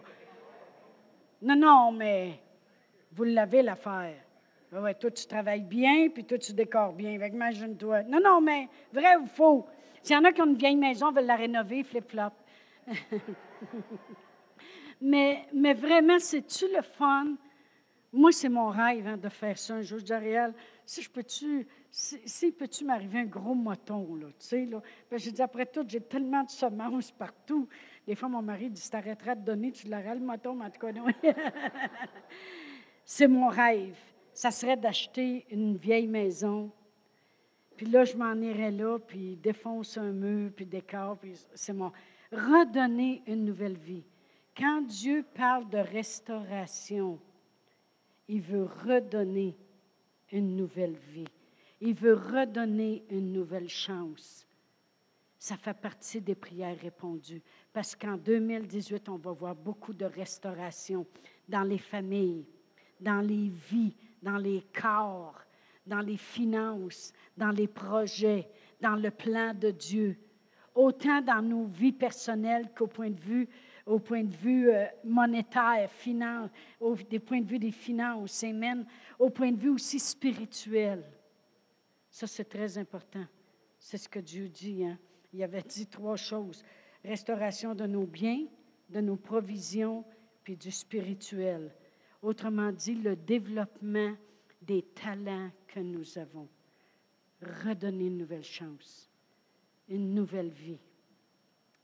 Non, 1.42 1.56
non, 1.56 1.92
mais 1.92 2.40
vous 3.16 3.24
l'avez 3.24 3.62
l'affaire. 3.62 4.22
Ah 4.74 4.82
oui, 4.82 4.92
toi, 5.00 5.10
tu 5.10 5.26
travailles 5.26 5.64
bien, 5.64 6.10
puis 6.10 6.26
toi, 6.26 6.38
tu 6.38 6.54
décores 6.54 6.92
bien. 6.92 7.12
Imagine-toi. 7.14 8.04
Non, 8.04 8.20
non, 8.22 8.42
mais 8.42 8.68
vrai 8.92 9.16
ou 9.16 9.26
faux? 9.26 9.66
S'il 10.02 10.16
y 10.16 10.20
en 10.20 10.24
a 10.26 10.34
qui 10.34 10.42
ont 10.42 10.48
une 10.48 10.58
vieille 10.58 10.76
maison, 10.76 11.12
veulent 11.12 11.26
la 11.26 11.38
rénover, 11.38 11.84
flip-flop. 11.84 12.32
mais, 15.02 15.46
mais 15.54 15.74
vraiment, 15.74 16.20
c'est-tu 16.20 16.66
le 16.76 16.82
fun? 16.82 17.36
Moi, 18.12 18.32
c'est 18.32 18.50
mon 18.50 18.68
rêve 18.68 19.08
hein, 19.08 19.18
de 19.18 19.30
faire 19.30 19.58
ça 19.58 19.76
un 19.76 19.82
jour. 19.82 20.00
Je 20.00 20.06
dis 20.06 20.14
à 20.14 20.52
si 20.86 21.02
je 21.02 21.10
peux-tu, 21.10 21.68
si, 21.90 22.52
peux-tu 22.52 22.86
m'arriver 22.86 23.20
un 23.20 23.26
gros 23.26 23.56
moton, 23.56 24.16
là, 24.16 24.28
tu 24.28 24.46
sais, 24.46 24.66
là? 24.66 24.82
je 25.12 25.30
dis, 25.30 25.42
après 25.42 25.66
tout, 25.66 25.86
j'ai 25.88 26.02
tellement 26.02 26.44
de 26.44 26.50
semences 26.50 27.12
partout. 27.12 27.68
Des 28.06 28.16
fois, 28.16 28.30
mon 28.30 28.42
mari 28.42 28.70
dit, 28.70 28.82
si 28.82 28.92
t'arrêteras 28.92 29.36
de 29.36 29.46
donner, 29.46 29.72
tu 29.72 29.88
l'auras 29.88 30.14
le 30.14 30.22
moton, 30.22 30.54
mais 30.54 30.66
en 30.66 30.70
tout 30.70 30.80
cas, 30.80 30.92
non. 30.92 31.06
c'est 33.06 33.28
mon 33.28 33.48
rêve 33.48 33.98
ça 34.36 34.52
serait 34.52 34.76
d'acheter 34.76 35.46
une 35.50 35.78
vieille 35.78 36.08
maison. 36.08 36.70
Puis 37.78 37.86
là, 37.86 38.04
je 38.04 38.18
m'en 38.18 38.36
irais 38.36 38.72
là, 38.72 39.00
puis 39.00 39.38
défonce 39.38 39.98
un 39.98 40.12
mur, 40.12 40.52
puis 40.54 40.66
décore, 40.66 41.18
puis 41.18 41.34
c'est 41.56 41.74
mon. 41.74 41.92
Redonner 42.32 43.24
une 43.28 43.46
nouvelle 43.46 43.78
vie. 43.78 44.04
Quand 44.56 44.82
Dieu 44.82 45.26
parle 45.34 45.70
de 45.70 45.78
restauration, 45.78 47.18
il 48.28 48.42
veut 48.42 48.66
redonner 48.66 49.56
une 50.34 50.58
nouvelle 50.58 50.98
vie. 51.14 51.28
Il 51.80 51.94
veut 51.94 52.16
redonner 52.16 53.06
une 53.10 53.32
nouvelle 53.32 53.70
chance. 53.70 54.46
Ça 55.40 55.56
fait 55.56 55.78
partie 55.80 56.20
des 56.20 56.36
prières 56.36 56.80
répondues. 56.80 57.42
Parce 57.72 57.96
qu'en 57.96 58.18
2018, 58.18 59.08
on 59.08 59.18
va 59.18 59.32
voir 59.32 59.56
beaucoup 59.56 59.94
de 59.94 60.06
restauration 60.06 61.06
dans 61.48 61.64
les 61.64 61.78
familles, 61.78 62.46
dans 63.00 63.22
les 63.22 63.50
vies, 63.70 63.96
dans 64.22 64.38
les 64.38 64.64
corps, 64.74 65.40
dans 65.86 66.00
les 66.00 66.18
finances, 66.18 67.14
dans 67.38 67.52
les 67.52 67.68
projets, 67.68 68.48
dans 68.82 68.96
le 68.96 69.12
plan 69.12 69.54
de 69.54 69.72
Dieu, 69.72 70.18
autant 70.74 71.22
dans 71.22 71.42
nos 71.42 71.66
vies 71.66 71.92
personnelles 71.92 72.70
qu'au 72.76 72.88
point 72.88 73.10
de 73.10 73.20
vue 73.20 73.50
euh, 73.88 74.86
monétaire, 75.04 75.90
finance, 75.92 76.50
au 76.80 76.96
des 76.96 77.20
points 77.20 77.42
de 77.42 77.48
vue 77.48 77.60
des 77.60 77.72
finances, 77.72 78.44
amen, 78.44 78.86
au 79.20 79.30
point 79.30 79.52
de 79.52 79.60
vue 79.60 79.70
aussi 79.70 80.00
spirituel. 80.00 81.04
Ça, 82.10 82.28
c'est 82.28 82.46
très 82.46 82.78
important. 82.78 83.26
C'est 83.78 83.98
ce 83.98 84.10
que 84.10 84.20
Dieu 84.20 84.50
dit. 84.50 84.86
Hein? 84.86 84.98
Il 85.34 85.44
avait 85.44 85.62
dit 85.62 85.86
trois 85.86 86.16
choses. 86.16 86.64
Restauration 87.04 87.76
de 87.76 87.86
nos 87.86 88.06
biens, 88.06 88.46
de 88.90 89.02
nos 89.02 89.18
provisions, 89.18 90.04
puis 90.44 90.56
du 90.56 90.72
spirituel. 90.72 91.72
Autrement 92.26 92.72
dit, 92.72 92.96
le 92.96 93.16
développement 93.16 94.16
des 94.60 94.82
talents 94.82 95.52
que 95.68 95.80
nous 95.80 96.18
avons. 96.18 96.50
Redonner 97.64 98.08
une 98.08 98.18
nouvelle 98.18 98.44
chance, 98.44 99.12
une 99.88 100.16
nouvelle 100.16 100.50
vie. 100.50 100.80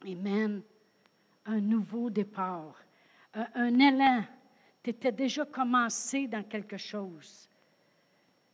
Amen. 0.04 0.64
Un 1.46 1.62
nouveau 1.62 2.10
départ. 2.10 2.76
un, 3.36 3.48
un 3.54 3.80
élan. 3.80 4.24
Tu 4.82 4.90
étais 4.90 5.12
déjà 5.12 5.46
commencé 5.46 6.28
dans 6.28 6.44
quelque 6.44 6.78
chose. 6.78 7.48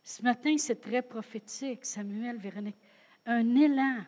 Ce 0.02 0.22
matin, 0.22 0.58
c'est 0.58 0.82
très 0.82 1.00
prophétique, 1.00 1.86
Samuel, 1.86 2.36
Véronique. 2.36 2.76
Un 3.24 3.56
élan, 3.56 4.04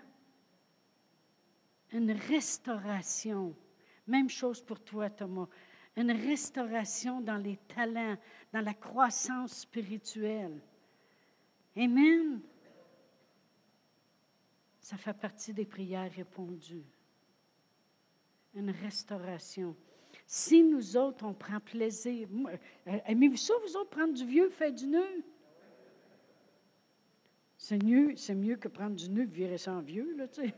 une 1.92 2.12
restauration. 2.12 3.56
Même 4.06 4.28
chose 4.28 4.60
pour 4.60 4.80
toi, 4.80 5.08
Thomas. 5.08 5.48
Une 5.96 6.12
restauration 6.12 7.20
dans 7.20 7.37
les 7.37 7.57
talents, 7.74 8.16
dans 8.53 8.61
la 8.61 8.74
croissance 8.74 9.61
spirituelle. 9.61 10.61
Amen. 11.76 12.40
Ça 14.81 14.96
fait 14.96 15.14
partie 15.14 15.53
des 15.53 15.64
prières 15.64 16.12
répondues. 16.12 16.87
Une 18.55 18.70
restauration. 18.70 19.76
Si 20.26 20.62
nous 20.62 20.96
autres, 20.96 21.24
on 21.24 21.35
prend 21.35 21.61
plaisir, 21.61 22.29
euh, 22.87 22.98
aimez-vous 23.07 23.37
ça, 23.37 23.55
vous 23.64 23.76
autres, 23.76 23.90
prendre 23.90 24.14
du 24.14 24.24
vieux 24.24 24.50
fait 24.50 24.72
du 24.72 24.87
nœud? 24.87 25.24
C'est 27.57 27.83
mieux, 28.35 28.57
que 28.57 28.68
prendre 28.68 28.96
du 28.96 29.09
nœud 29.11 29.24
virer 29.24 29.59
sans 29.59 29.81
vieux, 29.81 30.16
là, 30.16 30.26
tu. 30.29 30.50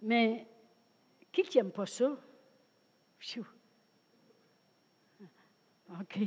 Mais 0.00 0.46
qui 1.32 1.44
n'aime 1.56 1.72
pas 1.72 1.86
ça? 1.86 2.16
OK. 6.00 6.18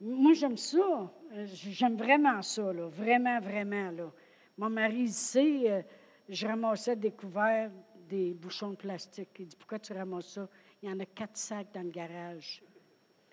Moi, 0.00 0.32
j'aime 0.34 0.56
ça. 0.56 1.12
J'aime 1.44 1.96
vraiment 1.96 2.40
ça, 2.42 2.72
là. 2.72 2.88
Vraiment, 2.88 3.40
vraiment, 3.40 3.90
là. 3.90 4.12
Mon 4.56 4.70
mari 4.70 5.08
sait, 5.08 5.70
euh, 5.70 5.82
je 6.28 6.46
ramassais 6.46 6.96
des 6.96 7.12
couverts, 7.12 7.70
des 8.08 8.34
bouchons 8.34 8.70
de 8.70 8.76
plastique. 8.76 9.30
Il 9.38 9.46
dit 9.46 9.56
Pourquoi 9.56 9.78
tu 9.78 9.92
ramasses 9.92 10.34
ça? 10.34 10.48
Il 10.82 10.90
y 10.90 10.92
en 10.92 11.00
a 11.00 11.06
quatre 11.06 11.36
sacs 11.36 11.72
dans 11.72 11.82
le 11.82 11.90
garage. 11.90 12.62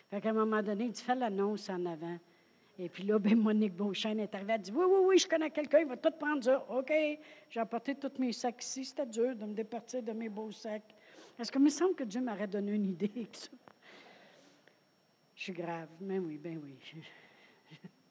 Fait 0.10 0.22
qu'à 0.22 0.30
un 0.30 0.34
moment 0.34 0.62
donné, 0.62 0.86
il 0.86 0.91
dit 0.91 1.02
Fais 1.02 1.15
l'annonce 1.15 1.70
en 1.70 1.86
avant. 1.86 2.17
Et 2.80 2.89
puis 2.89 3.04
là, 3.04 3.20
ben, 3.20 3.36
Monique 3.36 3.76
Beauchesne 3.76 4.20
est 4.20 4.34
arrivée. 4.34 4.54
Elle 4.54 4.62
dit 4.62 4.72
Oui, 4.72 4.86
oui, 4.88 5.00
oui, 5.06 5.17
je 5.17 5.28
connais 5.28 5.52
quelqu'un, 5.52 5.80
il 5.80 5.88
va 5.88 5.98
tout 5.98 6.12
prendre 6.12 6.43
ça. 6.43 6.65
OK. 6.70 6.93
J'ai 7.50 7.60
apporté 7.60 7.96
tous 7.96 8.20
mes 8.20 8.32
sacs 8.32 8.63
ici. 8.63 8.86
C'était 8.86 9.06
dur 9.06 9.36
de 9.36 9.46
me 9.46 9.54
départir 9.54 10.04
de 10.04 10.12
mes 10.13 10.30
beaux 10.30 10.52
sacs. 10.52 10.96
Est-ce 11.39 11.52
que 11.52 11.60
me 11.60 11.69
semble 11.69 11.95
que 11.95 12.04
Dieu 12.04 12.21
m'aurait 12.21 12.47
donné 12.47 12.73
une 12.73 12.86
idée? 12.86 13.30
Je 15.36 15.43
suis 15.43 15.54
grave. 15.54 15.88
Mais 16.02 16.17
oui, 16.17 16.38
ben 16.38 16.60
oui. 16.63 16.76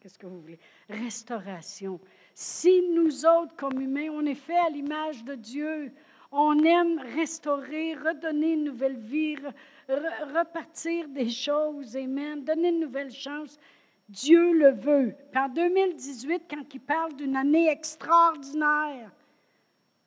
Qu'est-ce 0.00 0.18
que 0.18 0.26
vous 0.26 0.40
voulez? 0.40 0.60
Restauration. 0.88 1.98
Si 2.34 2.82
nous 2.94 3.26
autres, 3.26 3.56
comme 3.56 3.80
humains, 3.80 4.10
on 4.12 4.24
est 4.24 4.36
fait 4.36 4.58
à 4.58 4.70
l'image 4.70 5.24
de 5.24 5.34
Dieu, 5.34 5.92
on 6.30 6.62
aime 6.62 7.00
restaurer, 7.16 7.94
redonner 7.94 8.52
une 8.52 8.64
nouvelle 8.64 8.98
vie, 8.98 9.36
repartir 9.88 11.08
des 11.08 11.28
choses, 11.28 11.96
Amen, 11.96 12.44
donner 12.44 12.68
une 12.68 12.80
nouvelle 12.80 13.10
chance. 13.10 13.58
Dieu 14.08 14.52
le 14.52 14.70
veut. 14.70 15.16
Puis 15.32 15.40
en 15.40 15.48
2018, 15.48 16.42
quand 16.48 16.74
il 16.74 16.80
parle 16.80 17.16
d'une 17.16 17.36
année 17.36 17.68
extraordinaire, 17.68 19.10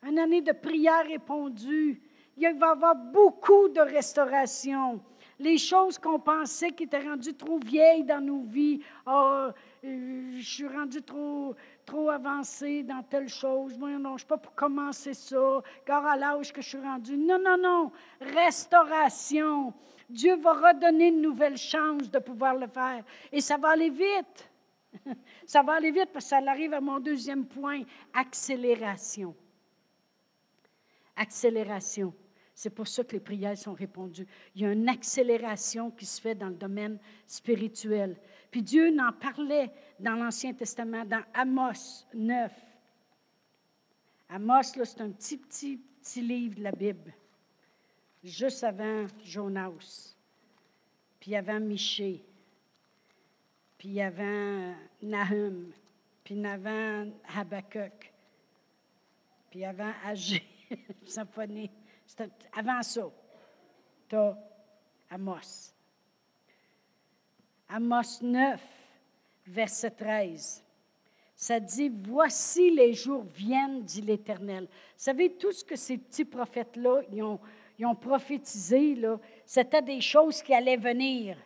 une 0.02 0.18
année 0.18 0.40
de 0.40 0.52
prière 0.52 1.06
répondue, 1.06 2.00
il 2.40 2.58
va 2.58 2.68
y 2.68 2.70
avoir 2.70 2.94
beaucoup 2.94 3.68
de 3.68 3.80
restauration. 3.80 5.00
Les 5.38 5.56
choses 5.56 5.98
qu'on 5.98 6.18
pensait 6.18 6.70
qui 6.72 6.82
étaient 6.82 7.00
rendues 7.00 7.34
trop 7.34 7.58
vieilles 7.58 8.04
dans 8.04 8.20
nos 8.20 8.42
vies, 8.42 8.80
oh, 9.06 9.48
je 9.82 10.42
suis 10.42 10.68
rendu 10.68 11.00
trop, 11.02 11.54
trop 11.86 12.10
avancé 12.10 12.82
dans 12.82 13.02
telle 13.02 13.28
chose. 13.28 13.78
Non, 13.78 13.88
je 13.88 14.12
ne 14.12 14.18
suis 14.18 14.26
pas 14.26 14.36
pour 14.36 14.54
commencer 14.54 15.14
ça, 15.14 15.62
car 15.86 16.04
à 16.04 16.16
l'âge 16.16 16.52
que 16.52 16.60
je 16.60 16.68
suis 16.68 16.78
rendu. 16.78 17.16
Non, 17.16 17.38
non, 17.42 17.56
non. 17.56 17.92
Restauration. 18.20 19.72
Dieu 20.10 20.36
va 20.36 20.52
redonner 20.52 21.08
une 21.08 21.22
nouvelle 21.22 21.56
chance 21.56 22.10
de 22.10 22.18
pouvoir 22.18 22.56
le 22.56 22.66
faire. 22.66 23.02
Et 23.32 23.40
ça 23.40 23.56
va 23.56 23.70
aller 23.70 23.90
vite. 23.90 24.50
Ça 25.46 25.62
va 25.62 25.74
aller 25.74 25.92
vite 25.92 26.10
parce 26.12 26.24
que 26.24 26.30
ça 26.30 26.40
arrive 26.50 26.74
à 26.74 26.80
mon 26.80 26.98
deuxième 26.98 27.46
point, 27.46 27.82
accélération. 28.12 29.36
Accélération. 31.16 32.12
C'est 32.60 32.68
pour 32.68 32.86
ça 32.86 33.02
que 33.02 33.12
les 33.12 33.20
prières 33.20 33.56
sont 33.56 33.72
répondues. 33.72 34.26
Il 34.54 34.60
y 34.60 34.66
a 34.66 34.72
une 34.72 34.86
accélération 34.86 35.90
qui 35.90 36.04
se 36.04 36.20
fait 36.20 36.34
dans 36.34 36.50
le 36.50 36.54
domaine 36.54 36.98
spirituel. 37.26 38.18
Puis 38.50 38.60
Dieu 38.60 38.90
n'en 38.90 39.12
parlait 39.14 39.72
dans 39.98 40.12
l'Ancien 40.12 40.52
Testament, 40.52 41.06
dans 41.06 41.22
Amos 41.32 42.04
9. 42.12 42.52
Amos, 44.28 44.62
c'est 44.74 45.00
un 45.00 45.08
petit, 45.08 45.38
petit, 45.38 45.78
petit 46.02 46.20
livre 46.20 46.56
de 46.56 46.64
la 46.64 46.72
Bible 46.72 47.14
juste 48.22 48.62
avant 48.62 49.06
Jonas, 49.24 50.14
puis 51.18 51.34
avant 51.36 51.60
Miché, 51.60 52.22
puis 53.78 54.02
avant 54.02 54.74
Nahum, 55.00 55.72
puis 56.22 56.44
avant 56.44 57.10
Habakkuk, 57.34 58.12
puis 59.50 59.64
avant 59.64 59.94
Agé, 60.04 60.42
Symphonie. 61.06 61.70
Avant 62.52 62.82
ça, 62.82 63.02
tu 64.08 64.16
as 64.16 64.36
Amos. 65.10 65.74
Amos 67.68 68.20
9, 68.22 68.60
verset 69.46 69.90
13. 69.90 70.64
Ça 71.34 71.58
dit, 71.58 71.88
voici 71.88 72.70
les 72.70 72.92
jours 72.92 73.24
viennent, 73.34 73.82
dit 73.82 74.02
l'Éternel. 74.02 74.64
Vous 74.64 74.68
savez, 74.96 75.32
tout 75.32 75.52
ce 75.52 75.64
que 75.64 75.76
ces 75.76 75.98
petits 75.98 76.24
prophètes-là, 76.24 77.02
ils 77.10 77.22
ont, 77.22 77.40
ont 77.82 77.94
prophétisé, 77.94 79.00
c'était 79.46 79.82
des 79.82 80.00
choses 80.00 80.42
qui 80.42 80.52
allaient 80.52 80.76
venir. 80.76 81.36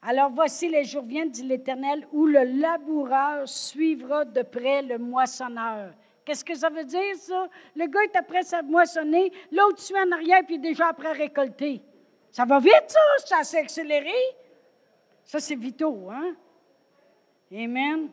Alors 0.00 0.30
voici 0.30 0.68
les 0.68 0.84
jours 0.84 1.04
viennent, 1.04 1.30
dit 1.30 1.42
l'Éternel, 1.42 2.06
où 2.12 2.26
le 2.26 2.44
laboureur 2.44 3.48
suivra 3.48 4.24
de 4.24 4.42
près 4.42 4.82
le 4.82 4.96
moissonneur. 4.98 5.92
Qu'est-ce 6.28 6.44
que 6.44 6.54
ça 6.54 6.68
veut 6.68 6.84
dire, 6.84 7.16
ça? 7.16 7.48
Le 7.74 7.86
gars 7.86 8.02
est 8.02 8.14
après 8.14 8.42
moissonner, 8.64 9.32
l'autre 9.50 9.80
suit 9.80 9.96
en 9.96 10.12
arrière, 10.12 10.42
puis 10.46 10.58
déjà 10.58 10.88
après 10.88 11.12
récolter. 11.12 11.80
Ça 12.30 12.44
va 12.44 12.58
vite, 12.58 12.84
ça? 12.86 13.00
Ça 13.24 13.44
s'est 13.44 13.60
accéléré? 13.60 14.12
Ça, 15.24 15.40
c'est 15.40 15.56
vitaux, 15.56 16.10
hein? 16.10 16.36
Amen. 17.50 18.10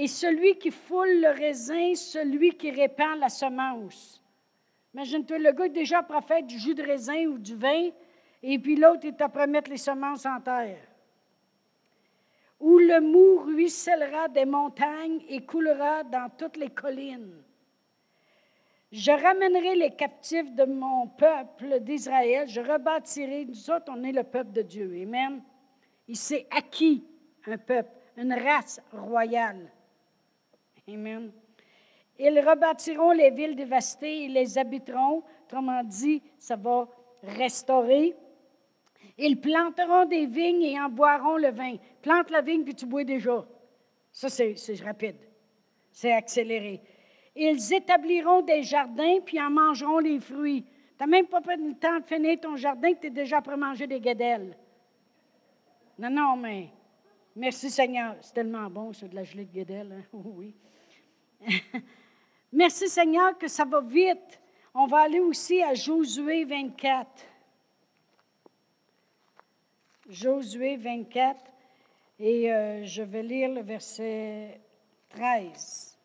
et 0.00 0.06
celui 0.06 0.56
qui 0.58 0.70
foule 0.70 1.22
le 1.22 1.30
raisin, 1.30 1.92
celui 1.96 2.56
qui 2.56 2.70
répand 2.70 3.18
la 3.18 3.28
semence. 3.28 4.22
Imagine-toi, 4.94 5.38
le 5.38 5.50
gars 5.50 5.66
est 5.66 5.70
déjà 5.70 6.04
prophète 6.04 6.46
du 6.46 6.56
jus 6.56 6.76
de 6.76 6.84
raisin 6.84 7.26
ou 7.26 7.36
du 7.36 7.56
vin, 7.56 7.88
et 8.40 8.58
puis 8.60 8.76
l'autre 8.76 9.06
est 9.06 9.20
après 9.20 9.48
mettre 9.48 9.68
les 9.70 9.76
semences 9.76 10.24
en 10.24 10.40
terre. 10.40 10.78
Où 12.60 12.78
le 12.78 13.00
mou 13.00 13.38
ruissellera 13.44 14.28
des 14.28 14.44
montagnes 14.44 15.20
et 15.28 15.44
coulera 15.44 16.02
dans 16.04 16.28
toutes 16.36 16.56
les 16.56 16.70
collines. 16.70 17.42
Je 18.90 19.12
ramènerai 19.12 19.74
les 19.76 19.90
captifs 19.90 20.50
de 20.54 20.64
mon 20.64 21.08
peuple 21.08 21.80
d'Israël, 21.80 22.48
je 22.48 22.60
rebâtirai, 22.60 23.44
nous 23.44 23.70
autres, 23.70 23.92
on 23.94 24.02
est 24.02 24.12
le 24.12 24.24
peuple 24.24 24.52
de 24.52 24.62
Dieu. 24.62 24.90
Amen. 25.02 25.42
Il 26.08 26.16
s'est 26.16 26.46
acquis 26.50 27.04
un 27.46 27.58
peuple, 27.58 27.90
une 28.16 28.32
race 28.32 28.80
royale. 28.92 29.70
Amen. 30.88 31.30
Ils 32.18 32.40
rebâtiront 32.40 33.12
les 33.12 33.30
villes 33.30 33.54
dévastées 33.54 34.24
et 34.24 34.28
les 34.28 34.58
habiteront. 34.58 35.22
Autrement 35.44 35.84
dit, 35.84 36.22
ça 36.38 36.56
va 36.56 36.88
restaurer. 37.22 38.16
Ils 39.18 39.40
planteront 39.40 40.04
des 40.04 40.26
vignes 40.26 40.62
et 40.62 40.80
en 40.80 40.88
boiront 40.88 41.36
le 41.36 41.50
vin. 41.50 41.74
Plante 42.00 42.30
la 42.30 42.40
vigne 42.40 42.62
puis 42.62 42.74
tu 42.74 42.86
bois 42.86 43.04
déjà. 43.04 43.44
Ça, 44.12 44.28
c'est 44.28 44.54
rapide. 44.84 45.16
C'est 45.90 46.12
accéléré. 46.12 46.80
Ils 47.34 47.72
établiront 47.74 48.42
des 48.42 48.62
jardins 48.62 49.18
puis 49.24 49.40
en 49.40 49.50
mangeront 49.50 49.98
les 49.98 50.20
fruits. 50.20 50.62
Tu 50.62 51.04
n'as 51.04 51.06
même 51.06 51.26
pas 51.26 51.40
le 51.40 51.74
temps 51.74 51.98
de 51.98 52.04
finir 52.04 52.38
ton 52.40 52.56
jardin 52.56 52.94
que 52.94 53.00
tu 53.00 53.06
es 53.08 53.10
déjà 53.10 53.40
prêt 53.40 53.54
à 53.54 53.56
manger 53.56 53.86
des 53.86 54.00
guédelles. 54.00 54.56
Non, 55.98 56.10
non, 56.10 56.36
mais 56.36 56.68
merci 57.34 57.70
Seigneur. 57.70 58.16
C'est 58.20 58.34
tellement 58.34 58.70
bon, 58.70 58.92
c'est 58.92 59.08
de 59.08 59.14
la 59.16 59.24
gelée 59.24 59.44
de 59.44 59.52
guédelle. 59.52 59.92
Hein? 59.92 60.04
oui. 60.12 60.54
Merci 62.52 62.88
Seigneur 62.88 63.36
que 63.36 63.46
ça 63.46 63.64
va 63.64 63.80
vite. 63.80 64.40
On 64.74 64.86
va 64.86 65.00
aller 65.00 65.20
aussi 65.20 65.62
à 65.62 65.74
Josué 65.74 66.44
24. 66.44 67.06
Josué 70.08 70.76
24, 70.76 71.36
et 72.20 72.50
euh, 72.50 72.84
je 72.84 73.02
vais 73.02 73.22
lire 73.22 73.50
le 73.50 73.60
verset 73.60 74.58
13. 75.10 75.98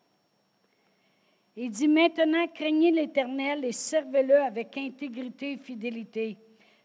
Il 1.56 1.70
dit, 1.70 1.88
maintenant 1.88 2.46
craignez 2.48 2.90
l'Éternel 2.90 3.64
et 3.64 3.72
servez-le 3.72 4.36
avec 4.42 4.76
intégrité 4.76 5.52
et 5.52 5.56
fidélité. 5.56 6.36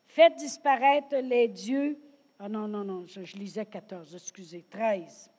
Faites 0.08 0.36
disparaître 0.36 1.18
les 1.18 1.48
dieux. 1.48 1.98
Ah 2.40 2.48
non, 2.48 2.68
non, 2.68 2.86
non, 2.86 3.06
je, 3.06 3.24
je 3.24 3.36
lisais 3.36 3.66
14, 3.66 4.16
excusez, 4.16 4.64
13. 4.70 5.30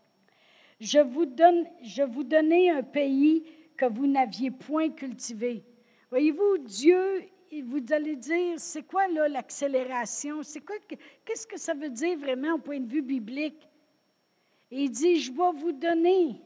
Je 0.80 0.98
vous, 0.98 1.26
donne, 1.26 1.66
je 1.82 2.02
vous 2.02 2.24
donnais 2.24 2.70
un 2.70 2.82
pays 2.82 3.44
que 3.76 3.86
vous 3.86 4.06
n'aviez 4.06 4.50
point 4.50 4.90
cultivé. 4.90 5.62
Voyez-vous, 6.10 6.58
Dieu, 6.58 7.24
vous 7.62 7.80
allez 7.90 8.16
dire, 8.16 8.58
c'est 8.58 8.84
quoi 8.84 9.08
là 9.08 9.28
l'accélération? 9.28 10.42
C'est 10.42 10.60
quoi, 10.60 10.76
qu'est-ce 11.24 11.46
que 11.46 11.58
ça 11.58 11.74
veut 11.74 11.90
dire 11.90 12.16
vraiment 12.18 12.54
au 12.54 12.58
point 12.58 12.78
de 12.78 12.88
vue 12.88 13.02
biblique? 13.02 13.68
Il 14.70 14.90
dit, 14.90 15.20
je 15.20 15.32
vais 15.32 15.58
vous 15.58 15.72
donner, 15.72 16.40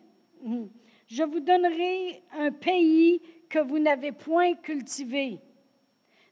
je 1.07 1.23
vous 1.23 1.41
donnerai 1.41 2.23
un 2.33 2.51
pays 2.51 3.21
que 3.51 3.59
vous 3.59 3.79
n'avez 3.79 4.13
point 4.13 4.55
cultivé, 4.55 5.39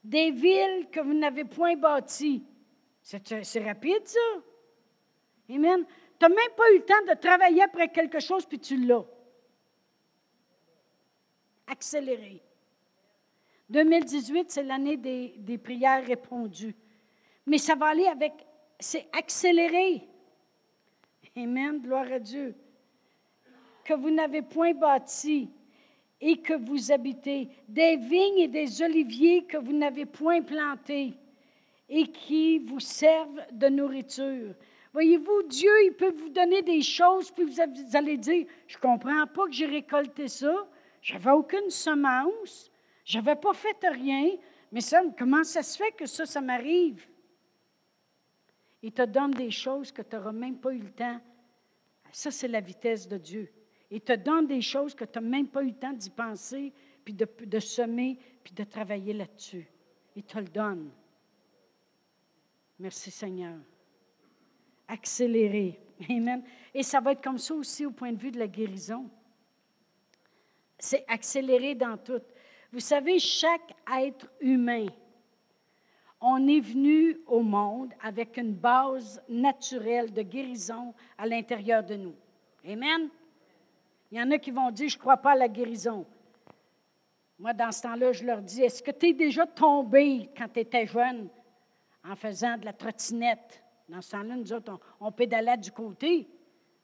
des 0.02 0.30
villes 0.30 0.88
que 0.90 1.00
vous 1.00 1.12
n'avez 1.12 1.44
point 1.44 1.76
bâties. 1.76 2.42
C'est 3.02 3.60
rapide, 3.62 4.06
ça? 4.06 4.20
Amen. 5.50 5.84
Tu 6.18 6.24
n'as 6.24 6.28
même 6.28 6.54
pas 6.56 6.72
eu 6.72 6.78
le 6.78 6.84
temps 6.84 7.04
de 7.08 7.20
travailler 7.20 7.62
après 7.62 7.88
quelque 7.88 8.20
chose, 8.20 8.46
puis 8.46 8.58
tu 8.58 8.76
l'as. 8.76 9.04
Accéléré. 11.66 12.42
2018, 13.70 14.50
c'est 14.50 14.62
l'année 14.62 14.96
des, 14.96 15.58
prières 15.58 16.04
répondues. 16.04 16.74
Mais 17.46 17.58
ça 17.58 17.74
va 17.74 17.86
aller 17.86 18.06
avec, 18.06 18.32
c'est 18.78 19.06
accéléré. 19.12 20.06
Amen, 21.36 21.80
gloire 21.80 22.12
à 22.12 22.18
Dieu. 22.18 22.54
Que 23.84 23.94
vous 23.94 24.10
n'avez 24.10 24.42
point 24.42 24.74
bâti 24.74 25.48
et 26.20 26.36
que 26.36 26.54
vous 26.54 26.92
habitez, 26.92 27.48
des 27.68 27.96
vignes 27.96 28.38
et 28.38 28.48
des 28.48 28.80
oliviers 28.80 29.44
que 29.44 29.56
vous 29.56 29.72
n'avez 29.72 30.06
point 30.06 30.40
plantés 30.40 31.14
et 31.88 32.06
qui 32.06 32.58
vous 32.60 32.80
servent 32.80 33.42
de 33.50 33.68
nourriture. 33.68 34.54
Voyez-vous, 34.92 35.42
Dieu, 35.44 35.70
il 35.84 35.94
peut 35.94 36.12
vous 36.12 36.28
donner 36.28 36.62
des 36.62 36.82
choses, 36.82 37.30
puis 37.30 37.44
vous 37.44 37.60
allez 37.96 38.18
dire, 38.18 38.46
je 38.66 38.76
ne 38.76 38.80
comprends 38.80 39.26
pas 39.26 39.46
que 39.46 39.52
j'ai 39.52 39.66
récolté 39.66 40.28
ça, 40.28 40.66
je 41.00 41.14
n'avais 41.14 41.30
aucune 41.30 41.70
semence, 41.70 42.71
je 43.12 43.18
n'avais 43.18 43.36
pas 43.36 43.52
fait 43.52 43.76
rien, 43.86 44.30
mais 44.70 44.80
comment 45.18 45.44
ça 45.44 45.62
se 45.62 45.76
fait 45.76 45.92
que 45.92 46.06
ça, 46.06 46.24
ça 46.24 46.40
m'arrive? 46.40 47.06
Il 48.80 48.90
te 48.90 49.02
donne 49.02 49.32
des 49.32 49.50
choses 49.50 49.92
que 49.92 50.00
tu 50.00 50.16
n'auras 50.16 50.32
même 50.32 50.56
pas 50.56 50.72
eu 50.72 50.78
le 50.78 50.92
temps. 50.92 51.20
Ça, 52.10 52.30
c'est 52.30 52.48
la 52.48 52.62
vitesse 52.62 53.06
de 53.06 53.18
Dieu. 53.18 53.52
Il 53.90 54.00
te 54.00 54.14
donne 54.14 54.46
des 54.46 54.62
choses 54.62 54.94
que 54.94 55.04
tu 55.04 55.18
n'as 55.18 55.28
même 55.28 55.46
pas 55.46 55.62
eu 55.62 55.66
le 55.68 55.74
temps 55.74 55.92
d'y 55.92 56.08
penser, 56.08 56.72
puis 57.04 57.12
de, 57.12 57.28
de 57.44 57.58
semer, 57.58 58.18
puis 58.42 58.54
de 58.54 58.64
travailler 58.64 59.12
là-dessus. 59.12 59.68
Il 60.16 60.22
te 60.22 60.38
le 60.38 60.48
donne. 60.48 60.90
Merci 62.78 63.10
Seigneur. 63.10 63.58
Accélérer. 64.88 65.78
Amen. 66.08 66.42
Et 66.72 66.82
ça 66.82 67.00
va 67.00 67.12
être 67.12 67.22
comme 67.22 67.36
ça 67.36 67.54
aussi 67.54 67.84
au 67.84 67.90
point 67.90 68.12
de 68.12 68.18
vue 68.18 68.30
de 68.30 68.38
la 68.38 68.48
guérison. 68.48 69.10
C'est 70.78 71.04
accéléré 71.08 71.74
dans 71.74 71.98
tout. 71.98 72.22
Vous 72.72 72.80
savez, 72.80 73.18
chaque 73.18 73.74
être 74.00 74.26
humain, 74.40 74.86
on 76.22 76.48
est 76.48 76.60
venu 76.60 77.18
au 77.26 77.42
monde 77.42 77.92
avec 78.00 78.38
une 78.38 78.54
base 78.54 79.22
naturelle 79.28 80.10
de 80.10 80.22
guérison 80.22 80.94
à 81.18 81.26
l'intérieur 81.26 81.82
de 81.84 81.96
nous. 81.96 82.14
Amen? 82.64 83.10
Il 84.10 84.18
y 84.18 84.22
en 84.22 84.30
a 84.30 84.38
qui 84.38 84.50
vont 84.50 84.70
dire, 84.70 84.88
je 84.88 84.96
ne 84.96 85.00
crois 85.00 85.18
pas 85.18 85.32
à 85.32 85.36
la 85.36 85.48
guérison. 85.48 86.06
Moi, 87.38 87.52
dans 87.52 87.72
ce 87.72 87.82
temps-là, 87.82 88.12
je 88.12 88.24
leur 88.24 88.40
dis, 88.40 88.62
est-ce 88.62 88.82
que 88.82 88.90
tu 88.90 89.08
es 89.08 89.12
déjà 89.12 89.46
tombé 89.46 90.30
quand 90.36 90.48
tu 90.48 90.60
étais 90.60 90.86
jeune 90.86 91.28
en 92.04 92.16
faisant 92.16 92.56
de 92.56 92.64
la 92.64 92.72
trottinette? 92.72 93.62
Dans 93.88 94.00
ce 94.00 94.12
temps-là, 94.12 94.36
nous 94.36 94.52
autres, 94.52 94.80
on, 95.00 95.12
pédalait 95.12 95.58
du 95.58 95.72
côté, 95.72 96.26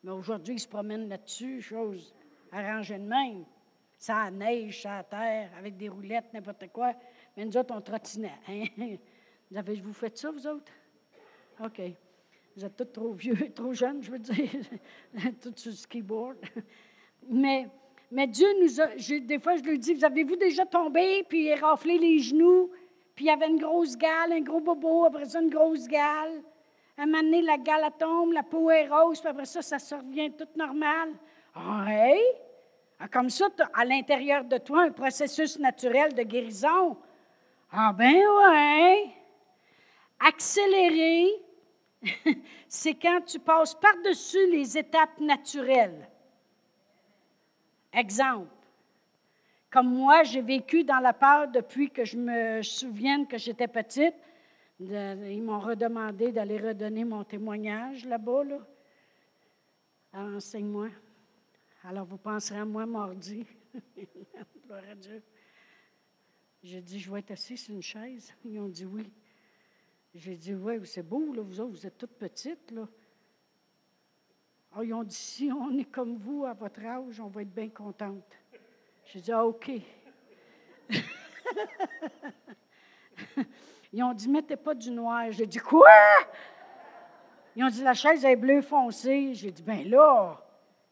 mais 0.02 0.10
aujourd'hui, 0.10 0.56
ils 0.56 0.60
se 0.60 0.68
promènent 0.68 1.08
là-dessus, 1.08 1.62
chose 1.62 2.14
arrangée 2.52 2.98
de 2.98 3.04
même 3.04 3.44
ça 3.98 4.30
neige, 4.30 4.82
ça 4.82 5.02
terre, 5.02 5.50
avec 5.58 5.76
des 5.76 5.88
roulettes, 5.88 6.32
n'importe 6.32 6.68
quoi. 6.72 6.94
Mais 7.36 7.44
nous 7.44 7.56
autres, 7.56 7.74
on 7.74 7.80
trottinait. 7.80 8.38
Hein? 8.48 8.64
Vous, 9.50 9.56
avez, 9.56 9.76
vous 9.76 9.94
faites 9.94 10.18
ça, 10.18 10.30
vous 10.30 10.46
autres? 10.46 10.70
OK. 11.64 11.80
Vous 12.54 12.64
êtes 12.66 12.76
tous 12.76 12.84
trop 12.84 13.12
vieux, 13.12 13.50
trop 13.54 13.72
jeunes, 13.72 14.02
je 14.02 14.10
veux 14.10 14.18
dire, 14.18 14.50
tous 15.40 15.56
sur 15.56 15.70
le 15.70 15.76
skiboard. 15.76 16.36
Mais, 17.26 17.66
mais 18.10 18.26
Dieu 18.26 18.46
nous 18.60 18.78
a, 18.78 18.88
des 19.20 19.38
fois, 19.38 19.56
je 19.56 19.62
lui 19.62 19.78
dis, 19.78 19.94
vous 19.94 20.04
avez-vous 20.04 20.36
déjà 20.36 20.66
tombé, 20.66 21.24
puis 21.26 21.54
raflé 21.54 21.96
les 21.96 22.18
genoux, 22.18 22.70
puis 23.14 23.24
il 23.24 23.28
y 23.28 23.30
avait 23.30 23.48
une 23.48 23.58
grosse 23.58 23.96
gale, 23.96 24.32
un 24.32 24.42
gros 24.42 24.60
bobo, 24.60 25.06
après 25.06 25.24
ça, 25.24 25.40
une 25.40 25.48
grosse 25.48 25.88
gale. 25.88 26.42
Un 26.98 27.06
moment 27.06 27.40
la 27.42 27.56
gale 27.56 27.90
tombe, 27.98 28.32
la 28.32 28.42
peau 28.42 28.70
est 28.70 28.86
rose, 28.86 29.20
puis 29.20 29.30
après 29.30 29.46
ça, 29.46 29.62
ça 29.62 29.78
se 29.78 29.94
revient 29.94 30.30
tout 30.32 30.48
normal. 30.56 31.14
Ah, 31.54 31.86
comme 33.06 33.30
ça, 33.30 33.46
à 33.74 33.84
l'intérieur 33.84 34.44
de 34.44 34.58
toi, 34.58 34.82
un 34.82 34.90
processus 34.90 35.58
naturel 35.58 36.14
de 36.14 36.22
guérison. 36.22 36.96
Ah 37.70 37.92
ben 37.92 38.16
ouais. 38.16 39.10
Accélérer, 40.18 41.28
c'est 42.68 42.94
quand 42.94 43.20
tu 43.24 43.38
passes 43.38 43.74
par-dessus 43.74 44.50
les 44.50 44.76
étapes 44.76 45.20
naturelles. 45.20 46.08
Exemple, 47.92 48.48
comme 49.70 49.94
moi, 49.94 50.24
j'ai 50.24 50.42
vécu 50.42 50.82
dans 50.82 50.98
la 50.98 51.12
peur 51.12 51.48
depuis 51.48 51.90
que 51.90 52.04
je 52.04 52.16
me 52.16 52.62
souvienne 52.62 53.26
que 53.26 53.38
j'étais 53.38 53.68
petite. 53.68 54.14
ils 54.80 55.42
m'ont 55.42 55.60
redemandé 55.60 56.32
d'aller 56.32 56.58
redonner 56.58 57.04
mon 57.04 57.22
témoignage 57.22 58.06
là-bas. 58.06 58.44
Là. 58.44 58.58
Enseigne-moi. 60.14 60.88
Alors, 61.84 62.04
vous 62.04 62.18
penserez 62.18 62.58
à 62.58 62.64
moi 62.64 62.86
mardi. 62.86 63.46
Gloire 64.66 64.82
à. 64.90 64.94
J'ai 66.62 66.82
dit, 66.82 66.98
je 66.98 67.10
vais 67.10 67.20
être 67.20 67.30
assis 67.30 67.56
sur 67.56 67.74
une 67.74 67.82
chaise. 67.82 68.34
Ils 68.44 68.58
ont 68.58 68.68
dit 68.68 68.84
oui. 68.84 69.12
J'ai 70.14 70.36
dit, 70.36 70.54
oui, 70.54 70.80
c'est 70.84 71.02
beau, 71.02 71.32
là, 71.32 71.42
vous 71.42 71.60
autres, 71.60 71.70
vous 71.70 71.86
êtes 71.86 71.96
toutes 71.96 72.18
petites, 72.18 72.70
là. 72.72 72.88
Alors, 74.72 74.84
ils 74.84 74.92
ont 74.92 75.04
dit, 75.04 75.14
si 75.14 75.50
on 75.52 75.78
est 75.78 75.84
comme 75.84 76.16
vous 76.16 76.44
à 76.44 76.52
votre 76.54 76.84
âge, 76.84 77.20
on 77.20 77.28
va 77.28 77.42
être 77.42 77.54
bien 77.54 77.68
contente. 77.68 78.36
J'ai 79.04 79.20
dit, 79.20 79.32
ah, 79.32 79.46
OK. 79.46 79.70
Ils 83.92 84.02
ont 84.02 84.12
dit, 84.12 84.28
mettez 84.28 84.56
pas 84.56 84.74
du 84.74 84.90
noir. 84.90 85.30
J'ai 85.30 85.46
dit, 85.46 85.58
quoi? 85.58 85.88
Ils 87.56 87.64
ont 87.64 87.68
dit, 87.68 87.82
la 87.82 87.94
chaise 87.94 88.24
est 88.24 88.36
bleue 88.36 88.62
foncée. 88.62 89.32
J'ai 89.34 89.50
dit, 89.50 89.62
ben 89.62 89.88
là, 89.88 90.44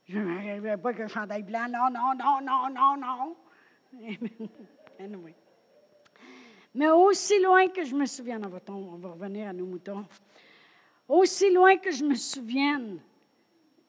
je 0.08 0.18
ne 0.18 0.38
rêvais 0.38 0.76
pas 0.76 0.92
que 0.92 1.06
chandail 1.08 1.42
blanc. 1.42 1.66
Non, 1.68 1.90
non, 1.90 2.14
non, 2.16 2.40
non, 2.42 2.68
non, 2.72 2.96
non. 2.96 3.36
Mais 6.74 6.88
aussi 6.90 7.40
loin 7.42 7.68
que 7.68 7.84
je 7.84 7.94
me 7.94 8.04
souvienne, 8.06 8.44
on 8.44 8.48
va, 8.48 8.60
on 8.68 8.96
va 8.96 9.08
revenir 9.08 9.48
à 9.48 9.52
nos 9.52 9.64
moutons. 9.64 10.04
Aussi 11.08 11.50
loin 11.52 11.76
que 11.78 11.90
je 11.90 12.04
me 12.04 12.14
souvienne, 12.14 13.00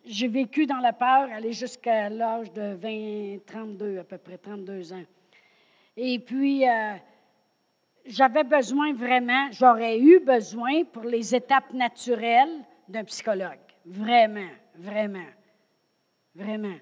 j'ai 0.05 0.27
vécu 0.27 0.65
dans 0.65 0.77
la 0.77 0.93
peur, 0.93 1.29
aller 1.31 1.51
jusqu'à 1.51 2.09
l'âge 2.09 2.51
de 2.53 2.75
20, 2.75 3.45
32, 3.45 3.99
à 3.99 4.03
peu 4.03 4.17
près 4.17 4.37
32 4.37 4.93
ans. 4.93 5.03
Et 5.97 6.19
puis, 6.19 6.67
euh, 6.67 6.93
j'avais 8.05 8.43
besoin 8.43 8.93
vraiment, 8.93 9.51
j'aurais 9.51 9.99
eu 9.99 10.19
besoin 10.19 10.83
pour 10.85 11.03
les 11.03 11.35
étapes 11.35 11.73
naturelles 11.73 12.63
d'un 12.87 13.03
psychologue. 13.03 13.59
Vraiment, 13.85 14.49
vraiment. 14.75 15.25
Vraiment. 16.37 16.77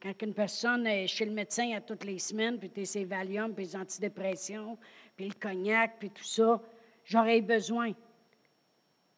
Quand 0.00 0.20
une 0.22 0.34
personne 0.34 0.88
est 0.88 1.06
chez 1.06 1.24
le 1.24 1.30
médecin 1.30 1.72
à 1.76 1.80
toutes 1.80 2.02
les 2.02 2.18
semaines, 2.18 2.58
puis 2.58 2.68
tu 2.68 2.84
ses 2.84 3.04
Valium, 3.04 3.54
puis 3.54 3.64
les 3.66 3.76
antidépressions, 3.76 4.76
puis 5.14 5.28
le 5.28 5.34
cognac, 5.34 6.00
puis 6.00 6.10
tout 6.10 6.24
ça, 6.24 6.60
j'aurais 7.04 7.40
besoin. 7.40 7.92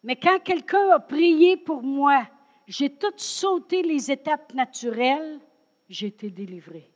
Mais 0.03 0.17
quand 0.17 0.39
quelqu'un 0.41 0.91
a 0.91 1.01
prié 1.01 1.57
pour 1.57 1.83
moi, 1.83 2.29
j'ai 2.67 2.91
tout 2.91 3.15
sauté 3.17 3.83
les 3.83 4.11
étapes 4.11 4.53
naturelles, 4.53 5.41
j'ai 5.89 6.09
été 6.09 6.31
délivré. 6.31 6.91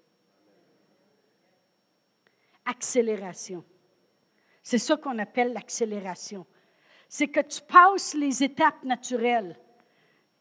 Accélération. 2.67 3.65
C'est 4.63 4.77
ça 4.77 4.99
qu'on 4.99 5.19
appelle 5.19 5.55
l'accélération. 5.55 6.45
C'est 7.09 7.29
que 7.29 7.41
tu 7.41 7.63
passes 7.63 8.13
les 8.13 8.43
étapes 8.43 8.85
naturelles. 8.85 9.59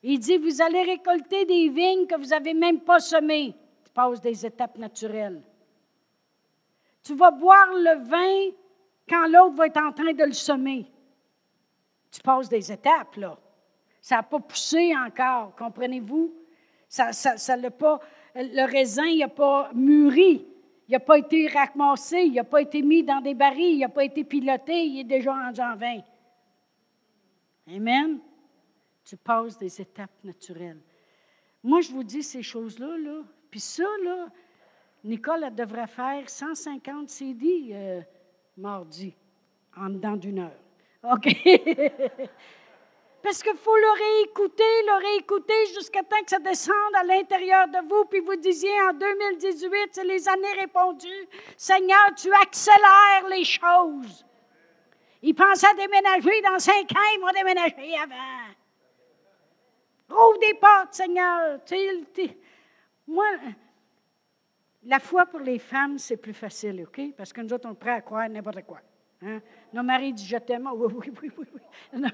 Il 0.03 0.19
dit, 0.19 0.37
vous 0.37 0.61
allez 0.61 0.83
récolter 0.83 1.45
des 1.45 1.69
vignes 1.69 2.05
que 2.05 2.15
vous 2.15 2.27
n'avez 2.27 2.53
même 2.53 2.81
pas 2.81 2.99
semées. 2.99 3.55
Tu 3.83 3.91
passes 3.91 4.21
des 4.21 4.45
étapes 4.45 4.77
naturelles. 4.77 5.41
Tu 7.03 7.15
vas 7.15 7.31
boire 7.31 7.73
le 7.73 8.03
vin 8.03 8.55
quand 9.09 9.27
l'autre 9.27 9.55
va 9.55 9.67
être 9.67 9.81
en 9.81 9.91
train 9.91 10.13
de 10.13 10.23
le 10.23 10.33
semer. 10.33 10.85
Tu 12.11 12.21
passes 12.21 12.49
des 12.49 12.71
étapes, 12.71 13.15
là. 13.15 13.37
Ça 14.01 14.17
n'a 14.17 14.23
pas 14.23 14.39
poussé 14.39 14.93
encore, 14.95 15.55
comprenez-vous? 15.55 16.33
Ça, 16.87 17.11
ça, 17.11 17.57
pas, 17.71 17.99
le 18.35 18.71
raisin, 18.71 19.13
n'a 19.15 19.27
pas 19.27 19.71
mûri. 19.73 20.45
Il 20.87 20.93
n'a 20.93 20.99
pas 20.99 21.17
été 21.17 21.47
ramassé, 21.47 22.21
il 22.21 22.33
n'a 22.33 22.45
pas 22.45 22.61
été 22.61 22.81
mis 22.81 23.03
dans 23.03 23.19
des 23.19 23.33
barils, 23.33 23.73
il 23.73 23.79
n'a 23.79 23.89
pas 23.89 24.05
été 24.05 24.23
piloté, 24.23 24.85
il 24.85 24.99
est 25.01 25.03
déjà 25.03 25.33
en 25.33 25.75
vin. 25.75 25.99
Amen 27.67 28.19
tu 29.07 29.15
passes 29.15 29.57
des 29.57 29.81
étapes 29.81 30.23
naturelles. 30.23 30.81
Moi, 31.63 31.79
je 31.79 31.91
vous 31.91 32.03
dis 32.03 32.23
ces 32.23 32.43
choses-là, 32.43 32.97
là, 32.97 33.21
puis 33.49 33.61
ça, 33.61 33.87
là, 34.03 34.27
Nicole, 35.03 35.45
elle 35.45 35.55
devrait 35.55 35.87
faire 35.87 36.29
150 36.29 37.07
CD 37.07 37.69
euh, 37.71 38.01
mardi, 38.57 39.15
en 39.77 39.89
dedans 39.89 40.17
d'une 40.17 40.39
heure. 40.39 40.59
OK? 41.03 41.23
Parce 43.23 43.41
qu'il 43.41 43.55
faut 43.55 43.77
le 43.77 44.23
réécouter, 44.23 44.63
le 44.85 45.01
réécouter 45.01 45.65
jusqu'à 45.73 46.03
temps 46.03 46.21
que 46.23 46.29
ça 46.29 46.39
descende 46.39 46.95
à 46.95 47.03
l'intérieur 47.03 47.67
de 47.67 47.87
vous, 47.87 48.05
puis 48.05 48.19
vous 48.19 48.35
disiez 48.35 48.81
en 48.89 48.93
2018, 48.93 49.89
c'est 49.91 50.03
les 50.03 50.27
années 50.27 50.59
répondues, 50.59 51.27
Seigneur, 51.55 52.13
tu 52.15 52.29
accélères 52.33 53.29
les 53.29 53.45
choses. 53.45 54.25
Ils 55.21 55.33
pensaient 55.33 55.73
déménager 55.75 56.41
dans 56.41 56.59
cinq 56.59 56.91
ans, 56.91 57.09
ils 57.15 57.21
vont 57.21 57.31
déménager 57.31 57.97
avant. 57.97 58.53
Rouvre 60.09 60.39
des 60.39 60.53
portes, 60.53 60.93
Seigneur. 60.93 61.59
moi, 63.07 63.25
la 64.83 64.99
foi 64.99 65.25
pour 65.25 65.39
les 65.41 65.59
femmes, 65.59 65.97
c'est 65.97 66.17
plus 66.17 66.33
facile, 66.33 66.83
OK? 66.83 67.13
Parce 67.15 67.33
que 67.33 67.41
nous 67.41 67.51
autres, 67.51 67.67
on 67.67 67.73
est 67.73 67.75
prêts 67.75 67.91
à 67.91 68.01
croire 68.01 68.29
n'importe 68.29 68.63
quoi. 68.63 68.79
Hein? 69.21 69.41
Nos 69.73 69.83
maris 69.83 70.13
disent 70.13 70.27
Je 70.27 70.37
t'aime. 70.37 70.69
Oui, 70.73 70.93
oui, 70.95 71.11
oui, 71.21 71.31
oui. 71.37 71.45
oui. 71.53 71.61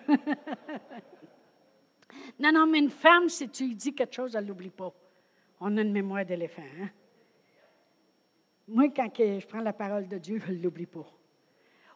Non. 2.39 2.52
non, 2.52 2.68
mais 2.68 2.80
une 2.80 2.89
femme, 2.89 3.28
si 3.28 3.50
tu 3.50 3.66
lui 3.66 3.76
dis 3.76 3.94
quelque 3.94 4.14
chose, 4.14 4.36
elle 4.36 4.44
ne 4.44 4.50
l'oublie 4.50 4.70
pas. 4.70 4.94
On 5.60 5.76
a 5.78 5.82
une 5.82 5.91
mémoire 5.91 6.24
d'éléphant. 6.26 6.62
Hein? 6.80 6.89
Moi, 8.68 8.89
quand 8.96 9.10
je 9.18 9.46
prends 9.46 9.62
la 9.62 9.74
parole 9.74 10.08
de 10.08 10.18
Dieu, 10.18 10.39
je 10.46 10.52
ne 10.52 10.62
l'oublie 10.62 10.86
pas. 10.86 11.06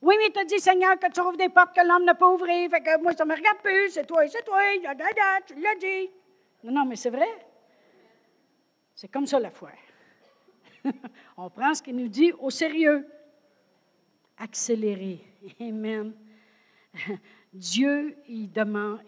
Oui, 0.01 0.15
mais 0.19 0.31
tu 0.31 0.39
as 0.39 0.45
dit, 0.45 0.59
Seigneur, 0.59 0.99
que 0.99 1.11
tu 1.11 1.19
ouvres 1.21 1.37
des 1.37 1.49
portes 1.49 1.75
que 1.75 1.85
l'homme 1.85 2.05
n'a 2.05 2.13
pas 2.13 2.29
ouvert. 2.29 2.69
Fait 2.69 2.81
que 2.81 3.01
moi, 3.01 3.13
ça 3.13 3.25
ne 3.25 3.29
me 3.29 3.35
regarde 3.35 3.57
plus. 3.59 3.89
C'est 3.89 4.05
toi, 4.05 4.27
c'est 4.27 4.43
toi. 4.43 4.61
Tu 5.45 5.55
l'as 5.59 5.75
dit. 5.75 6.09
Non, 6.63 6.71
non, 6.71 6.85
mais 6.85 6.95
c'est 6.95 7.09
vrai. 7.09 7.29
C'est 8.93 9.07
comme 9.07 9.25
ça 9.25 9.39
la 9.39 9.51
foi. 9.51 9.71
On 11.37 11.49
prend 11.49 11.73
ce 11.73 11.81
qu'il 11.81 11.95
nous 11.95 12.07
dit 12.07 12.31
au 12.33 12.49
sérieux. 12.49 13.07
Accélérer. 14.37 15.19
Amen. 15.59 16.13
Dieu, 17.53 18.17
il 18.27 18.51
demande, 18.51 18.99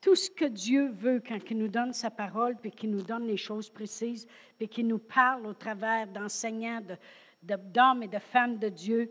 tout 0.00 0.14
ce 0.14 0.30
que 0.30 0.44
Dieu 0.44 0.90
veut 0.90 1.20
quand 1.26 1.38
il 1.50 1.58
nous 1.58 1.68
donne 1.68 1.92
sa 1.92 2.10
parole, 2.10 2.56
puis 2.56 2.70
qu'il 2.70 2.90
nous 2.90 3.02
donne 3.02 3.26
les 3.26 3.36
choses 3.36 3.68
précises, 3.68 4.26
puis 4.58 4.68
qu'il 4.68 4.86
nous 4.86 4.98
parle 4.98 5.46
au 5.46 5.54
travers 5.54 6.06
d'enseignants, 6.06 6.82
d'hommes 7.42 8.02
et 8.02 8.08
de 8.08 8.18
femmes 8.18 8.58
de 8.58 8.68
Dieu, 8.68 9.10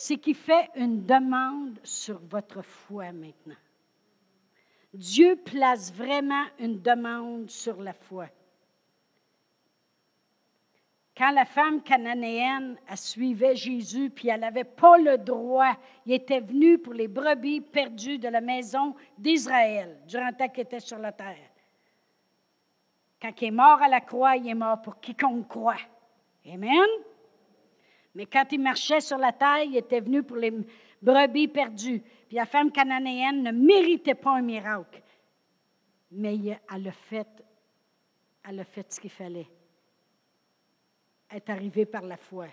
c'est 0.00 0.16
qu'il 0.16 0.34
fait 0.34 0.70
une 0.76 1.04
demande 1.04 1.78
sur 1.84 2.18
votre 2.20 2.62
foi 2.62 3.12
maintenant. 3.12 3.60
Dieu 4.94 5.36
place 5.36 5.92
vraiment 5.92 6.46
une 6.58 6.80
demande 6.80 7.50
sur 7.50 7.82
la 7.82 7.92
foi. 7.92 8.26
Quand 11.14 11.30
la 11.32 11.44
femme 11.44 11.82
cananéenne 11.82 12.78
a 12.88 12.96
suivait 12.96 13.54
Jésus, 13.54 14.08
puis 14.08 14.28
elle 14.28 14.40
n'avait 14.40 14.64
pas 14.64 14.96
le 14.96 15.18
droit, 15.18 15.76
il 16.06 16.14
était 16.14 16.40
venu 16.40 16.78
pour 16.78 16.94
les 16.94 17.06
brebis 17.06 17.60
perdues 17.60 18.18
de 18.18 18.28
la 18.28 18.40
maison 18.40 18.94
d'Israël 19.18 20.00
durant 20.08 20.32
temps 20.32 20.48
qu'il 20.48 20.62
était 20.62 20.80
sur 20.80 20.98
la 20.98 21.12
terre. 21.12 21.50
Quand 23.20 23.32
il 23.38 23.48
est 23.48 23.50
mort 23.50 23.82
à 23.82 23.88
la 23.88 24.00
croix, 24.00 24.34
il 24.36 24.48
est 24.48 24.54
mort 24.54 24.80
pour 24.80 24.98
quiconque 24.98 25.46
croit. 25.46 25.76
Amen? 26.46 26.88
Mais 28.14 28.26
quand 28.26 28.46
il 28.50 28.60
marchait 28.60 29.00
sur 29.00 29.18
la 29.18 29.32
terre, 29.32 29.62
il 29.64 29.76
était 29.76 30.00
venu 30.00 30.22
pour 30.22 30.36
les 30.36 30.52
brebis 31.00 31.48
perdues. 31.48 32.02
Puis 32.28 32.36
la 32.36 32.46
femme 32.46 32.72
cananéenne 32.72 33.42
ne 33.42 33.52
méritait 33.52 34.14
pas 34.14 34.36
un 34.36 34.42
miracle. 34.42 35.02
Mais 36.12 36.36
elle 36.72 36.88
a 36.88 36.92
fait, 36.92 37.28
elle 38.48 38.60
a 38.60 38.64
fait 38.64 38.92
ce 38.92 39.00
qu'il 39.00 39.10
fallait. 39.10 39.48
Elle 41.28 41.36
est 41.36 41.50
arrivée 41.50 41.86
par 41.86 42.02
la 42.02 42.16
foi. 42.16 42.46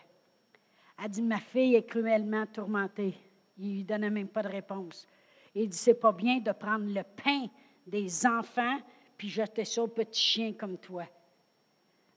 Elle 1.03 1.09
dit 1.09 1.23
Ma 1.23 1.39
fille 1.39 1.75
est 1.75 1.87
cruellement 1.87 2.45
tourmentée. 2.45 3.15
Il 3.57 3.69
ne 3.69 3.73
lui 3.73 3.83
donnait 3.83 4.11
même 4.11 4.27
pas 4.27 4.43
de 4.43 4.49
réponse. 4.49 5.07
Il 5.55 5.69
dit 5.69 5.77
C'est 5.77 5.99
pas 5.99 6.11
bien 6.11 6.37
de 6.37 6.51
prendre 6.51 6.85
le 6.85 7.01
pain 7.03 7.47
des 7.87 8.25
enfants 8.27 8.77
puis 9.17 9.29
jeter 9.29 9.65
ça 9.65 9.81
aux 9.81 9.87
petits 9.87 10.21
chiens 10.21 10.53
comme 10.53 10.77
toi 10.77 11.05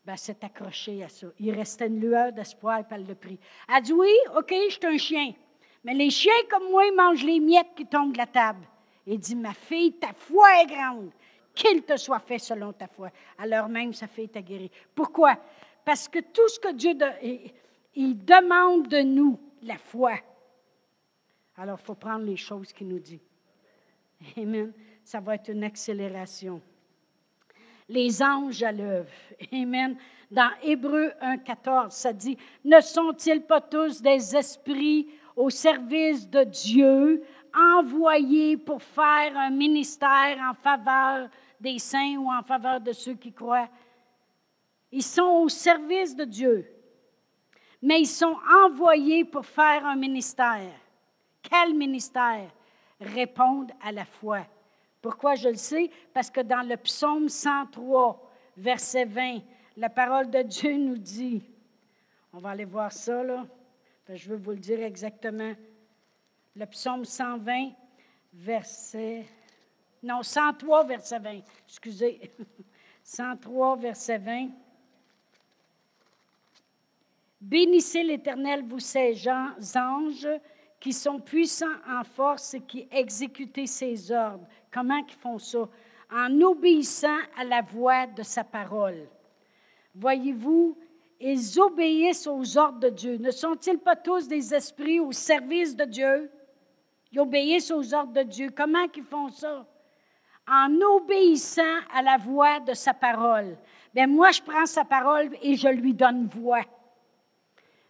ben, 0.04 0.16
s'est 0.16 0.42
accroché 0.42 1.02
à 1.04 1.08
ça. 1.08 1.26
Il 1.38 1.52
restait 1.52 1.86
une 1.86 2.00
lueur 2.00 2.32
d'espoir, 2.32 2.86
par 2.86 2.98
le 2.98 3.14
prix. 3.14 3.38
Elle 3.68 3.82
dit 3.82 3.92
Oui, 3.92 4.12
OK, 4.36 4.52
je 4.68 4.74
suis 4.74 4.86
un 4.86 4.98
chien. 4.98 5.32
Mais 5.84 5.94
les 5.94 6.10
chiens 6.10 6.32
comme 6.50 6.70
moi, 6.70 6.84
mangent 6.96 7.24
les 7.24 7.40
miettes 7.40 7.74
qui 7.76 7.86
tombent 7.86 8.12
de 8.12 8.18
la 8.18 8.26
table. 8.26 8.66
Il 9.06 9.18
dit 9.18 9.36
Ma 9.36 9.52
fille, 9.54 9.92
ta 9.92 10.12
foi 10.12 10.62
est 10.62 10.66
grande. 10.66 11.10
Qu'il 11.54 11.82
te 11.82 11.96
soit 11.96 12.20
fait 12.20 12.38
selon 12.38 12.72
ta 12.72 12.86
foi. 12.86 13.10
Alors 13.38 13.68
même, 13.68 13.92
sa 13.92 14.06
fille 14.06 14.28
t'a 14.28 14.40
guéri. 14.40 14.70
Pourquoi? 14.94 15.36
Parce 15.84 16.08
que 16.08 16.20
tout 16.20 16.48
ce 16.48 16.60
que 16.60 16.72
Dieu 16.72 16.94
il 17.94 18.24
demande 18.24 18.88
de 18.88 19.00
nous, 19.00 19.38
la 19.62 19.76
foi. 19.76 20.14
Alors, 21.56 21.78
il 21.80 21.84
faut 21.84 21.94
prendre 21.94 22.24
les 22.24 22.36
choses 22.36 22.72
qu'il 22.72 22.88
nous 22.88 22.98
dit. 22.98 23.20
Amen. 24.36 24.72
Ça 25.04 25.20
va 25.20 25.34
être 25.34 25.48
une 25.50 25.64
accélération 25.64 26.62
les 27.90 28.22
anges 28.22 28.62
à 28.62 28.72
l'œuvre. 28.72 29.10
Amen. 29.52 29.96
Dans 30.30 30.50
Hébreu 30.62 31.12
1,14, 31.20 31.90
ça 31.90 32.12
dit 32.12 32.38
Ne 32.64 32.80
sont-ils 32.80 33.42
pas 33.42 33.60
tous 33.60 34.00
des 34.00 34.36
esprits 34.36 35.08
au 35.36 35.50
service 35.50 36.28
de 36.28 36.44
Dieu, 36.44 37.22
envoyés 37.52 38.56
pour 38.56 38.80
faire 38.80 39.36
un 39.36 39.50
ministère 39.50 40.38
en 40.48 40.54
faveur 40.54 41.28
des 41.60 41.78
saints 41.78 42.16
ou 42.16 42.30
en 42.30 42.42
faveur 42.42 42.80
de 42.80 42.92
ceux 42.92 43.14
qui 43.14 43.32
croient? 43.32 43.68
Ils 44.92 45.02
sont 45.02 45.42
au 45.42 45.48
service 45.48 46.14
de 46.14 46.24
Dieu, 46.24 46.66
mais 47.82 48.00
ils 48.00 48.06
sont 48.06 48.36
envoyés 48.64 49.24
pour 49.24 49.44
faire 49.44 49.84
un 49.84 49.96
ministère. 49.96 50.72
Quel 51.42 51.74
ministère? 51.74 52.50
Répondre 53.00 53.72
à 53.82 53.92
la 53.92 54.04
foi. 54.04 54.40
Pourquoi 55.00 55.34
je 55.34 55.48
le 55.48 55.56
sais? 55.56 55.90
Parce 56.12 56.30
que 56.30 56.40
dans 56.40 56.66
le 56.66 56.76
psaume 56.76 57.28
103, 57.28 58.30
verset 58.56 59.04
20, 59.06 59.40
la 59.76 59.88
parole 59.88 60.30
de 60.30 60.42
Dieu 60.42 60.76
nous 60.76 60.98
dit, 60.98 61.42
on 62.32 62.38
va 62.38 62.50
aller 62.50 62.64
voir 62.64 62.92
ça, 62.92 63.22
là, 63.22 63.46
je 64.08 64.28
veux 64.28 64.36
vous 64.36 64.50
le 64.50 64.58
dire 64.58 64.82
exactement. 64.82 65.54
Le 66.56 66.66
psaume 66.66 67.04
120, 67.04 67.70
verset... 68.34 69.26
Non, 70.02 70.22
103, 70.22 70.84
verset 70.84 71.18
20. 71.18 71.40
Excusez. 71.66 72.20
103, 73.04 73.76
verset 73.76 74.18
20. 74.18 74.48
Bénissez 77.40 78.02
l'Éternel, 78.02 78.64
vous 78.66 78.80
ces 78.80 79.16
anges 79.28 80.28
qui 80.78 80.92
sont 80.92 81.20
puissants 81.20 81.66
en 81.88 82.04
force 82.04 82.54
et 82.54 82.60
qui 82.60 82.86
exécutent 82.90 83.66
ses 83.66 84.12
ordres. 84.12 84.46
Comment 84.72 84.96
ils 84.96 85.14
font 85.14 85.38
ça? 85.38 85.68
En 86.12 86.40
obéissant 86.40 87.18
à 87.36 87.44
la 87.44 87.62
voix 87.62 88.06
de 88.06 88.22
sa 88.22 88.44
parole. 88.44 89.08
Voyez-vous, 89.94 90.76
ils 91.20 91.60
obéissent 91.60 92.26
aux 92.26 92.56
ordres 92.56 92.80
de 92.80 92.88
Dieu. 92.88 93.16
Ne 93.16 93.30
sont-ils 93.30 93.78
pas 93.78 93.96
tous 93.96 94.26
des 94.26 94.54
esprits 94.54 95.00
au 95.00 95.12
service 95.12 95.76
de 95.76 95.84
Dieu? 95.84 96.30
Ils 97.12 97.20
obéissent 97.20 97.70
aux 97.70 97.94
ordres 97.94 98.12
de 98.12 98.22
Dieu. 98.22 98.50
Comment 98.56 98.86
ils 98.96 99.04
font 99.04 99.28
ça? 99.28 99.66
En 100.48 100.74
obéissant 100.96 101.78
à 101.92 102.02
la 102.02 102.16
voix 102.16 102.60
de 102.60 102.74
sa 102.74 102.94
parole. 102.94 103.56
Bien, 103.94 104.06
moi, 104.06 104.30
je 104.30 104.42
prends 104.42 104.66
sa 104.66 104.84
parole 104.84 105.30
et 105.42 105.56
je 105.56 105.68
lui 105.68 105.94
donne 105.94 106.26
voix. 106.26 106.64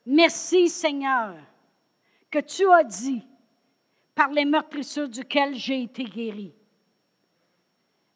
Merci, 0.05 0.69
Seigneur, 0.69 1.35
que 2.31 2.39
tu 2.39 2.67
as 2.71 2.85
dit 2.85 3.27
par 4.15 4.31
les 4.31 4.45
meurtrissures 4.45 5.09
duquel 5.09 5.55
j'ai 5.55 5.83
été 5.83 6.05
guéri 6.05 6.55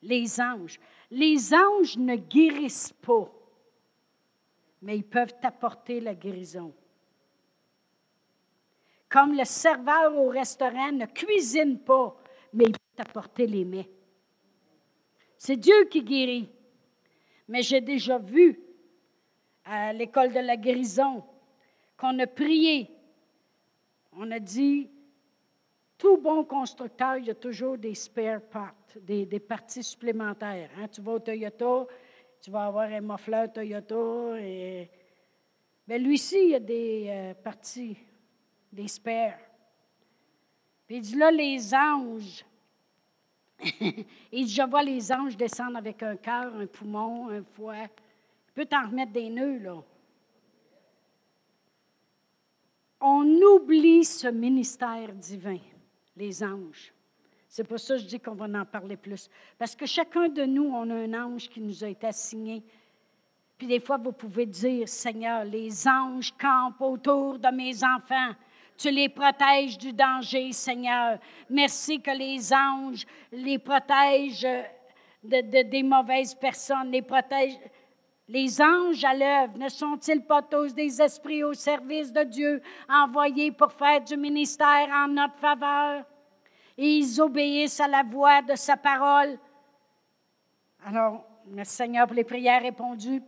les 0.05 0.41
anges. 0.41 0.79
Les 1.11 1.53
anges 1.53 1.97
ne 1.97 2.17
guérissent 2.17 2.95
pas, 3.03 3.31
mais 4.83 4.97
ils 4.97 5.05
peuvent 5.05 5.35
t'apporter 5.41 6.01
la 6.01 6.15
guérison. 6.15 6.73
Comme 9.09 9.37
le 9.37 9.45
serveur 9.45 10.17
au 10.17 10.29
restaurant 10.29 10.93
ne 10.93 11.07
cuisine 11.07 11.79
pas, 11.79 12.17
mais 12.53 12.65
il 12.65 12.73
peut 12.73 12.79
t'apporter 12.97 13.47
les 13.47 13.65
mets. 13.65 13.89
C'est 15.39 15.57
Dieu 15.57 15.85
qui 15.91 16.03
guérit. 16.03 16.49
Mais 17.49 17.63
j'ai 17.63 17.81
déjà 17.81 18.19
vu 18.19 18.59
à 19.65 19.93
l'école 19.93 20.33
de 20.33 20.41
la 20.41 20.57
guérison 20.57 21.23
qu'on 21.97 22.19
a 22.19 22.27
prié. 22.27 22.91
On 24.13 24.31
a 24.31 24.39
dit, 24.39 24.89
tout 26.05 26.19
bon 26.19 26.45
constructeur, 26.45 27.17
il 27.17 27.25
y 27.25 27.31
a 27.31 27.35
toujours 27.35 27.79
des 27.79 27.95
spare 27.95 28.43
parts, 28.43 28.75
des, 29.01 29.41
parties 29.41 29.83
supplémentaires. 29.83 30.69
Hein. 30.77 30.87
Tu 30.87 31.01
vas 31.01 31.13
au 31.13 31.19
Toyota, 31.19 31.87
tu 32.43 32.51
vas 32.51 32.67
avoir 32.67 32.93
un 32.93 33.01
moffleur 33.01 33.51
Toyota. 33.51 34.35
Mais 35.89 35.99
lui 35.99 36.19
ci 36.19 36.37
il 36.37 36.51
y 36.51 36.55
a 36.57 36.61
des 36.61 37.07
euh, 37.09 37.35
parties, 37.43 37.97
des 38.71 38.87
spares. 38.87 39.39
Puis 40.87 40.97
il 40.97 41.01
dit 41.01 41.17
là, 41.17 41.31
les 41.31 41.75
anges. 41.75 42.45
il 43.81 44.45
dit, 44.45 44.49
je 44.49 44.69
vois 44.69 44.83
les 44.83 45.11
anges 45.11 45.39
descendre 45.39 45.79
avec 45.79 46.03
un 46.03 46.17
cœur, 46.17 46.55
un 46.55 46.67
poumon, 46.67 47.31
un 47.31 47.43
foie. 47.43 47.85
Il 48.49 48.53
peut 48.53 48.67
t'en 48.67 48.89
remettre 48.89 49.13
des 49.13 49.31
nœuds, 49.31 49.59
là. 49.59 49.83
On 53.01 53.25
oublie 53.25 54.05
ce 54.05 54.29
ministère 54.29 55.15
divin 55.15 55.61
les 56.17 56.43
anges. 56.43 56.93
C'est 57.49 57.65
pour 57.65 57.79
ça 57.79 57.95
que 57.95 58.01
je 58.01 58.07
dis 58.07 58.19
qu'on 58.19 58.35
va 58.35 58.47
en 58.47 58.65
parler 58.65 58.97
plus. 58.97 59.29
Parce 59.57 59.77
que 59.77 59.87
chacun 59.87 60.29
de 60.29 60.45
nous, 60.45 60.65
on 60.65 60.91
a 60.91 60.95
un 60.95 61.15
ange 61.15 61.49
qui 61.49 61.61
nous 61.61 61.85
a 61.85 61.89
été 61.89 62.09
assigné. 62.09 62.63
Puis 63.57 63.69
des 63.69 63.79
fois, 63.79 63.97
vous 63.97 64.13
pouvez 64.13 64.47
dire, 64.47 64.89
Seigneur, 64.89 65.45
les 65.45 65.87
anges 65.87 66.35
campent 66.37 66.81
autour 66.81 67.39
de 67.39 67.49
mes 67.55 67.77
enfants. 67.85 68.35
Tu 68.77 68.91
les 68.91 69.09
protèges 69.09 69.79
du 69.79 69.93
danger, 69.93 70.51
Seigneur. 70.51 71.21
Merci 71.49 72.01
que 72.01 72.11
les 72.11 72.53
anges 72.53 73.07
les 73.31 73.59
protègent 73.59 74.65
de, 75.23 75.63
des 75.63 75.83
mauvaises 75.85 76.35
personnes, 76.35 76.91
les 76.91 77.03
protègent. 77.03 77.59
Les 78.27 78.61
anges 78.61 79.05
à 79.05 79.15
l'œuvre 79.15 79.59
ne 79.59 79.69
sont-ils 79.69 80.25
pas 80.25 80.41
tous 80.41 80.75
des 80.75 81.03
esprits 81.03 81.45
au 81.45 81.53
service 81.53 82.11
de 82.11 82.23
Dieu 82.23 82.63
envoyés 82.89 83.53
pour 83.53 83.71
faire 83.73 84.01
du 84.01 84.17
ministère 84.17 84.89
en 84.91 85.09
notre 85.09 85.37
faveur? 85.39 86.05
Et 86.79 86.97
ils 86.97 87.21
obéissent 87.21 87.81
à 87.81 87.89
la 87.89 88.03
voix 88.03 88.41
de 88.41 88.57
sa 88.57 88.77
parole. 88.77 89.39
Alors, 90.87 91.25
merci 91.47 91.77
Seigneur 91.77 92.07
pour 92.07 92.17
les 92.17 92.25
prières 92.25 92.63
répondues. 92.63 93.23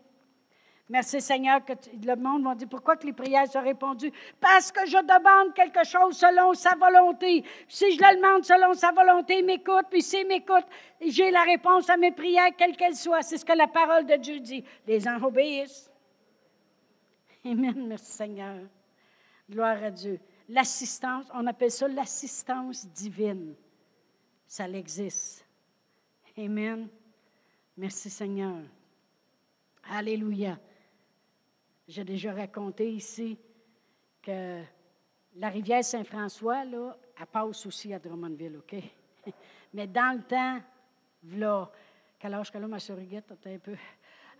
Merci 0.88 1.20
Seigneur 1.20 1.64
que 1.64 1.72
le 2.04 2.14
monde 2.14 2.42
m'a 2.42 2.54
dit 2.54 2.66
pourquoi 2.66 2.96
que 2.96 3.06
les 3.06 3.12
prières 3.12 3.50
sont 3.50 3.60
répondues? 3.62 4.12
Parce 4.40 4.70
que 4.70 4.86
je 4.86 4.98
demande 4.98 5.52
quelque 5.52 5.84
chose 5.84 6.16
selon 6.16 6.54
sa 6.54 6.76
volonté. 6.76 7.42
Si 7.68 7.92
je 7.92 8.00
le 8.00 8.16
demande 8.16 8.44
selon 8.44 8.72
sa 8.74 8.92
volonté, 8.92 9.40
il 9.40 9.44
m'écoute, 9.44 9.86
puis 9.90 10.00
s'il 10.00 10.28
m'écoute, 10.28 10.64
j'ai 11.00 11.32
la 11.32 11.42
réponse 11.42 11.90
à 11.90 11.96
mes 11.96 12.12
prières, 12.12 12.54
quelle 12.56 12.76
qu'elle 12.76 12.94
soit. 12.94 13.22
C'est 13.22 13.36
ce 13.36 13.44
que 13.44 13.52
la 13.52 13.66
parole 13.66 14.06
de 14.06 14.14
Dieu 14.14 14.38
dit. 14.38 14.64
Les 14.86 15.00
gens 15.00 15.20
obéissent. 15.20 15.90
Amen, 17.44 17.86
merci 17.88 18.12
Seigneur. 18.12 18.58
Gloire 19.50 19.82
à 19.82 19.90
Dieu. 19.90 20.20
L'assistance, 20.48 21.26
on 21.34 21.46
appelle 21.48 21.72
ça 21.72 21.88
l'assistance 21.88 22.86
divine. 22.86 23.56
Ça 24.46 24.68
existe. 24.68 25.44
Amen. 26.38 26.88
Merci 27.76 28.08
Seigneur. 28.08 28.58
Alléluia. 29.90 30.58
J'ai 31.88 32.02
déjà 32.02 32.32
raconté 32.32 32.90
ici 32.90 33.38
que 34.20 34.60
la 35.36 35.48
rivière 35.48 35.84
Saint-François, 35.84 36.64
là, 36.64 36.96
elle 37.18 37.26
passe 37.26 37.64
aussi 37.64 37.94
à 37.94 37.98
Drummondville, 38.00 38.56
OK? 38.56 38.74
Mais 39.72 39.86
dans 39.86 40.16
le 40.16 40.22
temps, 40.24 40.58
là, 41.22 41.70
quel 42.18 42.34
âge 42.34 42.50
que 42.50 42.58
là, 42.58 42.66
ma 42.66 42.80
souriguette, 42.80 43.32
un 43.44 43.58
peu? 43.58 43.76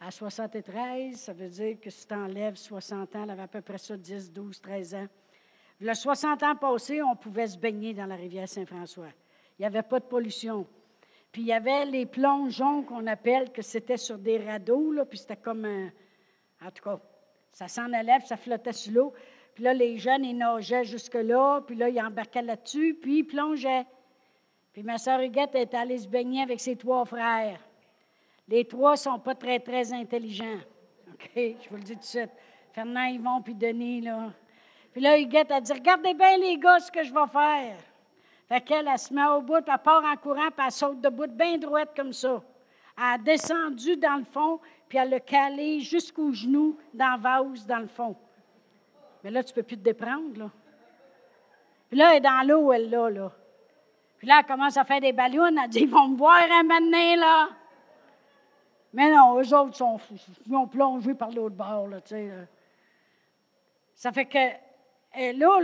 À 0.01 0.11
73, 0.11 1.17
ça 1.17 1.33
veut 1.33 1.49
dire 1.49 1.81
que 1.81 1.89
si 1.89 2.07
tu 2.07 2.15
enlèves 2.15 2.57
60 2.57 3.15
ans, 3.15 3.23
elle 3.23 3.31
avait 3.31 3.43
à 3.43 3.49
peu 3.49 3.63
près 3.63 3.79
ça, 3.79 3.97
10, 3.97 4.33
12, 4.33 4.61
13 4.61 4.95
ans. 4.95 5.07
Le 5.81 5.95
60 5.95 6.43
ans 6.43 6.57
passés, 6.57 7.01
on 7.01 7.15
pouvait 7.15 7.47
se 7.47 7.57
baigner 7.57 7.95
dans 7.95 8.07
la 8.07 8.17
rivière 8.17 8.49
Saint-François. 8.49 9.11
Il 9.59 9.63
n'y 9.63 9.67
avait 9.67 9.83
pas 9.83 10.01
de 10.01 10.05
pollution. 10.05 10.67
Puis 11.31 11.43
il 11.43 11.49
y 11.49 11.53
avait 11.53 11.87
les 11.87 12.07
plongeons 12.07 12.83
qu'on 12.83 13.07
appelle, 13.07 13.53
que 13.53 13.63
c'était 13.63 13.97
sur 13.97 14.19
des 14.19 14.39
radeaux, 14.39 14.91
là, 14.91 15.05
puis 15.05 15.19
c'était 15.19 15.37
comme 15.37 15.65
un. 15.65 15.91
En 16.61 16.71
tout 16.71 16.83
cas, 16.83 17.01
ça 17.57 17.69
s'en 17.69 17.91
allait, 17.95 18.21
ça 18.21 18.37
flottait 18.37 18.75
sur 18.75 18.93
l'eau. 18.93 19.15
Puis 19.55 19.65
là, 19.65 19.73
les 19.73 19.97
jeunes, 19.97 20.27
ils 20.27 20.37
nageaient 20.37 20.85
jusque-là, 20.85 21.63
puis 21.67 21.75
là, 21.75 21.89
ils 21.89 21.99
embarquaient 21.99 22.43
là-dessus, 22.43 22.99
puis 23.01 23.21
ils 23.21 23.25
plongeaient. 23.25 23.87
Puis 24.75 24.83
ma 24.83 24.99
soeur 24.99 25.21
Huguette 25.21 25.55
est 25.55 25.73
allée 25.73 25.97
se 25.97 26.07
baigner 26.07 26.43
avec 26.43 26.61
ses 26.61 26.77
trois 26.77 27.07
frères. 27.07 27.59
Les 28.47 28.67
trois 28.67 28.91
ne 28.91 28.97
sont 28.97 29.19
pas 29.19 29.35
très, 29.35 29.59
très 29.59 29.91
intelligents. 29.95 30.59
OK? 31.11 31.31
Je 31.35 31.69
vous 31.71 31.77
le 31.77 31.83
dis 31.83 31.95
tout 31.95 32.01
de 32.01 32.05
suite. 32.05 32.31
Fernand, 32.75 33.07
Yvon, 33.07 33.41
puis 33.41 33.55
Denis, 33.55 34.03
là. 34.03 34.35
Puis 34.93 35.01
là, 35.01 35.19
Huguette 35.19 35.51
a 35.51 35.59
dit 35.59 35.73
Regardez 35.73 36.13
bien, 36.13 36.37
les 36.37 36.59
gars, 36.59 36.79
ce 36.79 36.93
que 36.93 37.05
je 37.05 37.15
vais 37.15 37.27
faire. 37.33 37.79
Fait 38.51 38.61
qu'elle, 38.61 38.87
elle 38.87 38.99
se 38.99 39.15
met 39.15 39.27
au 39.29 39.41
bout, 39.41 39.65
elle 39.67 39.79
part 39.83 40.05
en 40.05 40.17
courant, 40.17 40.51
puis 40.55 40.67
elle 40.67 40.73
saute 40.73 41.01
debout, 41.01 41.27
bien 41.27 41.57
droite 41.57 41.93
comme 41.97 42.13
ça. 42.13 42.43
Elle 42.99 43.03
a 43.03 43.17
descendu 43.17 43.97
dans 43.97 44.17
le 44.17 44.25
fond, 44.25 44.61
puis 44.89 44.99
elle 44.99 45.11
l'a 45.11 45.21
calé 45.21 45.81
jusqu'au 45.81 46.33
genou 46.33 46.77
dans 46.95 47.11
la 47.11 47.17
vase, 47.17 47.67
dans 47.67 47.79
le 47.79 47.89
fond. 47.89 48.17
Mais 49.25 49.31
là, 49.31 49.43
tu 49.43 49.51
ne 49.51 49.55
peux 49.57 49.63
plus 49.63 49.77
te 49.77 49.83
déprendre, 49.83 50.39
là. 50.39 50.51
Puis 51.89 51.99
là, 51.99 52.11
elle 52.11 52.17
est 52.19 52.21
dans 52.21 52.47
l'eau, 52.47 52.73
elle, 52.73 52.91
là, 52.91 53.11
là. 53.11 53.33
Puis 54.19 54.27
là, 54.27 54.41
elle 54.41 54.47
commence 54.47 54.77
à 54.77 54.85
faire 54.85 55.01
des 55.01 55.13
ballons. 55.13 55.47
Elle 55.47 55.69
dit, 55.69 55.81
ils 55.81 55.91
vont 55.91 56.09
me 56.09 56.17
voir 56.17 56.43
un 56.51 56.63
maintenant, 56.63 57.17
là. 57.17 57.49
Mais 58.93 59.11
non, 59.11 59.41
eux 59.41 59.55
autres 59.55 59.77
sont, 59.77 59.99
ils 60.47 60.55
ont 60.55 60.67
par 61.15 61.31
l'autre 61.31 61.57
bord, 61.57 61.89
là. 61.89 61.99
Ça 63.95 64.13
fait 64.13 64.27
que, 64.27 64.39
elle, 65.13 65.39
là, 65.39 65.61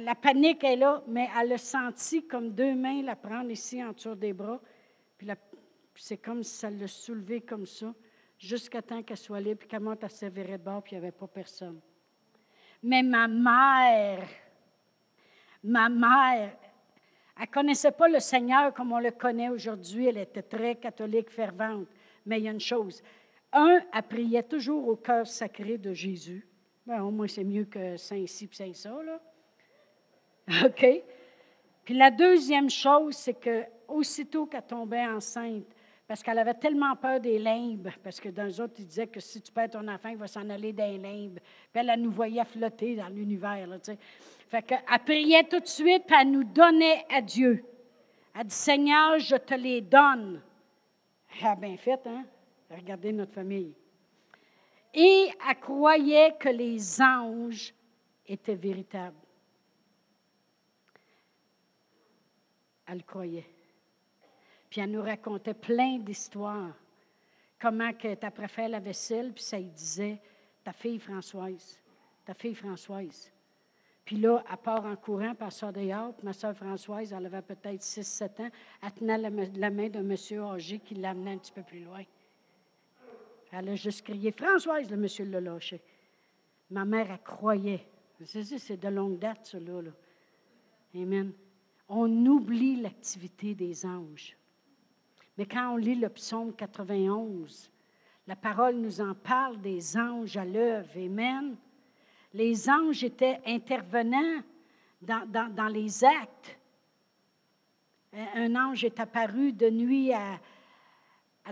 la 0.00 0.14
panique 0.14 0.64
est 0.64 0.76
là, 0.76 1.02
mais 1.06 1.28
elle 1.40 1.52
a 1.52 1.58
senti 1.58 2.26
comme 2.26 2.50
deux 2.50 2.74
mains 2.74 3.02
la 3.02 3.14
prendre 3.14 3.50
ici 3.50 3.82
en 3.82 3.92
dessous 3.92 4.14
des 4.14 4.32
bras. 4.32 4.60
Puis 5.16 5.28
c'est 5.94 6.16
comme 6.16 6.42
si 6.42 6.56
ça 6.56 6.70
l'a 6.70 6.88
soulevé 6.88 7.40
comme 7.40 7.66
ça 7.66 7.94
jusqu'à 8.38 8.82
temps 8.82 9.02
qu'elle 9.02 9.16
soit 9.16 9.40
libre, 9.40 9.60
puis 9.60 9.68
qu'elle 9.68 9.80
monte 9.80 10.04
à 10.04 10.08
sévérer 10.08 10.58
de 10.58 10.62
bord, 10.62 10.82
puis 10.82 10.94
il 10.94 10.98
n'y 11.00 11.04
avait 11.04 11.12
pas 11.12 11.26
personne. 11.26 11.80
Mais 12.82 13.02
ma 13.02 13.26
mère, 13.26 14.28
ma 15.62 15.88
mère, 15.88 16.56
elle 17.38 17.42
ne 17.42 17.52
connaissait 17.52 17.92
pas 17.92 18.08
le 18.08 18.20
Seigneur 18.20 18.72
comme 18.72 18.92
on 18.92 18.98
le 18.98 19.10
connaît 19.10 19.48
aujourd'hui. 19.48 20.06
Elle 20.06 20.18
était 20.18 20.42
très 20.42 20.76
catholique, 20.76 21.30
fervente. 21.30 21.88
Mais 22.24 22.38
il 22.38 22.44
y 22.44 22.48
a 22.48 22.52
une 22.52 22.60
chose. 22.60 23.02
Un, 23.52 23.80
elle 23.92 24.02
priait 24.02 24.42
toujours 24.42 24.88
au 24.88 24.96
cœur 24.96 25.26
sacré 25.26 25.78
de 25.78 25.92
Jésus. 25.92 26.46
Ben, 26.86 27.02
au 27.02 27.10
moins, 27.10 27.28
c'est 27.28 27.44
mieux 27.44 27.64
que 27.64 27.96
Saint-Ci 27.96 28.48
et 28.50 28.54
Saint-Ça. 28.54 28.94
OK? 30.64 30.86
Puis 31.84 31.94
la 31.94 32.10
deuxième 32.10 32.70
chose, 32.70 33.16
c'est 33.16 33.34
que 33.34 33.64
aussitôt 33.88 34.46
qu'elle 34.46 34.66
tombait 34.66 35.06
enceinte, 35.06 35.66
parce 36.06 36.22
qu'elle 36.22 36.38
avait 36.38 36.54
tellement 36.54 36.94
peur 36.94 37.18
des 37.18 37.38
limbes, 37.38 37.88
parce 38.02 38.20
que 38.20 38.28
dans 38.28 38.44
les 38.44 38.60
autres, 38.60 38.74
ils 38.78 38.86
disaient 38.86 39.08
que 39.08 39.18
si 39.18 39.42
tu 39.42 39.50
perds 39.50 39.70
ton 39.70 39.88
enfant, 39.88 40.08
il 40.10 40.16
va 40.16 40.28
s'en 40.28 40.48
aller 40.50 40.72
dans 40.72 40.86
les 40.86 40.98
limbes. 40.98 41.40
Puis 41.72 41.84
elle, 41.84 42.00
nous 42.00 42.12
voyait 42.12 42.44
flotter 42.44 42.94
dans 42.94 43.08
l'univers. 43.08 43.66
Là, 43.66 43.76
fait 44.48 44.62
qu'elle 44.62 44.98
priait 45.04 45.44
tout 45.44 45.58
de 45.58 45.66
suite, 45.66 46.04
puis 46.06 46.16
elle 46.20 46.30
nous 46.30 46.44
donnait 46.44 47.04
à 47.12 47.20
Dieu. 47.20 47.64
Elle 48.38 48.46
dit 48.46 48.54
Seigneur, 48.54 49.18
je 49.18 49.36
te 49.36 49.54
les 49.54 49.80
donne. 49.80 50.40
Elle 51.40 51.46
a 51.46 51.56
bien 51.56 51.76
fait, 51.76 52.00
hein? 52.06 52.24
Regardez 52.70 53.12
notre 53.12 53.32
famille. 53.32 53.74
Et 54.94 55.28
elle 55.48 55.60
croyait 55.60 56.36
que 56.38 56.48
les 56.48 57.02
anges 57.02 57.74
étaient 58.26 58.54
véritables. 58.54 59.16
Elle 62.86 63.04
croyait. 63.04 63.55
Puis 64.76 64.82
elle 64.84 64.90
nous 64.90 65.02
racontait 65.02 65.54
plein 65.54 65.96
d'histoires. 65.96 66.74
Comment 67.58 67.94
que 67.94 68.08
as 68.08 68.48
fait 68.48 68.68
la 68.68 68.78
vaisselle, 68.78 69.32
puis 69.32 69.42
ça 69.42 69.58
lui 69.58 69.70
disait 69.70 70.20
Ta 70.62 70.74
fille 70.74 70.98
Françoise, 70.98 71.80
ta 72.26 72.34
fille 72.34 72.54
Françoise. 72.54 73.32
Puis 74.04 74.16
là, 74.16 74.44
elle 74.46 74.56
part 74.58 74.84
en 74.84 74.94
courant, 74.94 75.34
par 75.34 75.50
ça 75.50 75.72
dehors, 75.72 76.12
puis 76.12 76.26
ma 76.26 76.34
soeur 76.34 76.54
Françoise, 76.54 77.10
elle 77.10 77.24
avait 77.24 77.40
peut-être 77.40 77.80
6-7 77.80 78.42
ans, 78.42 78.50
elle 78.82 78.92
tenait 78.92 79.16
la, 79.16 79.70
main 79.70 79.88
d'un 79.88 80.02
monsieur 80.02 80.42
âgé 80.42 80.78
qui 80.78 80.96
l'amenait 80.96 81.32
un 81.32 81.38
petit 81.38 81.52
peu 81.52 81.62
plus 81.62 81.82
loin. 81.82 82.04
Elle 83.52 83.70
a 83.70 83.74
juste 83.76 84.02
crié 84.02 84.30
Françoise, 84.30 84.90
le 84.90 84.98
monsieur 84.98 85.24
l'a 85.24 85.40
lâché. 85.40 85.80
Ma 86.68 86.84
mère, 86.84 87.10
elle 87.10 87.22
croyait. 87.22 87.86
C'est 88.26 88.76
de 88.76 88.88
longue 88.88 89.18
date, 89.18 89.46
cela. 89.46 89.80
Là. 89.80 89.90
Amen. 90.96 91.32
On 91.88 92.26
oublie 92.26 92.76
l'activité 92.76 93.54
des 93.54 93.86
anges. 93.86 94.36
Mais 95.36 95.46
quand 95.46 95.74
on 95.74 95.76
lit 95.76 95.96
le 95.96 96.08
psaume 96.08 96.54
91, 96.54 97.70
la 98.26 98.36
parole 98.36 98.76
nous 98.76 99.00
en 99.00 99.14
parle 99.14 99.60
des 99.60 99.96
anges 99.96 100.36
à 100.36 100.44
l'œuvre. 100.44 100.90
Amen. 100.96 101.56
Les 102.32 102.68
anges 102.68 103.04
étaient 103.04 103.40
intervenants 103.46 104.42
dans, 105.00 105.72
les 105.72 106.04
actes. 106.04 106.58
Un 108.12 108.56
ange 108.56 108.84
est 108.84 108.98
apparu 108.98 109.52
de 109.52 109.68
nuit 109.68 110.12
à, 110.12 110.40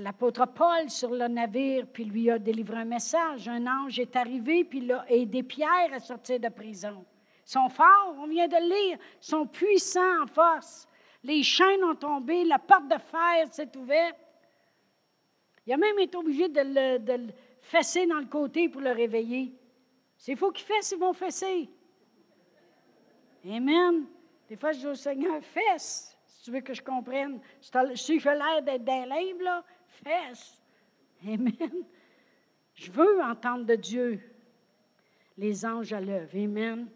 l'apôtre 0.00 0.46
Paul 0.46 0.88
sur 0.88 1.10
le 1.10 1.28
navire, 1.28 1.86
puis 1.86 2.04
lui 2.04 2.30
a 2.30 2.38
délivré 2.38 2.78
un 2.78 2.84
message. 2.86 3.48
Un 3.48 3.66
ange 3.66 4.00
est 4.00 4.16
arrivé, 4.16 4.64
puis 4.64 4.78
il 4.78 4.92
a 4.92 5.04
aidé 5.08 5.42
Pierre 5.42 5.92
à 5.92 6.00
sortir 6.00 6.40
de 6.40 6.48
prison. 6.48 7.04
Ils 7.46 7.50
sont 7.50 7.68
forts, 7.68 8.16
on 8.18 8.26
vient 8.26 8.48
de 8.48 8.56
le 8.56 8.88
lire, 8.88 8.98
ils 9.22 9.26
sont 9.26 9.46
puissants 9.46 10.22
en 10.22 10.26
force 10.26 10.88
les 11.24 11.42
chaînes 11.42 11.82
ont 11.82 11.94
tombé, 11.94 12.44
la 12.44 12.58
porte 12.58 12.86
de 12.86 12.98
fer 12.98 13.48
s'est 13.50 13.76
ouverte. 13.76 14.16
Il 15.66 15.72
a 15.72 15.76
même 15.78 15.98
été 15.98 16.16
obligé 16.16 16.48
de 16.48 16.60
le, 16.62 17.32
fesser 17.62 18.06
dans 18.06 18.18
le 18.18 18.26
côté 18.26 18.68
pour 18.68 18.82
le 18.82 18.90
réveiller. 18.90 19.54
C'est 20.18 20.36
faux 20.36 20.52
qu'il 20.52 20.66
fesse, 20.66 20.92
ils 20.92 20.98
vont 20.98 21.14
fesser. 21.14 21.70
Amen. 23.46 24.04
Des 24.48 24.56
fois, 24.56 24.72
je 24.72 24.80
dis 24.80 24.86
au 24.86 24.94
Seigneur, 24.94 25.42
fesse, 25.42 26.16
si 26.26 26.44
tu 26.44 26.50
veux 26.50 26.60
que 26.60 26.74
je 26.74 26.82
comprenne. 26.82 27.40
Si 27.94 28.20
je 28.20 28.28
l'air 28.28 28.62
d'être 28.62 28.84
livre, 28.86 29.42
là, 29.42 29.64
fesse. 29.86 30.62
Amen. 31.26 31.84
Je 32.74 32.90
veux 32.90 33.22
entendre 33.22 33.64
de 33.64 33.76
Dieu 33.76 34.20
les 35.38 35.64
anges 35.64 35.92
à 35.94 36.00
l'œuvre. 36.00 36.36
Amen. 36.36 36.88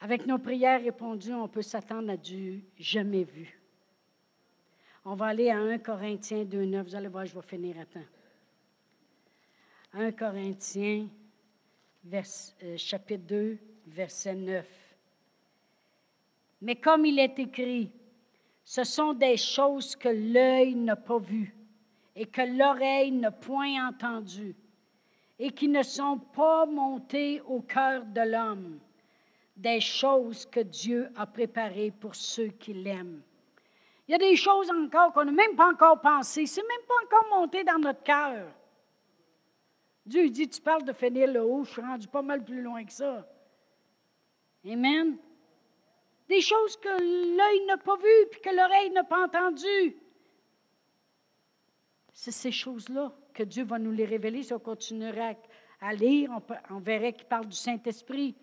Avec 0.00 0.26
nos 0.26 0.38
prières 0.38 0.82
répondues, 0.82 1.32
on 1.32 1.48
peut 1.48 1.62
s'attendre 1.62 2.10
à 2.10 2.16
du 2.16 2.62
jamais 2.78 3.24
vu. 3.24 3.58
On 5.04 5.14
va 5.14 5.26
aller 5.26 5.50
à 5.50 5.58
1 5.58 5.78
Corinthiens 5.78 6.44
2.9. 6.44 6.82
Vous 6.82 6.94
allez 6.94 7.08
voir, 7.08 7.26
je 7.26 7.34
vais 7.34 7.42
finir 7.42 7.78
à 7.80 7.86
temps. 7.86 8.00
1 9.94 10.12
Corinthiens, 10.12 11.06
euh, 12.12 12.76
chapitre 12.76 13.24
2, 13.26 13.58
verset 13.86 14.34
9. 14.34 14.66
Mais 16.62 16.76
comme 16.76 17.06
il 17.06 17.18
est 17.18 17.38
écrit, 17.38 17.90
ce 18.64 18.84
sont 18.84 19.14
des 19.14 19.36
choses 19.36 19.94
que 19.94 20.08
l'œil 20.08 20.74
n'a 20.74 20.96
pas 20.96 21.18
vues 21.18 21.54
et 22.14 22.26
que 22.26 22.42
l'oreille 22.42 23.12
n'a 23.12 23.30
point 23.30 23.88
entendues 23.88 24.56
et 25.38 25.50
qui 25.50 25.68
ne 25.68 25.82
sont 25.82 26.18
pas 26.18 26.66
montées 26.66 27.40
au 27.42 27.60
cœur 27.60 28.04
de 28.06 28.22
l'homme, 28.22 28.78
des 29.56 29.80
choses 29.80 30.44
que 30.46 30.60
Dieu 30.60 31.08
a 31.16 31.26
préparées 31.26 31.90
pour 31.90 32.14
ceux 32.14 32.48
qui 32.48 32.74
l'aiment. 32.74 33.22
Il 34.06 34.12
y 34.12 34.14
a 34.14 34.18
des 34.18 34.36
choses 34.36 34.70
encore 34.70 35.12
qu'on 35.12 35.24
n'a 35.24 35.32
même 35.32 35.56
pas 35.56 35.70
encore 35.70 36.00
pensées, 36.00 36.46
c'est 36.46 36.62
même 36.62 36.86
pas 36.86 36.94
encore 37.04 37.40
monté 37.40 37.64
dans 37.64 37.78
notre 37.78 38.02
cœur. 38.02 38.46
Dieu 40.04 40.28
dit, 40.30 40.48
tu 40.48 40.60
parles 40.60 40.84
de 40.84 40.92
finir 40.92 41.26
le 41.32 41.42
haut, 41.42 41.64
je 41.64 41.72
suis 41.72 41.82
rendu 41.82 42.06
pas 42.06 42.22
mal 42.22 42.44
plus 42.44 42.62
loin 42.62 42.84
que 42.84 42.92
ça. 42.92 43.26
Amen. 44.64 45.16
Des 46.28 46.40
choses 46.40 46.76
que 46.76 46.88
l'œil 46.88 47.66
n'a 47.66 47.76
pas 47.76 47.96
vues 47.96 48.28
puis 48.30 48.40
que 48.40 48.50
l'oreille 48.50 48.90
n'a 48.90 49.04
pas 49.04 49.24
entendues. 49.24 49.96
C'est 52.12 52.32
ces 52.32 52.52
choses-là 52.52 53.12
que 53.34 53.42
Dieu 53.42 53.64
va 53.64 53.78
nous 53.78 53.92
les 53.92 54.04
révéler 54.04 54.42
si 54.42 54.52
on 54.52 54.58
continuera 54.58 55.34
à, 55.80 55.92
lire. 55.92 56.30
On 56.70 56.78
verrait 56.78 57.12
qu'il 57.12 57.26
parle 57.26 57.46
du 57.46 57.56
Saint-Esprit. 57.56 58.34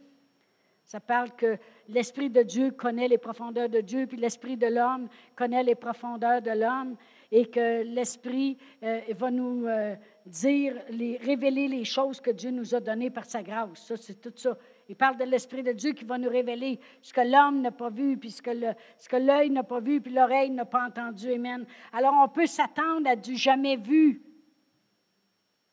Ça 0.85 0.99
parle 0.99 1.31
que 1.31 1.57
l'Esprit 1.87 2.29
de 2.29 2.43
Dieu 2.43 2.71
connaît 2.71 3.07
les 3.07 3.17
profondeurs 3.17 3.69
de 3.69 3.81
Dieu, 3.81 4.05
puis 4.05 4.17
l'Esprit 4.17 4.57
de 4.57 4.67
l'homme 4.67 5.07
connaît 5.35 5.63
les 5.63 5.75
profondeurs 5.75 6.41
de 6.41 6.51
l'homme, 6.51 6.95
et 7.31 7.45
que 7.45 7.83
l'Esprit 7.83 8.57
euh, 8.83 9.01
va 9.17 9.31
nous 9.31 9.65
euh, 9.65 9.95
dire, 10.25 10.75
révéler 11.21 11.67
les 11.67 11.83
choses 11.83 12.21
que 12.21 12.29
Dieu 12.29 12.51
nous 12.51 12.75
a 12.75 12.79
données 12.79 13.09
par 13.09 13.25
sa 13.25 13.41
grâce. 13.41 13.87
Ça, 13.87 13.97
c'est 13.97 14.21
tout 14.21 14.33
ça. 14.35 14.57
Il 14.89 14.95
parle 14.95 15.17
de 15.17 15.23
l'Esprit 15.23 15.63
de 15.63 15.71
Dieu 15.71 15.93
qui 15.93 16.03
va 16.03 16.17
nous 16.17 16.29
révéler 16.29 16.79
ce 17.01 17.13
que 17.13 17.21
l'homme 17.21 17.61
n'a 17.61 17.71
pas 17.71 17.89
vu, 17.89 18.17
puis 18.17 18.31
ce 18.31 18.41
que 18.41 19.15
l'œil 19.15 19.49
n'a 19.49 19.63
pas 19.63 19.79
vu, 19.79 20.01
puis 20.01 20.13
l'oreille 20.13 20.51
n'a 20.51 20.65
pas 20.65 20.85
entendu. 20.85 21.31
Amen. 21.31 21.65
Alors, 21.93 22.13
on 22.23 22.27
peut 22.27 22.45
s'attendre 22.45 23.09
à 23.09 23.15
du 23.15 23.35
jamais 23.35 23.77
vu. 23.77 24.21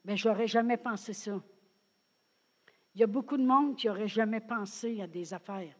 Mais 0.04 0.16
j'aurais 0.16 0.46
jamais 0.46 0.76
pensé 0.76 1.12
ça. 1.12 1.42
Il 2.94 3.00
y 3.00 3.04
a 3.04 3.06
beaucoup 3.06 3.36
de 3.36 3.44
monde 3.44 3.76
qui 3.76 3.86
n'aurait 3.86 4.08
jamais 4.08 4.40
pensé 4.40 5.00
à 5.00 5.06
des 5.06 5.32
affaires. 5.32 5.74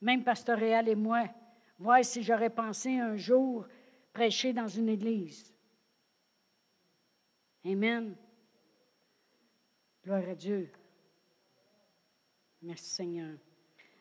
Même 0.00 0.24
Pasteur 0.24 0.58
Réal 0.58 0.88
et 0.88 0.94
moi, 0.94 1.28
voir 1.78 2.04
si 2.04 2.22
j'aurais 2.22 2.50
pensé 2.50 2.98
un 2.98 3.16
jour 3.16 3.66
prêcher 4.12 4.52
dans 4.52 4.66
une 4.66 4.88
église. 4.88 5.54
Amen. 7.64 8.16
Gloire 10.04 10.28
à 10.28 10.34
Dieu. 10.34 10.70
Merci 12.60 12.90
Seigneur. 12.90 13.38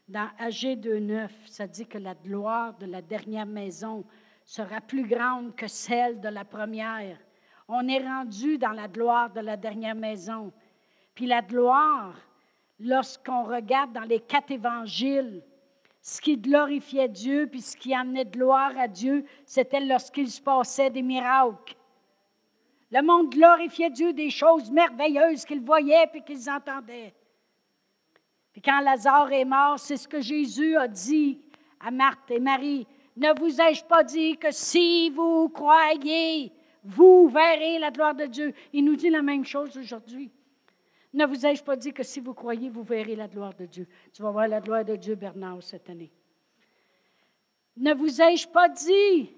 Dans 0.07 0.29
AG 0.39 0.63
2.9, 0.63 1.29
ça 1.45 1.67
dit 1.67 1.85
que 1.85 1.97
la 1.97 2.15
gloire 2.15 2.77
de 2.77 2.85
la 2.85 3.01
dernière 3.01 3.45
maison 3.45 4.03
sera 4.43 4.81
plus 4.81 5.07
grande 5.07 5.55
que 5.55 5.67
celle 5.67 6.19
de 6.19 6.27
la 6.27 6.43
première. 6.43 7.17
On 7.67 7.87
est 7.87 8.03
rendu 8.03 8.57
dans 8.57 8.71
la 8.71 8.87
gloire 8.87 9.31
de 9.31 9.39
la 9.39 9.55
dernière 9.57 9.95
maison. 9.95 10.51
Puis 11.15 11.27
la 11.27 11.41
gloire, 11.41 12.15
lorsqu'on 12.81 13.43
regarde 13.43 13.93
dans 13.93 14.01
les 14.01 14.19
quatre 14.19 14.51
évangiles, 14.51 15.43
ce 16.01 16.19
qui 16.19 16.37
glorifiait 16.37 17.07
Dieu, 17.07 17.47
puis 17.49 17.61
ce 17.61 17.77
qui 17.77 17.93
amenait 17.93 18.25
de 18.25 18.31
gloire 18.31 18.71
à 18.77 18.87
Dieu, 18.87 19.23
c'était 19.45 19.79
lorsqu'il 19.79 20.29
se 20.29 20.41
passait 20.41 20.89
des 20.89 21.03
miracles. 21.03 21.75
Le 22.91 23.01
monde 23.01 23.29
glorifiait 23.29 23.89
Dieu 23.89 24.11
des 24.11 24.29
choses 24.29 24.69
merveilleuses 24.71 25.45
qu'ils 25.45 25.61
voyaient 25.61 26.07
puis 26.11 26.23
qu'ils 26.23 26.49
entendaient. 26.49 27.13
Puis 28.51 28.61
quand 28.61 28.81
Lazare 28.81 29.31
est 29.31 29.45
mort, 29.45 29.79
c'est 29.79 29.95
ce 29.95 30.07
que 30.07 30.19
Jésus 30.19 30.75
a 30.75 30.87
dit 30.87 31.39
à 31.79 31.91
Marthe 31.91 32.31
et 32.31 32.39
Marie. 32.39 32.85
Ne 33.15 33.37
vous 33.39 33.61
ai-je 33.61 33.85
pas 33.85 34.03
dit 34.03 34.37
que 34.37 34.51
si 34.51 35.09
vous 35.11 35.49
croyez, 35.49 36.51
vous 36.83 37.29
verrez 37.29 37.79
la 37.79 37.91
gloire 37.91 38.15
de 38.15 38.25
Dieu? 38.25 38.53
Il 38.73 38.83
nous 38.83 38.95
dit 38.95 39.09
la 39.09 39.21
même 39.21 39.45
chose 39.45 39.77
aujourd'hui. 39.77 40.31
Ne 41.13 41.25
vous 41.25 41.45
ai-je 41.45 41.63
pas 41.63 41.75
dit 41.75 41.91
que 41.91 42.03
si 42.03 42.19
vous 42.21 42.33
croyez, 42.33 42.69
vous 42.69 42.83
verrez 42.83 43.15
la 43.15 43.27
gloire 43.27 43.53
de 43.53 43.65
Dieu? 43.65 43.87
Tu 44.13 44.21
vas 44.21 44.31
voir 44.31 44.47
la 44.47 44.61
gloire 44.61 44.85
de 44.85 44.95
Dieu, 44.95 45.15
Bernard, 45.15 45.61
cette 45.61 45.89
année. 45.89 46.11
Ne 47.75 47.93
vous 47.93 48.21
ai-je 48.21 48.47
pas 48.47 48.69
dit? 48.69 49.35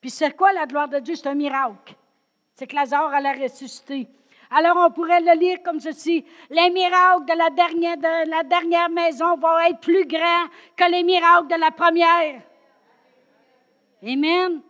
Puis 0.00 0.10
c'est 0.10 0.36
quoi 0.36 0.52
la 0.52 0.66
gloire 0.66 0.88
de 0.88 0.98
Dieu? 0.98 1.14
C'est 1.14 1.28
un 1.28 1.34
miracle. 1.34 1.94
C'est 2.54 2.66
que 2.66 2.74
Lazare 2.74 3.14
allait 3.14 3.44
ressusciter. 3.44 4.08
Alors 4.50 4.76
on 4.76 4.90
pourrait 4.90 5.20
le 5.20 5.38
lire 5.38 5.62
comme 5.62 5.80
ceci. 5.80 6.24
Les 6.50 6.70
miracles 6.70 7.24
de 7.24 7.36
la 7.36 7.50
dernière, 7.50 7.96
de 7.96 8.30
la 8.30 8.42
dernière 8.44 8.90
maison 8.90 9.36
vont 9.36 9.58
être 9.58 9.80
plus 9.80 10.06
grands 10.06 10.46
que 10.76 10.90
les 10.90 11.02
miracles 11.02 11.48
de 11.48 11.58
la 11.58 11.70
première. 11.70 12.42
Amen. 14.02 14.60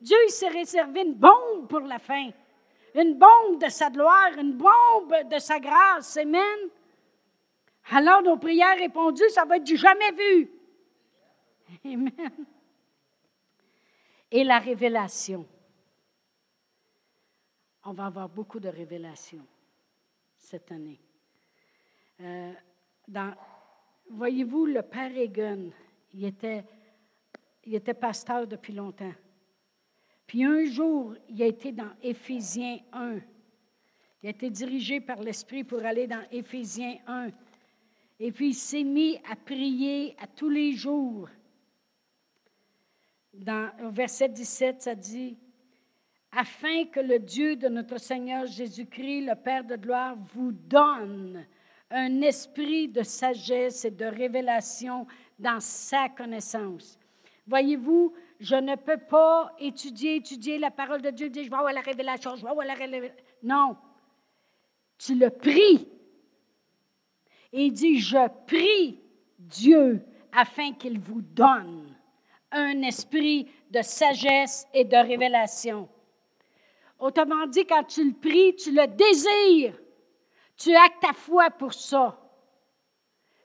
Dieu 0.00 0.16
s'est 0.28 0.48
réservé 0.48 1.02
une 1.02 1.14
bombe 1.14 1.68
pour 1.68 1.80
la 1.80 1.98
fin 1.98 2.30
une 2.94 3.18
bombe 3.18 3.60
de 3.60 3.68
sa 3.68 3.90
gloire, 3.90 4.30
une 4.38 4.52
bombe 4.52 5.28
de 5.30 5.38
sa 5.38 5.58
grâce. 5.58 6.16
Amen. 6.16 6.70
Alors, 7.90 8.22
nos 8.22 8.36
prières 8.36 8.78
répondues, 8.78 9.28
ça 9.30 9.44
va 9.44 9.56
être 9.56 9.64
du 9.64 9.76
jamais 9.76 10.12
vu. 10.12 10.50
Amen. 11.84 12.46
Et 14.30 14.44
la 14.44 14.58
révélation. 14.58 15.46
On 17.84 17.92
va 17.92 18.06
avoir 18.06 18.28
beaucoup 18.28 18.60
de 18.60 18.68
révélations 18.68 19.46
cette 20.38 20.72
année. 20.72 21.00
Euh, 22.20 22.52
voyez-vous, 24.10 24.66
le 24.66 24.82
père 24.82 25.14
Egan, 25.16 25.70
il 26.14 26.24
était, 26.24 26.64
il 27.64 27.74
était 27.74 27.94
pasteur 27.94 28.46
depuis 28.46 28.72
longtemps. 28.72 29.12
Puis 30.26 30.44
un 30.44 30.64
jour, 30.64 31.14
il 31.28 31.42
a 31.42 31.46
été 31.46 31.72
dans 31.72 31.90
Éphésiens 32.02 32.78
1. 32.92 33.18
Il 34.22 34.26
a 34.28 34.30
été 34.30 34.48
dirigé 34.50 35.00
par 35.00 35.20
l'Esprit 35.20 35.64
pour 35.64 35.84
aller 35.84 36.06
dans 36.06 36.24
Éphésiens 36.30 36.96
1. 37.06 37.28
Et 38.20 38.32
puis 38.32 38.48
il 38.48 38.54
s'est 38.54 38.84
mis 38.84 39.18
à 39.30 39.36
prier 39.36 40.16
à 40.18 40.26
tous 40.26 40.48
les 40.48 40.72
jours. 40.72 41.28
Dans 43.32 43.70
au 43.82 43.90
verset 43.90 44.28
17, 44.28 44.82
ça 44.82 44.94
dit 44.94 45.36
Afin 46.32 46.86
que 46.86 47.00
le 47.00 47.18
Dieu 47.18 47.56
de 47.56 47.68
notre 47.68 47.98
Seigneur 47.98 48.46
Jésus-Christ, 48.46 49.26
le 49.26 49.34
Père 49.34 49.64
de 49.64 49.76
gloire, 49.76 50.16
vous 50.34 50.52
donne 50.52 51.44
un 51.90 52.20
esprit 52.22 52.88
de 52.88 53.02
sagesse 53.02 53.84
et 53.84 53.90
de 53.90 54.06
révélation 54.06 55.06
dans 55.38 55.60
sa 55.60 56.08
connaissance. 56.08 56.98
Voyez-vous, 57.46 58.14
je 58.44 58.56
ne 58.56 58.76
peux 58.76 58.98
pas 58.98 59.54
étudier, 59.58 60.16
étudier 60.16 60.58
la 60.58 60.70
parole 60.70 61.00
de 61.00 61.08
Dieu, 61.08 61.30
dire 61.30 61.44
je 61.44 61.48
vais 61.48 61.56
avoir 61.56 61.72
la 61.72 61.80
révélation, 61.80 62.36
je 62.36 62.42
vais 62.42 62.50
avoir 62.50 62.66
la 62.66 62.74
révélation. 62.74 63.16
Non. 63.42 63.74
Tu 64.98 65.14
le 65.14 65.30
pries. 65.30 65.88
Et 67.54 67.64
il 67.64 67.72
dit, 67.72 68.00
je 68.00 68.28
prie 68.46 69.00
Dieu 69.38 70.04
afin 70.30 70.74
qu'il 70.74 71.00
vous 71.00 71.22
donne 71.22 71.96
un 72.50 72.82
esprit 72.82 73.48
de 73.70 73.80
sagesse 73.80 74.68
et 74.74 74.84
de 74.84 74.96
révélation. 74.96 75.88
Autrement 76.98 77.46
dit, 77.46 77.64
quand 77.64 77.84
tu 77.84 78.04
le 78.04 78.12
pries, 78.12 78.54
tu 78.56 78.72
le 78.72 78.86
désires. 78.88 79.80
Tu 80.58 80.76
actes 80.76 81.00
ta 81.00 81.14
foi 81.14 81.48
pour 81.48 81.72
ça. 81.72 82.20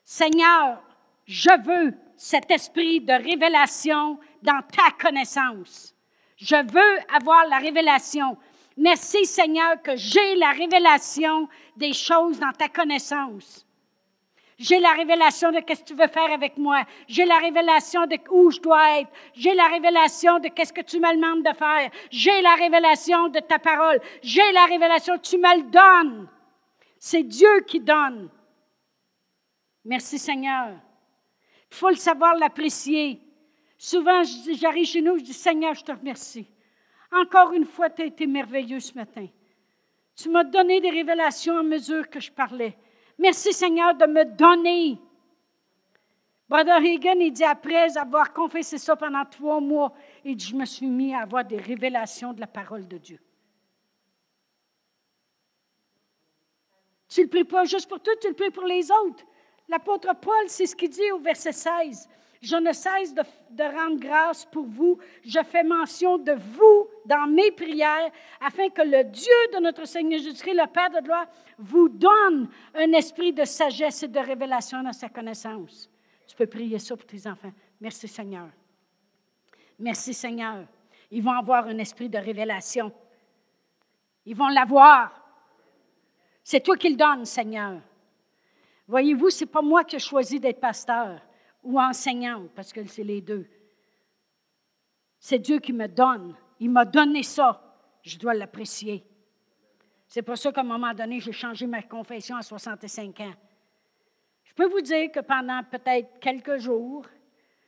Seigneur, 0.04 0.82
je 1.24 1.50
veux 1.64 1.94
cet 2.22 2.50
esprit 2.50 3.00
de 3.00 3.14
révélation 3.14 4.18
dans 4.42 4.60
ta 4.76 4.90
connaissance. 5.02 5.94
Je 6.36 6.54
veux 6.54 7.16
avoir 7.16 7.46
la 7.48 7.56
révélation. 7.56 8.36
Merci 8.76 9.24
Seigneur 9.24 9.80
que 9.80 9.96
j'ai 9.96 10.34
la 10.34 10.50
révélation 10.50 11.48
des 11.78 11.94
choses 11.94 12.38
dans 12.38 12.52
ta 12.52 12.68
connaissance. 12.68 13.66
J'ai 14.58 14.80
la 14.80 14.92
révélation 14.92 15.50
de 15.50 15.60
ce 15.60 15.60
que 15.62 15.82
tu 15.82 15.94
veux 15.94 16.08
faire 16.08 16.30
avec 16.30 16.58
moi. 16.58 16.82
J'ai 17.08 17.24
la 17.24 17.38
révélation 17.38 18.06
de 18.06 18.18
où 18.30 18.50
je 18.50 18.60
dois 18.60 18.98
être. 18.98 19.10
J'ai 19.32 19.54
la 19.54 19.68
révélation 19.68 20.40
de 20.40 20.48
qu'est-ce 20.48 20.74
que 20.74 20.82
tu 20.82 21.00
me 21.00 21.14
demandes 21.14 21.42
de 21.42 21.56
faire. 21.56 21.90
J'ai 22.10 22.42
la 22.42 22.54
révélation 22.54 23.28
de 23.30 23.40
ta 23.40 23.58
parole. 23.58 23.98
J'ai 24.22 24.52
la 24.52 24.66
révélation, 24.66 25.16
tu 25.16 25.38
me 25.38 25.56
le 25.56 25.70
donnes. 25.70 26.28
C'est 26.98 27.22
Dieu 27.22 27.60
qui 27.66 27.80
donne. 27.80 28.28
Merci 29.86 30.18
Seigneur. 30.18 30.76
Il 31.70 31.76
faut 31.76 31.90
le 31.90 31.96
savoir 31.96 32.36
l'apprécier. 32.36 33.20
Souvent, 33.78 34.22
j'arrive 34.54 34.86
chez 34.86 35.02
nous, 35.02 35.18
je 35.18 35.24
dis 35.24 35.32
Seigneur, 35.32 35.74
je 35.74 35.84
te 35.84 35.92
remercie. 35.92 36.46
Encore 37.12 37.52
une 37.52 37.64
fois, 37.64 37.90
tu 37.90 38.02
as 38.02 38.06
été 38.06 38.26
merveilleux 38.26 38.80
ce 38.80 38.94
matin. 38.94 39.26
Tu 40.14 40.28
m'as 40.28 40.44
donné 40.44 40.80
des 40.80 40.90
révélations 40.90 41.58
à 41.58 41.62
mesure 41.62 42.08
que 42.10 42.20
je 42.20 42.30
parlais. 42.30 42.76
Merci 43.18 43.52
Seigneur 43.52 43.94
de 43.94 44.06
me 44.06 44.24
donner 44.24 44.98
Brother 46.50 46.78
Hagan, 46.78 47.20
il 47.20 47.32
dit, 47.32 47.44
après 47.44 47.96
avoir 47.96 48.32
confessé 48.32 48.76
ça 48.76 48.96
pendant 48.96 49.24
trois 49.24 49.60
mois, 49.60 49.94
il 50.24 50.34
dit, 50.34 50.46
je 50.46 50.56
me 50.56 50.64
suis 50.64 50.88
mis 50.88 51.14
à 51.14 51.20
avoir 51.20 51.44
des 51.44 51.58
révélations 51.58 52.32
de 52.32 52.40
la 52.40 52.48
parole 52.48 52.88
de 52.88 52.98
Dieu. 52.98 53.20
Tu 57.08 57.20
ne 57.20 57.26
le 57.26 57.30
pries 57.30 57.44
pas 57.44 57.64
juste 57.66 57.88
pour 57.88 58.00
toi, 58.00 58.12
tu 58.20 58.26
le 58.26 58.34
pries 58.34 58.50
pour 58.50 58.64
les 58.64 58.90
autres. 58.90 59.24
L'apôtre 59.70 60.12
Paul, 60.20 60.48
c'est 60.48 60.66
ce 60.66 60.74
qu'il 60.74 60.90
dit 60.90 61.12
au 61.12 61.20
verset 61.20 61.52
16. 61.52 62.08
Je 62.42 62.56
ne 62.56 62.72
cesse 62.72 63.14
de, 63.14 63.62
rendre 63.62 64.00
grâce 64.00 64.44
pour 64.46 64.66
vous. 64.66 64.98
Je 65.24 65.38
fais 65.44 65.62
mention 65.62 66.18
de 66.18 66.32
vous 66.32 66.88
dans 67.06 67.28
mes 67.28 67.52
prières, 67.52 68.10
afin 68.40 68.68
que 68.70 68.82
le 68.82 69.04
Dieu 69.04 69.32
de 69.54 69.60
notre 69.60 69.84
Seigneur 69.84 70.20
Jésus-Christ, 70.20 70.54
le 70.54 70.66
Père 70.66 70.90
de 70.90 71.04
gloire, 71.04 71.26
vous 71.56 71.88
donne 71.88 72.48
un 72.74 72.92
esprit 72.94 73.32
de 73.32 73.44
sagesse 73.44 74.02
et 74.02 74.08
de 74.08 74.18
révélation 74.18 74.82
dans 74.82 74.92
sa 74.92 75.08
connaissance. 75.08 75.88
Tu 76.26 76.34
peux 76.34 76.46
prier 76.46 76.80
ça 76.80 76.96
pour 76.96 77.06
tes 77.06 77.28
enfants. 77.28 77.52
Merci 77.80 78.08
Seigneur. 78.08 78.48
Merci 79.78 80.14
Seigneur. 80.14 80.64
Ils 81.12 81.22
vont 81.22 81.32
avoir 81.32 81.66
un 81.66 81.78
esprit 81.78 82.08
de 82.08 82.18
révélation. 82.18 82.90
Ils 84.26 84.36
vont 84.36 84.48
l'avoir. 84.48 85.12
C'est 86.42 86.60
toi 86.60 86.76
qui 86.76 86.88
le 86.88 86.96
donnes, 86.96 87.24
Seigneur. 87.24 87.80
Voyez-vous, 88.90 89.30
ce 89.30 89.44
n'est 89.44 89.50
pas 89.50 89.62
moi 89.62 89.84
qui 89.84 89.94
ai 89.94 90.00
choisi 90.00 90.40
d'être 90.40 90.58
pasteur 90.58 91.20
ou 91.62 91.80
enseignante, 91.80 92.50
parce 92.56 92.72
que 92.72 92.84
c'est 92.86 93.04
les 93.04 93.20
deux. 93.20 93.46
C'est 95.20 95.38
Dieu 95.38 95.60
qui 95.60 95.72
me 95.72 95.86
donne. 95.86 96.34
Il 96.58 96.70
m'a 96.70 96.84
donné 96.84 97.22
ça. 97.22 97.62
Je 98.02 98.18
dois 98.18 98.34
l'apprécier. 98.34 99.06
C'est 100.08 100.22
pour 100.22 100.36
ça 100.36 100.50
qu'à 100.50 100.62
un 100.62 100.64
moment 100.64 100.92
donné, 100.92 101.20
j'ai 101.20 101.30
changé 101.30 101.68
ma 101.68 101.82
confession 101.82 102.34
à 102.34 102.42
65 102.42 103.20
ans. 103.20 103.34
Je 104.42 104.54
peux 104.54 104.66
vous 104.66 104.80
dire 104.80 105.12
que 105.12 105.20
pendant 105.20 105.62
peut-être 105.62 106.18
quelques 106.18 106.56
jours, 106.56 107.06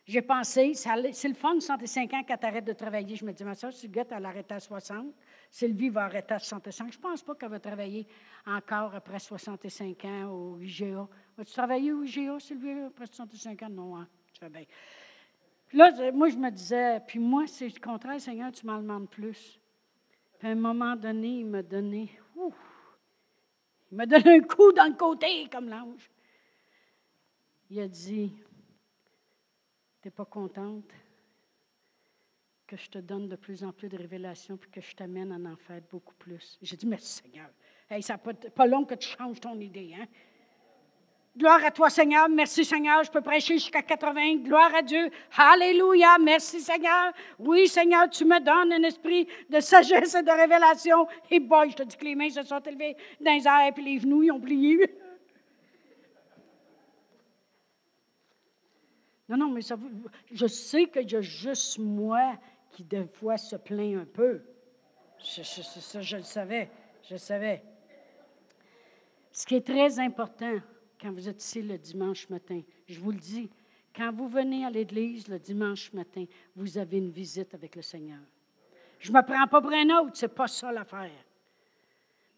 j'ai 0.05 0.23
pensé, 0.23 0.75
c'est 0.75 1.29
le 1.29 1.35
fun, 1.35 1.61
65 1.61 2.13
ans, 2.13 2.23
quand 2.27 2.37
tu 2.37 2.47
arrêtes 2.47 2.65
de 2.65 2.73
travailler. 2.73 3.15
Je 3.15 3.25
me 3.25 3.33
dis, 3.33 3.45
mais 3.45 3.55
ça, 3.55 3.71
si 3.71 3.89
Guette, 3.89 4.11
elle 4.11 4.25
arrête 4.25 4.51
à 4.51 4.59
60, 4.59 5.15
Sylvie 5.49 5.91
va 5.91 6.05
arrêter 6.05 6.35
à 6.35 6.39
65. 6.41 6.93
Je 6.93 6.99
ne 6.99 7.03
pense 7.03 7.23
pas 7.23 7.35
qu'elle 7.37 7.51
va 7.51 7.61
travailler 7.61 8.07
encore 8.45 8.95
après 8.95 9.21
65 9.21 10.05
ans 10.05 10.31
au 10.31 10.59
IGA. 10.61 11.07
Vas-tu 11.37 11.53
travailler 11.53 11.93
au 11.93 12.03
IGA, 12.03 12.41
Sylvie, 12.41 12.81
après 12.87 13.07
65 13.07 13.63
ans? 13.63 13.69
Non, 13.71 13.97
hein? 13.97 14.09
Tu 14.33 14.41
fais 14.41 14.49
bien. 14.49 14.65
Là, 15.73 16.13
moi, 16.13 16.29
je 16.29 16.37
me 16.37 16.51
disais, 16.51 17.01
puis 17.07 17.21
moi, 17.21 17.47
c'est 17.47 17.69
le 17.69 17.81
contraire, 17.81 18.21
Seigneur, 18.21 18.51
tu 18.51 18.67
m'en 18.67 18.79
demandes 18.79 19.09
plus. 19.09 19.61
Puis 20.39 20.49
à 20.49 20.51
un 20.51 20.57
moment 20.57 20.97
donné, 20.97 21.39
il 21.39 21.47
m'a 21.47 21.63
donné, 21.63 22.11
ouf, 22.35 22.55
il 23.91 23.97
m'a 23.97 24.07
donné 24.07 24.39
un 24.39 24.41
coup 24.41 24.73
dans 24.73 24.87
le 24.87 24.97
côté, 24.97 25.49
comme 25.51 25.69
l'ange 25.69 26.11
il 27.73 27.81
a 27.81 27.89
dit, 27.89 28.35
tu 30.03 30.09
n'es 30.09 30.13
pas 30.13 30.25
contente 30.25 30.91
que 32.67 32.77
je 32.77 32.91
te 32.91 32.99
donne 32.99 33.29
de 33.29 33.37
plus 33.37 33.63
en 33.63 33.71
plus 33.71 33.89
de 33.89 33.97
révélations 33.97 34.57
puis 34.57 34.69
que 34.69 34.81
je 34.81 34.97
t'amène 34.97 35.31
à 35.31 35.51
en 35.51 35.57
faire 35.57 35.81
beaucoup 35.91 36.15
plus? 36.15 36.59
J'ai 36.61 36.77
dit, 36.77 36.87
merci 36.87 37.23
Seigneur. 37.23 37.49
Hey, 37.89 38.03
ça 38.03 38.15
n'est 38.15 38.51
pas, 38.51 38.67
long 38.67 38.85
que 38.85 38.97
tu 38.97 39.09
changes 39.09 39.39
ton 39.39 39.59
idée. 39.61 39.95
Hein? 39.97 40.07
Gloire 41.37 41.65
à 41.65 41.71
toi, 41.71 41.89
Seigneur. 41.89 42.29
Merci, 42.29 42.65
Seigneur. 42.65 43.05
Je 43.05 43.11
peux 43.11 43.21
prêcher 43.21 43.55
jusqu'à 43.55 43.83
80. 43.83 44.39
Gloire 44.39 44.75
à 44.75 44.83
Dieu. 44.83 45.09
Alléluia. 45.37 46.19
Merci, 46.19 46.61
Seigneur. 46.61 47.13
Oui, 47.39 47.69
Seigneur, 47.69 48.11
tu 48.11 48.25
me 48.25 48.41
donnes 48.41 48.73
un 48.73 48.83
esprit 48.83 49.29
de 49.49 49.61
sagesse 49.61 50.15
et 50.15 50.23
de 50.23 50.31
révélation. 50.31 51.07
Et 51.31 51.39
boy, 51.39 51.71
je 51.71 51.77
te 51.77 51.83
dis 51.85 51.97
que 51.97 52.05
les 52.05 52.15
mains 52.15 52.29
se 52.29 52.43
sont 52.43 52.61
élevées 52.61 52.97
dans 53.21 53.33
les 53.33 53.47
airs 53.47 53.73
et 53.77 53.81
les 53.81 54.01
genoux, 54.01 54.25
ils 54.25 54.33
ont 54.33 54.41
plié. 54.41 54.79
Non, 59.33 59.39
non, 59.39 59.51
mais 59.51 59.63
ça, 59.63 59.79
je 60.31 60.47
sais 60.47 60.89
que 60.89 61.01
y 61.01 61.17
a 61.17 61.23
juste 61.23 61.79
moi 61.79 62.39
qui, 62.71 62.85
des 62.85 63.07
fois, 63.07 63.39
se 63.39 63.57
plaint 63.57 64.03
un 64.03 64.05
peu. 64.05 64.43
Je, 65.19 65.43
ça, 65.43 66.03
je 66.03 66.19
le 66.19 66.23
savais. 66.23 66.71
Je 67.09 67.15
le 67.15 67.19
savais. 67.19 67.63
Ce 69.31 69.47
qui 69.47 69.55
est 69.55 69.67
très 69.67 69.99
important 69.99 70.59
quand 71.01 71.11
vous 71.13 71.31
êtes 71.31 71.43
ici 71.43 71.63
le 71.63 71.79
dimanche 71.79 72.29
matin, 72.29 72.61
je 72.87 73.01
vous 73.01 73.11
le 73.11 73.17
dis, 73.17 73.49
quand 73.97 74.13
vous 74.13 74.29
venez 74.29 74.67
à 74.67 74.71
l'église 74.71 75.27
le 75.29 75.39
dimanche 75.39 75.91
matin, 75.95 76.27
vous 76.55 76.77
avez 76.77 76.99
une 76.99 77.11
visite 77.11 77.55
avec 77.55 77.75
le 77.75 77.81
Seigneur. 77.83 78.21
Je 78.99 79.11
ne 79.11 79.17
me 79.17 79.23
prends 79.23 79.47
pas 79.47 79.63
pour 79.63 79.73
un 79.73 79.89
autre, 79.99 80.15
ce 80.15 80.27
n'est 80.27 80.33
pas 80.33 80.47
ça 80.47 80.71
l'affaire. 80.71 81.25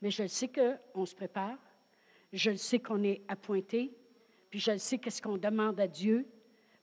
Mais 0.01 0.13
je 0.13 0.29
sais 0.29 0.49
qu'on 0.49 1.05
se 1.05 1.15
prépare, 1.17 1.59
je 2.33 2.51
le 2.51 2.57
sais 2.57 2.79
qu'on 2.79 3.03
est 3.03 3.23
appointé, 3.27 3.93
puis 4.49 4.61
je 4.61 4.71
le 4.71 4.79
sais 4.79 4.99
qu'est-ce 4.99 5.21
qu'on 5.21 5.39
demande 5.39 5.81
à 5.81 5.89
Dieu, 5.89 6.29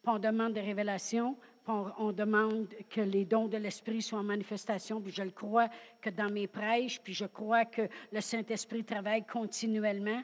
puis 0.04 0.14
on 0.14 0.20
demande 0.20 0.54
des 0.54 0.62
révélations, 0.62 1.36
puis 1.64 1.74
on, 1.98 2.12
demande 2.12 2.68
que 2.90 3.02
les 3.02 3.24
dons 3.24 3.48
de 3.48 3.58
l'Esprit 3.58 4.02
soient 4.02 4.20
en 4.20 4.24
manifestation, 4.24 5.00
puis 5.00 5.12
je 5.12 5.22
le 5.22 5.32
crois 5.32 5.70
que 6.02 6.10
dans 6.10 6.32
mes 6.32 6.48
prêches, 6.48 7.00
puis 7.02 7.14
je 7.14 7.26
crois 7.26 7.66
que 7.66 7.84
le 8.12 8.22
Saint-Esprit 8.22 8.84
travaille 8.84 9.26
continuellement. 9.26 10.24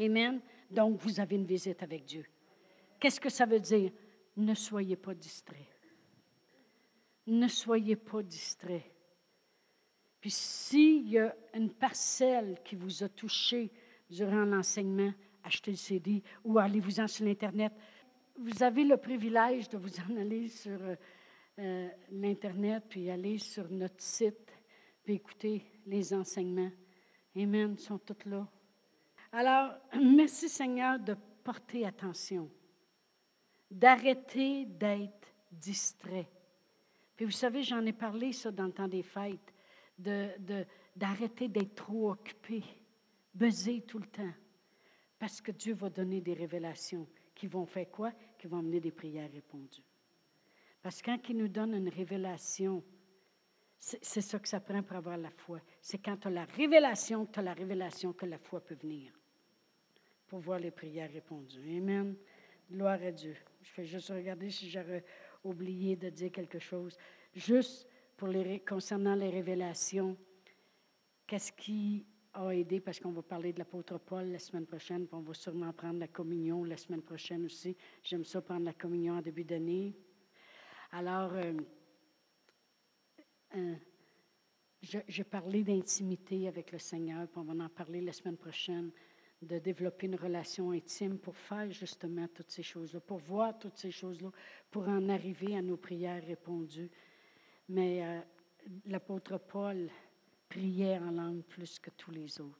Amen. 0.00 0.40
Donc, 0.70 1.00
vous 1.00 1.18
avez 1.18 1.34
une 1.34 1.46
visite 1.46 1.82
avec 1.82 2.04
Dieu. 2.04 2.24
Qu'est-ce 3.00 3.20
que 3.20 3.30
ça 3.30 3.44
veut 3.44 3.58
dire? 3.58 3.90
Ne 4.36 4.54
soyez 4.54 4.96
pas 4.96 5.14
distraits. 5.14 5.66
Ne 7.26 7.48
soyez 7.48 7.96
pas 7.96 8.22
distraits. 8.22 8.84
Puis 10.20 10.30
s'il 10.30 11.08
y 11.08 11.18
a 11.18 11.34
une 11.54 11.72
parcelle 11.72 12.58
qui 12.64 12.76
vous 12.76 13.02
a 13.02 13.08
touché 13.08 13.70
durant 14.10 14.44
l'enseignement, 14.44 15.12
achetez 15.44 15.72
le 15.72 15.76
CD 15.76 16.22
ou 16.44 16.58
allez-vous-en 16.58 17.06
sur 17.06 17.24
l'Internet 17.24 17.72
vous 18.38 18.62
avez 18.62 18.84
le 18.84 18.96
privilège 18.96 19.68
de 19.68 19.78
vous 19.78 20.00
en 20.00 20.16
aller 20.16 20.48
sur 20.48 20.80
euh, 20.80 20.94
euh, 21.58 21.88
l'Internet, 22.10 22.84
puis 22.88 23.10
aller 23.10 23.38
sur 23.38 23.68
notre 23.70 24.00
site, 24.00 24.52
puis 25.02 25.14
écouter 25.14 25.64
les 25.86 26.14
enseignements. 26.14 26.70
Amen, 27.36 27.74
ils 27.76 27.80
sont 27.80 27.98
tous 27.98 28.28
là. 28.28 28.46
Alors, 29.32 29.74
merci 30.00 30.48
Seigneur 30.48 30.98
de 30.98 31.16
porter 31.42 31.84
attention, 31.84 32.48
d'arrêter 33.70 34.66
d'être 34.66 35.28
distrait. 35.50 36.30
Puis 37.16 37.24
vous 37.24 37.32
savez, 37.32 37.64
j'en 37.64 37.84
ai 37.84 37.92
parlé 37.92 38.32
ça 38.32 38.52
dans 38.52 38.66
le 38.66 38.72
temps 38.72 38.88
des 38.88 39.02
fêtes, 39.02 39.52
d'arrêter 39.98 41.48
d'être 41.48 41.74
trop 41.74 42.12
occupé, 42.12 42.62
buzzer 43.34 43.82
tout 43.82 43.98
le 43.98 44.06
temps, 44.06 44.32
parce 45.18 45.40
que 45.40 45.50
Dieu 45.50 45.74
va 45.74 45.90
donner 45.90 46.20
des 46.20 46.34
révélations 46.34 47.08
qui 47.34 47.48
vont 47.48 47.66
faire 47.66 47.90
quoi? 47.90 48.12
Qui 48.38 48.46
vont 48.46 48.58
amener 48.58 48.80
des 48.80 48.92
prières 48.92 49.30
répondues. 49.30 49.82
Parce 50.80 51.02
que 51.02 51.06
quand 51.06 51.28
il 51.28 51.36
nous 51.36 51.48
donne 51.48 51.74
une 51.74 51.88
révélation, 51.88 52.84
c'est 53.78 54.20
ça 54.20 54.38
que 54.38 54.48
ça 54.48 54.60
prend 54.60 54.82
pour 54.82 54.96
avoir 54.96 55.16
la 55.16 55.30
foi. 55.30 55.60
C'est 55.80 55.98
quand 55.98 56.16
tu 56.16 56.28
as 56.28 56.30
la 56.30 56.44
révélation 56.44 57.26
tu 57.26 57.38
as 57.38 57.42
la 57.42 57.52
révélation 57.52 58.12
que 58.12 58.26
la 58.26 58.38
foi 58.38 58.60
peut 58.60 58.76
venir 58.76 59.12
pour 60.28 60.40
voir 60.40 60.58
les 60.58 60.70
prières 60.70 61.10
répondues. 61.10 61.78
Amen. 61.78 62.14
Gloire 62.70 63.02
à 63.02 63.10
Dieu. 63.10 63.34
Je 63.62 63.72
vais 63.76 63.84
juste 63.86 64.10
regarder 64.10 64.50
si 64.50 64.68
j'aurais 64.70 65.04
oublié 65.42 65.96
de 65.96 66.10
dire 66.10 66.30
quelque 66.30 66.58
chose. 66.58 66.96
Juste 67.34 67.88
pour 68.16 68.28
les, 68.28 68.60
concernant 68.60 69.14
les 69.14 69.30
révélations, 69.30 70.16
qu'est-ce 71.26 71.52
qui 71.52 72.04
a 72.34 72.50
aidé 72.50 72.80
parce 72.80 73.00
qu'on 73.00 73.12
va 73.12 73.22
parler 73.22 73.52
de 73.52 73.58
l'apôtre 73.58 73.98
Paul 73.98 74.30
la 74.30 74.38
semaine 74.38 74.66
prochaine, 74.66 75.06
puis 75.06 75.14
on 75.14 75.22
va 75.22 75.34
sûrement 75.34 75.72
prendre 75.72 75.98
la 75.98 76.08
communion 76.08 76.64
la 76.64 76.76
semaine 76.76 77.02
prochaine 77.02 77.44
aussi. 77.44 77.76
J'aime 78.02 78.24
ça 78.24 78.40
prendre 78.40 78.64
la 78.64 78.74
communion 78.74 79.14
en 79.14 79.22
début 79.22 79.44
d'année. 79.44 79.94
Alors, 80.92 81.32
euh, 81.34 81.54
euh, 83.56 83.74
j'ai 84.80 85.24
parlé 85.24 85.64
d'intimité 85.64 86.48
avec 86.48 86.72
le 86.72 86.78
Seigneur, 86.78 87.26
puis 87.28 87.38
on 87.38 87.44
va 87.44 87.64
en 87.64 87.68
parler 87.68 88.00
la 88.00 88.12
semaine 88.12 88.36
prochaine, 88.36 88.90
de 89.42 89.58
développer 89.58 90.06
une 90.06 90.16
relation 90.16 90.70
intime 90.72 91.18
pour 91.18 91.36
faire 91.36 91.70
justement 91.70 92.26
toutes 92.28 92.50
ces 92.50 92.62
choses-là, 92.62 93.00
pour 93.00 93.18
voir 93.18 93.58
toutes 93.58 93.76
ces 93.76 93.90
choses-là, 93.90 94.30
pour 94.70 94.88
en 94.88 95.08
arriver 95.08 95.56
à 95.56 95.62
nos 95.62 95.76
prières 95.76 96.24
répondues. 96.24 96.90
Mais 97.68 98.04
euh, 98.04 98.20
l'apôtre 98.86 99.38
Paul, 99.38 99.88
priait 100.48 100.98
en 100.98 101.10
langue 101.10 101.42
plus 101.42 101.78
que 101.78 101.90
tous 101.90 102.10
les 102.10 102.40
autres. 102.40 102.58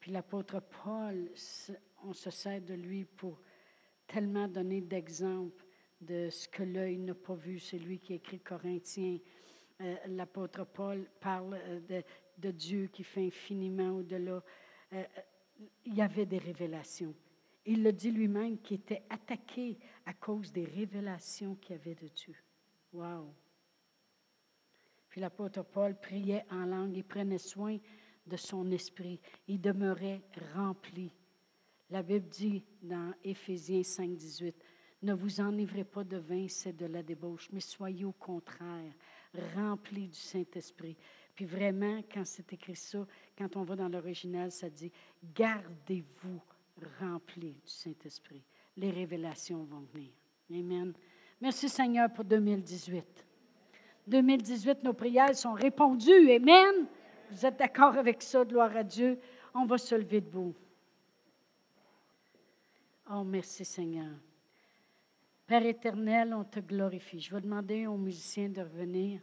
Puis 0.00 0.12
l'apôtre 0.12 0.60
Paul, 0.60 1.30
on 2.04 2.12
se 2.12 2.30
sert 2.30 2.60
de 2.62 2.74
lui 2.74 3.04
pour 3.04 3.40
tellement 4.06 4.48
donner 4.48 4.80
d'exemples 4.80 5.64
de 6.00 6.28
ce 6.30 6.48
que 6.48 6.62
l'œil 6.62 6.98
n'a 6.98 7.14
pas 7.14 7.34
vu. 7.34 7.58
C'est 7.58 7.78
lui 7.78 7.98
qui 7.98 8.14
écrit 8.14 8.40
Corinthiens. 8.40 9.18
Euh, 9.80 9.96
l'apôtre 10.08 10.64
Paul 10.64 11.06
parle 11.20 11.54
euh, 11.54 12.02
de, 12.38 12.50
Dieu 12.50 12.86
qui 12.86 13.02
fait 13.02 13.26
infiniment 13.26 13.90
au-delà. 13.90 14.42
Euh, 14.92 15.04
il 15.84 15.94
y 15.94 16.02
avait 16.02 16.26
des 16.26 16.38
révélations. 16.38 17.14
Il 17.64 17.82
le 17.82 17.92
dit 17.92 18.10
lui-même 18.10 18.58
qu'il 18.58 18.76
était 18.76 19.02
attaqué 19.10 19.78
à 20.04 20.14
cause 20.14 20.52
des 20.52 20.64
révélations 20.64 21.56
qu'il 21.56 21.76
y 21.76 21.78
avait 21.78 21.94
de 21.94 22.08
Dieu. 22.08 22.36
Wow! 22.92 23.34
Puis 25.16 25.22
l'apôtre 25.22 25.62
Paul 25.62 25.98
priait 25.98 26.44
en 26.50 26.66
langue, 26.66 26.94
il 26.94 27.02
prenait 27.02 27.38
soin 27.38 27.78
de 28.26 28.36
son 28.36 28.70
esprit, 28.70 29.18
il 29.48 29.58
demeurait 29.58 30.20
rempli. 30.54 31.10
La 31.88 32.02
Bible 32.02 32.28
dit 32.28 32.62
dans 32.82 33.14
Éphésiens 33.24 33.82
5, 33.82 34.14
18, 34.14 34.54
ne 35.04 35.14
vous 35.14 35.40
enivrez 35.40 35.84
pas 35.84 36.04
de 36.04 36.18
vin, 36.18 36.48
c'est 36.50 36.76
de 36.76 36.84
la 36.84 37.02
débauche, 37.02 37.48
mais 37.50 37.60
soyez 37.60 38.04
au 38.04 38.12
contraire 38.12 38.92
remplis 39.54 40.08
du 40.08 40.18
Saint-Esprit. 40.18 40.98
Puis 41.34 41.46
vraiment, 41.46 42.02
quand 42.12 42.26
c'est 42.26 42.52
écrit 42.52 42.76
ça, 42.76 43.06
quand 43.38 43.56
on 43.56 43.62
va 43.62 43.74
dans 43.74 43.88
l'original, 43.88 44.52
ça 44.52 44.68
dit 44.68 44.92
gardez-vous 45.34 46.42
remplis 47.00 47.54
du 47.64 47.70
Saint-Esprit. 47.70 48.44
Les 48.76 48.90
révélations 48.90 49.64
vont 49.64 49.86
venir. 49.94 50.10
Amen. 50.50 50.92
Merci 51.40 51.70
Seigneur 51.70 52.12
pour 52.12 52.24
2018. 52.26 53.25
2018, 54.06 54.82
nos 54.84 54.92
prières 54.92 55.34
sont 55.36 55.54
répondues. 55.54 56.30
Amen. 56.30 56.86
Vous 57.30 57.44
êtes 57.44 57.58
d'accord 57.58 57.96
avec 57.96 58.22
ça, 58.22 58.44
gloire 58.44 58.76
à 58.76 58.84
Dieu. 58.84 59.18
On 59.54 59.66
va 59.66 59.78
se 59.78 59.94
lever 59.94 60.20
debout. 60.20 60.54
Oh, 63.10 63.24
merci 63.24 63.64
Seigneur. 63.64 64.10
Père 65.46 65.64
éternel, 65.64 66.34
on 66.34 66.44
te 66.44 66.60
glorifie. 66.60 67.20
Je 67.20 67.34
vais 67.34 67.40
demander 67.40 67.86
aux 67.86 67.96
musiciens 67.96 68.48
de 68.48 68.62
revenir. 68.62 69.20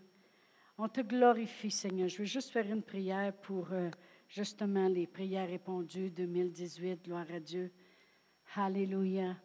On 0.77 0.87
te 0.87 1.01
glorifie, 1.01 1.69
Seigneur. 1.69 2.07
Je 2.07 2.19
veux 2.19 2.25
juste 2.25 2.49
faire 2.49 2.69
une 2.69 2.81
prière 2.81 3.33
pour 3.33 3.71
euh, 3.71 3.89
justement 4.27 4.87
les 4.87 5.05
prières 5.05 5.49
répondues 5.49 6.09
2018. 6.09 7.03
Gloire 7.03 7.27
à 7.33 7.39
Dieu. 7.39 7.71
Alléluia. 8.55 9.35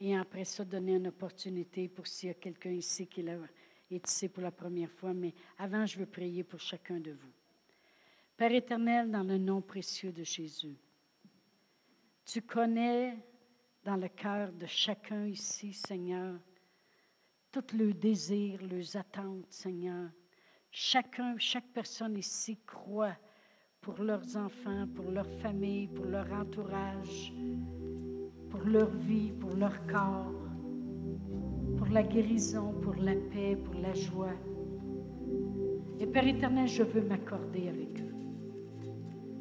Et 0.00 0.16
après 0.16 0.44
ça, 0.44 0.64
donner 0.64 0.96
une 0.96 1.08
opportunité 1.08 1.88
pour 1.88 2.06
s'il 2.06 2.28
y 2.28 2.32
a 2.32 2.34
quelqu'un 2.34 2.70
ici 2.72 3.06
qui 3.06 3.22
est 3.94 4.08
ici 4.08 4.28
pour 4.28 4.42
la 4.42 4.50
première 4.50 4.90
fois. 4.90 5.12
Mais 5.12 5.34
avant, 5.58 5.86
je 5.86 5.98
veux 5.98 6.06
prier 6.06 6.44
pour 6.44 6.60
chacun 6.60 6.98
de 6.98 7.12
vous. 7.12 7.32
Père 8.36 8.52
éternel, 8.52 9.10
dans 9.10 9.22
le 9.22 9.38
nom 9.38 9.60
précieux 9.60 10.12
de 10.12 10.24
Jésus, 10.24 10.76
tu 12.24 12.42
connais 12.42 13.16
dans 13.84 13.96
le 13.96 14.08
cœur 14.08 14.52
de 14.52 14.66
chacun 14.66 15.26
ici, 15.26 15.72
Seigneur, 15.72 16.38
tous 17.50 17.76
leurs 17.76 17.94
désirs, 17.94 18.60
leurs 18.62 18.96
attentes, 18.96 19.46
Seigneur. 19.50 20.10
Chacun, 20.70 21.36
chaque 21.38 21.68
personne 21.74 22.16
ici 22.16 22.58
croit 22.64 23.16
pour 23.80 24.02
leurs 24.02 24.36
enfants, 24.36 24.86
pour 24.94 25.10
leur 25.10 25.28
famille, 25.40 25.88
pour 25.88 26.06
leur 26.06 26.32
entourage, 26.32 27.32
pour 28.48 28.60
leur 28.60 28.90
vie, 28.90 29.32
pour 29.32 29.54
leur 29.54 29.86
corps, 29.86 30.41
la 31.92 32.02
guérison, 32.02 32.72
pour 32.82 32.94
la 32.96 33.12
paix, 33.12 33.56
pour 33.62 33.74
la 33.74 33.92
joie. 33.92 34.34
Et 36.00 36.06
Père 36.06 36.26
éternel, 36.26 36.66
je 36.66 36.82
veux 36.82 37.02
m'accorder 37.02 37.68
avec 37.68 38.00
eux. 38.00 38.14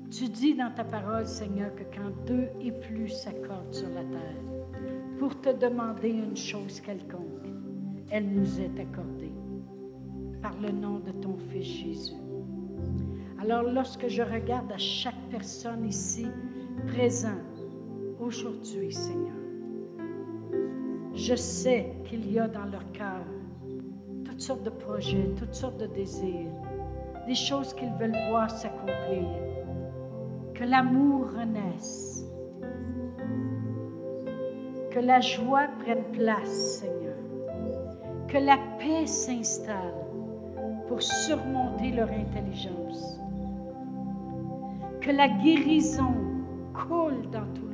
Tu 0.09 0.27
dis 0.27 0.55
dans 0.55 0.73
ta 0.73 0.83
parole, 0.83 1.25
Seigneur, 1.25 1.73
que 1.73 1.83
quand 1.95 2.11
deux 2.27 2.49
et 2.59 2.73
plus 2.73 3.07
s'accordent 3.07 3.73
sur 3.73 3.89
la 3.89 4.03
terre 4.03 4.43
pour 5.17 5.39
te 5.39 5.49
demander 5.49 6.09
une 6.09 6.35
chose 6.35 6.81
quelconque, 6.81 7.47
elle 8.09 8.29
nous 8.29 8.59
est 8.59 8.77
accordée 8.79 9.31
par 10.41 10.59
le 10.59 10.71
nom 10.71 10.99
de 10.99 11.11
ton 11.11 11.37
Fils 11.37 11.65
Jésus. 11.65 12.15
Alors 13.39 13.63
lorsque 13.63 14.07
je 14.07 14.21
regarde 14.21 14.71
à 14.71 14.77
chaque 14.77 15.29
personne 15.29 15.85
ici 15.85 16.27
présent 16.87 17.39
aujourd'hui, 18.19 18.91
Seigneur, 18.91 19.40
je 21.21 21.35
sais 21.35 21.93
qu'il 22.05 22.31
y 22.31 22.39
a 22.39 22.47
dans 22.47 22.65
leur 22.65 22.91
cœur 22.93 23.25
toutes 24.25 24.41
sortes 24.41 24.63
de 24.63 24.71
projets, 24.71 25.29
toutes 25.37 25.53
sortes 25.53 25.77
de 25.77 25.85
désirs, 25.85 26.49
des 27.27 27.35
choses 27.35 27.75
qu'ils 27.75 27.93
veulent 27.99 28.17
voir 28.29 28.49
s'accomplir. 28.49 29.27
Que 30.55 30.63
l'amour 30.63 31.27
renaisse, 31.37 32.25
que 34.89 34.99
la 34.99 35.19
joie 35.19 35.67
prenne 35.83 36.03
place, 36.11 36.79
Seigneur, 36.79 37.17
que 38.27 38.39
la 38.39 38.57
paix 38.79 39.05
s'installe 39.05 39.93
pour 40.87 41.03
surmonter 41.03 41.91
leur 41.91 42.09
intelligence, 42.09 43.19
que 45.01 45.11
la 45.11 45.27
guérison 45.27 46.15
coule 46.73 47.29
dans 47.31 47.45
tout 47.53 47.70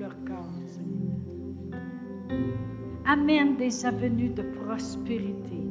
Amène 3.10 3.56
des 3.56 3.86
avenues 3.86 4.32
de 4.32 4.42
prospérité. 4.42 5.64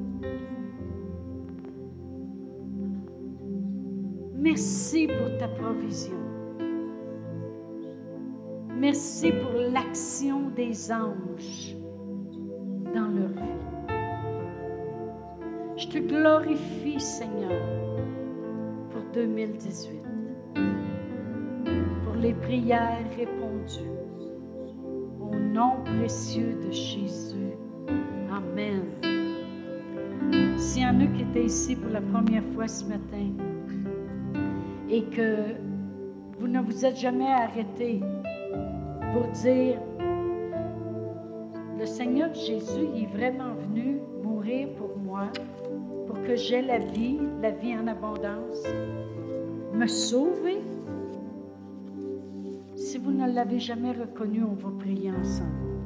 Merci 4.35 5.07
pour 5.07 5.37
ta 5.37 5.47
provision. 5.49 6.17
Merci 8.79 9.33
pour 9.33 9.53
l'action 9.53 10.49
des 10.57 10.91
anges 10.91 11.77
dans 12.95 13.09
leur 13.09 13.29
vie. 13.29 13.67
Je 15.77 15.89
te 15.89 15.99
glorifie, 15.99 16.99
Seigneur, 16.99 17.61
pour 18.89 19.03
2018, 19.13 20.01
pour 22.03 22.15
les 22.15 22.33
prières 22.33 23.05
répondues. 23.15 24.06
Nom 25.57 25.83
précieux 25.87 26.55
de 26.67 26.71
Jésus. 26.71 27.57
Amen. 28.31 28.83
S'il 30.59 30.83
y 30.83 30.85
en 30.85 31.01
a 31.01 31.07
qui 31.07 31.23
étaient 31.23 31.47
ici 31.47 31.75
pour 31.75 31.91
la 31.91 32.03
première 32.03 32.45
fois 32.55 32.69
ce 32.69 32.85
matin 32.85 33.31
et 34.91 35.05
que 35.05 35.55
vous 36.39 36.47
ne 36.47 36.61
vous 36.61 36.85
êtes 36.85 36.99
jamais 36.99 37.33
arrêté 37.33 38.01
pour 39.15 39.29
dire, 39.29 39.81
le 41.79 41.87
Seigneur 41.87 42.35
Jésus 42.35 42.89
est 42.95 43.11
vraiment 43.17 43.55
venu 43.55 44.01
mourir 44.23 44.69
pour 44.77 44.95
moi, 44.99 45.29
pour 46.07 46.21
que 46.25 46.37
j'aie 46.37 46.61
la 46.61 46.81
vie, 46.81 47.19
la 47.41 47.53
vie 47.53 47.75
en 47.75 47.87
abondance, 47.87 48.63
me 49.73 49.87
sauver. 49.87 50.56
Vous 53.07 53.13
ne 53.13 53.33
l'avez 53.33 53.61
jamais 53.61 53.93
reconnu, 53.93 54.43
on 54.43 54.55
va 54.55 54.69
prier 54.81 55.13
ensemble. 55.13 55.79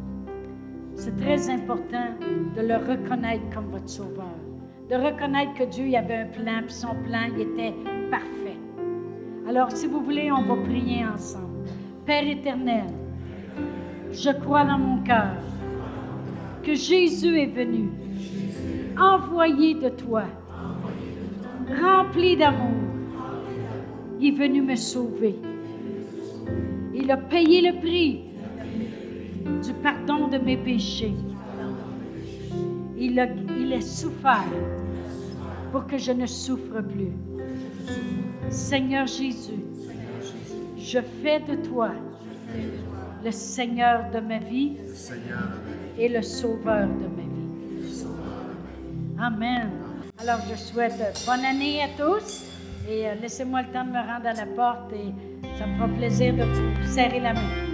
C'est 0.94 1.14
très 1.18 1.50
important 1.50 2.14
de 2.56 2.62
le 2.62 2.76
reconnaître 2.76 3.42
comme 3.52 3.66
votre 3.66 3.90
sauveur, 3.90 4.38
de 4.88 4.94
reconnaître 4.94 5.52
que 5.52 5.64
Dieu 5.64 5.94
avait 5.94 6.14
un 6.14 6.26
plan, 6.28 6.62
puis 6.64 6.72
son 6.72 6.94
plan 7.04 7.28
il 7.34 7.42
était 7.42 7.74
parfait. 8.10 8.56
Alors, 9.46 9.70
si 9.70 9.86
vous 9.86 10.00
voulez, 10.00 10.32
on 10.32 10.44
va 10.44 10.62
prier 10.62 11.04
ensemble. 11.04 11.68
Père 12.06 12.26
éternel, 12.26 12.86
je 14.10 14.30
crois 14.30 14.64
dans 14.64 14.78
mon 14.78 15.02
cœur 15.02 15.36
que 16.62 16.72
Jésus 16.72 17.38
est 17.38 17.54
venu, 17.54 17.90
envoyé 18.98 19.74
de 19.74 19.90
toi, 19.90 20.24
rempli 21.82 22.38
d'amour. 22.38 22.80
Il 24.18 24.28
est 24.28 24.38
venu 24.38 24.62
me 24.62 24.74
sauver. 24.74 25.49
Il 27.11 27.14
a 27.14 27.16
payé 27.16 27.61
le 27.61 27.80
prix 27.80 28.20
du 29.64 29.72
pardon 29.82 30.28
de 30.28 30.38
mes 30.38 30.56
péchés. 30.56 31.12
Il 32.96 33.18
a, 33.18 33.26
il 33.58 33.72
a 33.72 33.80
souffert 33.80 34.44
pour 35.72 35.88
que 35.88 35.98
je 35.98 36.12
ne 36.12 36.24
souffre 36.24 36.80
plus. 36.82 37.11
Seigneur 38.48 39.08
Jésus, 39.08 39.64
je 40.78 41.00
fais 41.20 41.40
de 41.40 41.56
toi 41.56 41.90
le 43.24 43.32
Seigneur 43.32 44.08
de 44.14 44.20
ma 44.20 44.38
vie 44.38 44.76
et 45.98 46.08
le 46.08 46.22
Sauveur 46.22 46.86
de 46.86 47.08
ma 47.08 47.22
vie. 47.22 48.06
Amen. 49.18 49.68
Alors, 50.16 50.38
je 50.48 50.54
souhaite 50.54 51.24
bonne 51.26 51.44
année 51.44 51.82
à 51.82 51.88
tous 51.88 52.49
et 52.91 53.09
euh, 53.09 53.14
laissez-moi 53.20 53.62
le 53.62 53.68
temps 53.68 53.84
de 53.84 53.91
me 53.91 53.99
rendre 53.99 54.26
à 54.26 54.32
la 54.32 54.47
porte 54.47 54.93
et 54.93 55.12
ça 55.59 55.66
me 55.66 55.76
fera 55.76 55.88
plaisir 55.88 56.34
de 56.34 56.43
vous 56.43 56.93
serrer 56.93 57.20
la 57.20 57.34
main. 57.34 57.69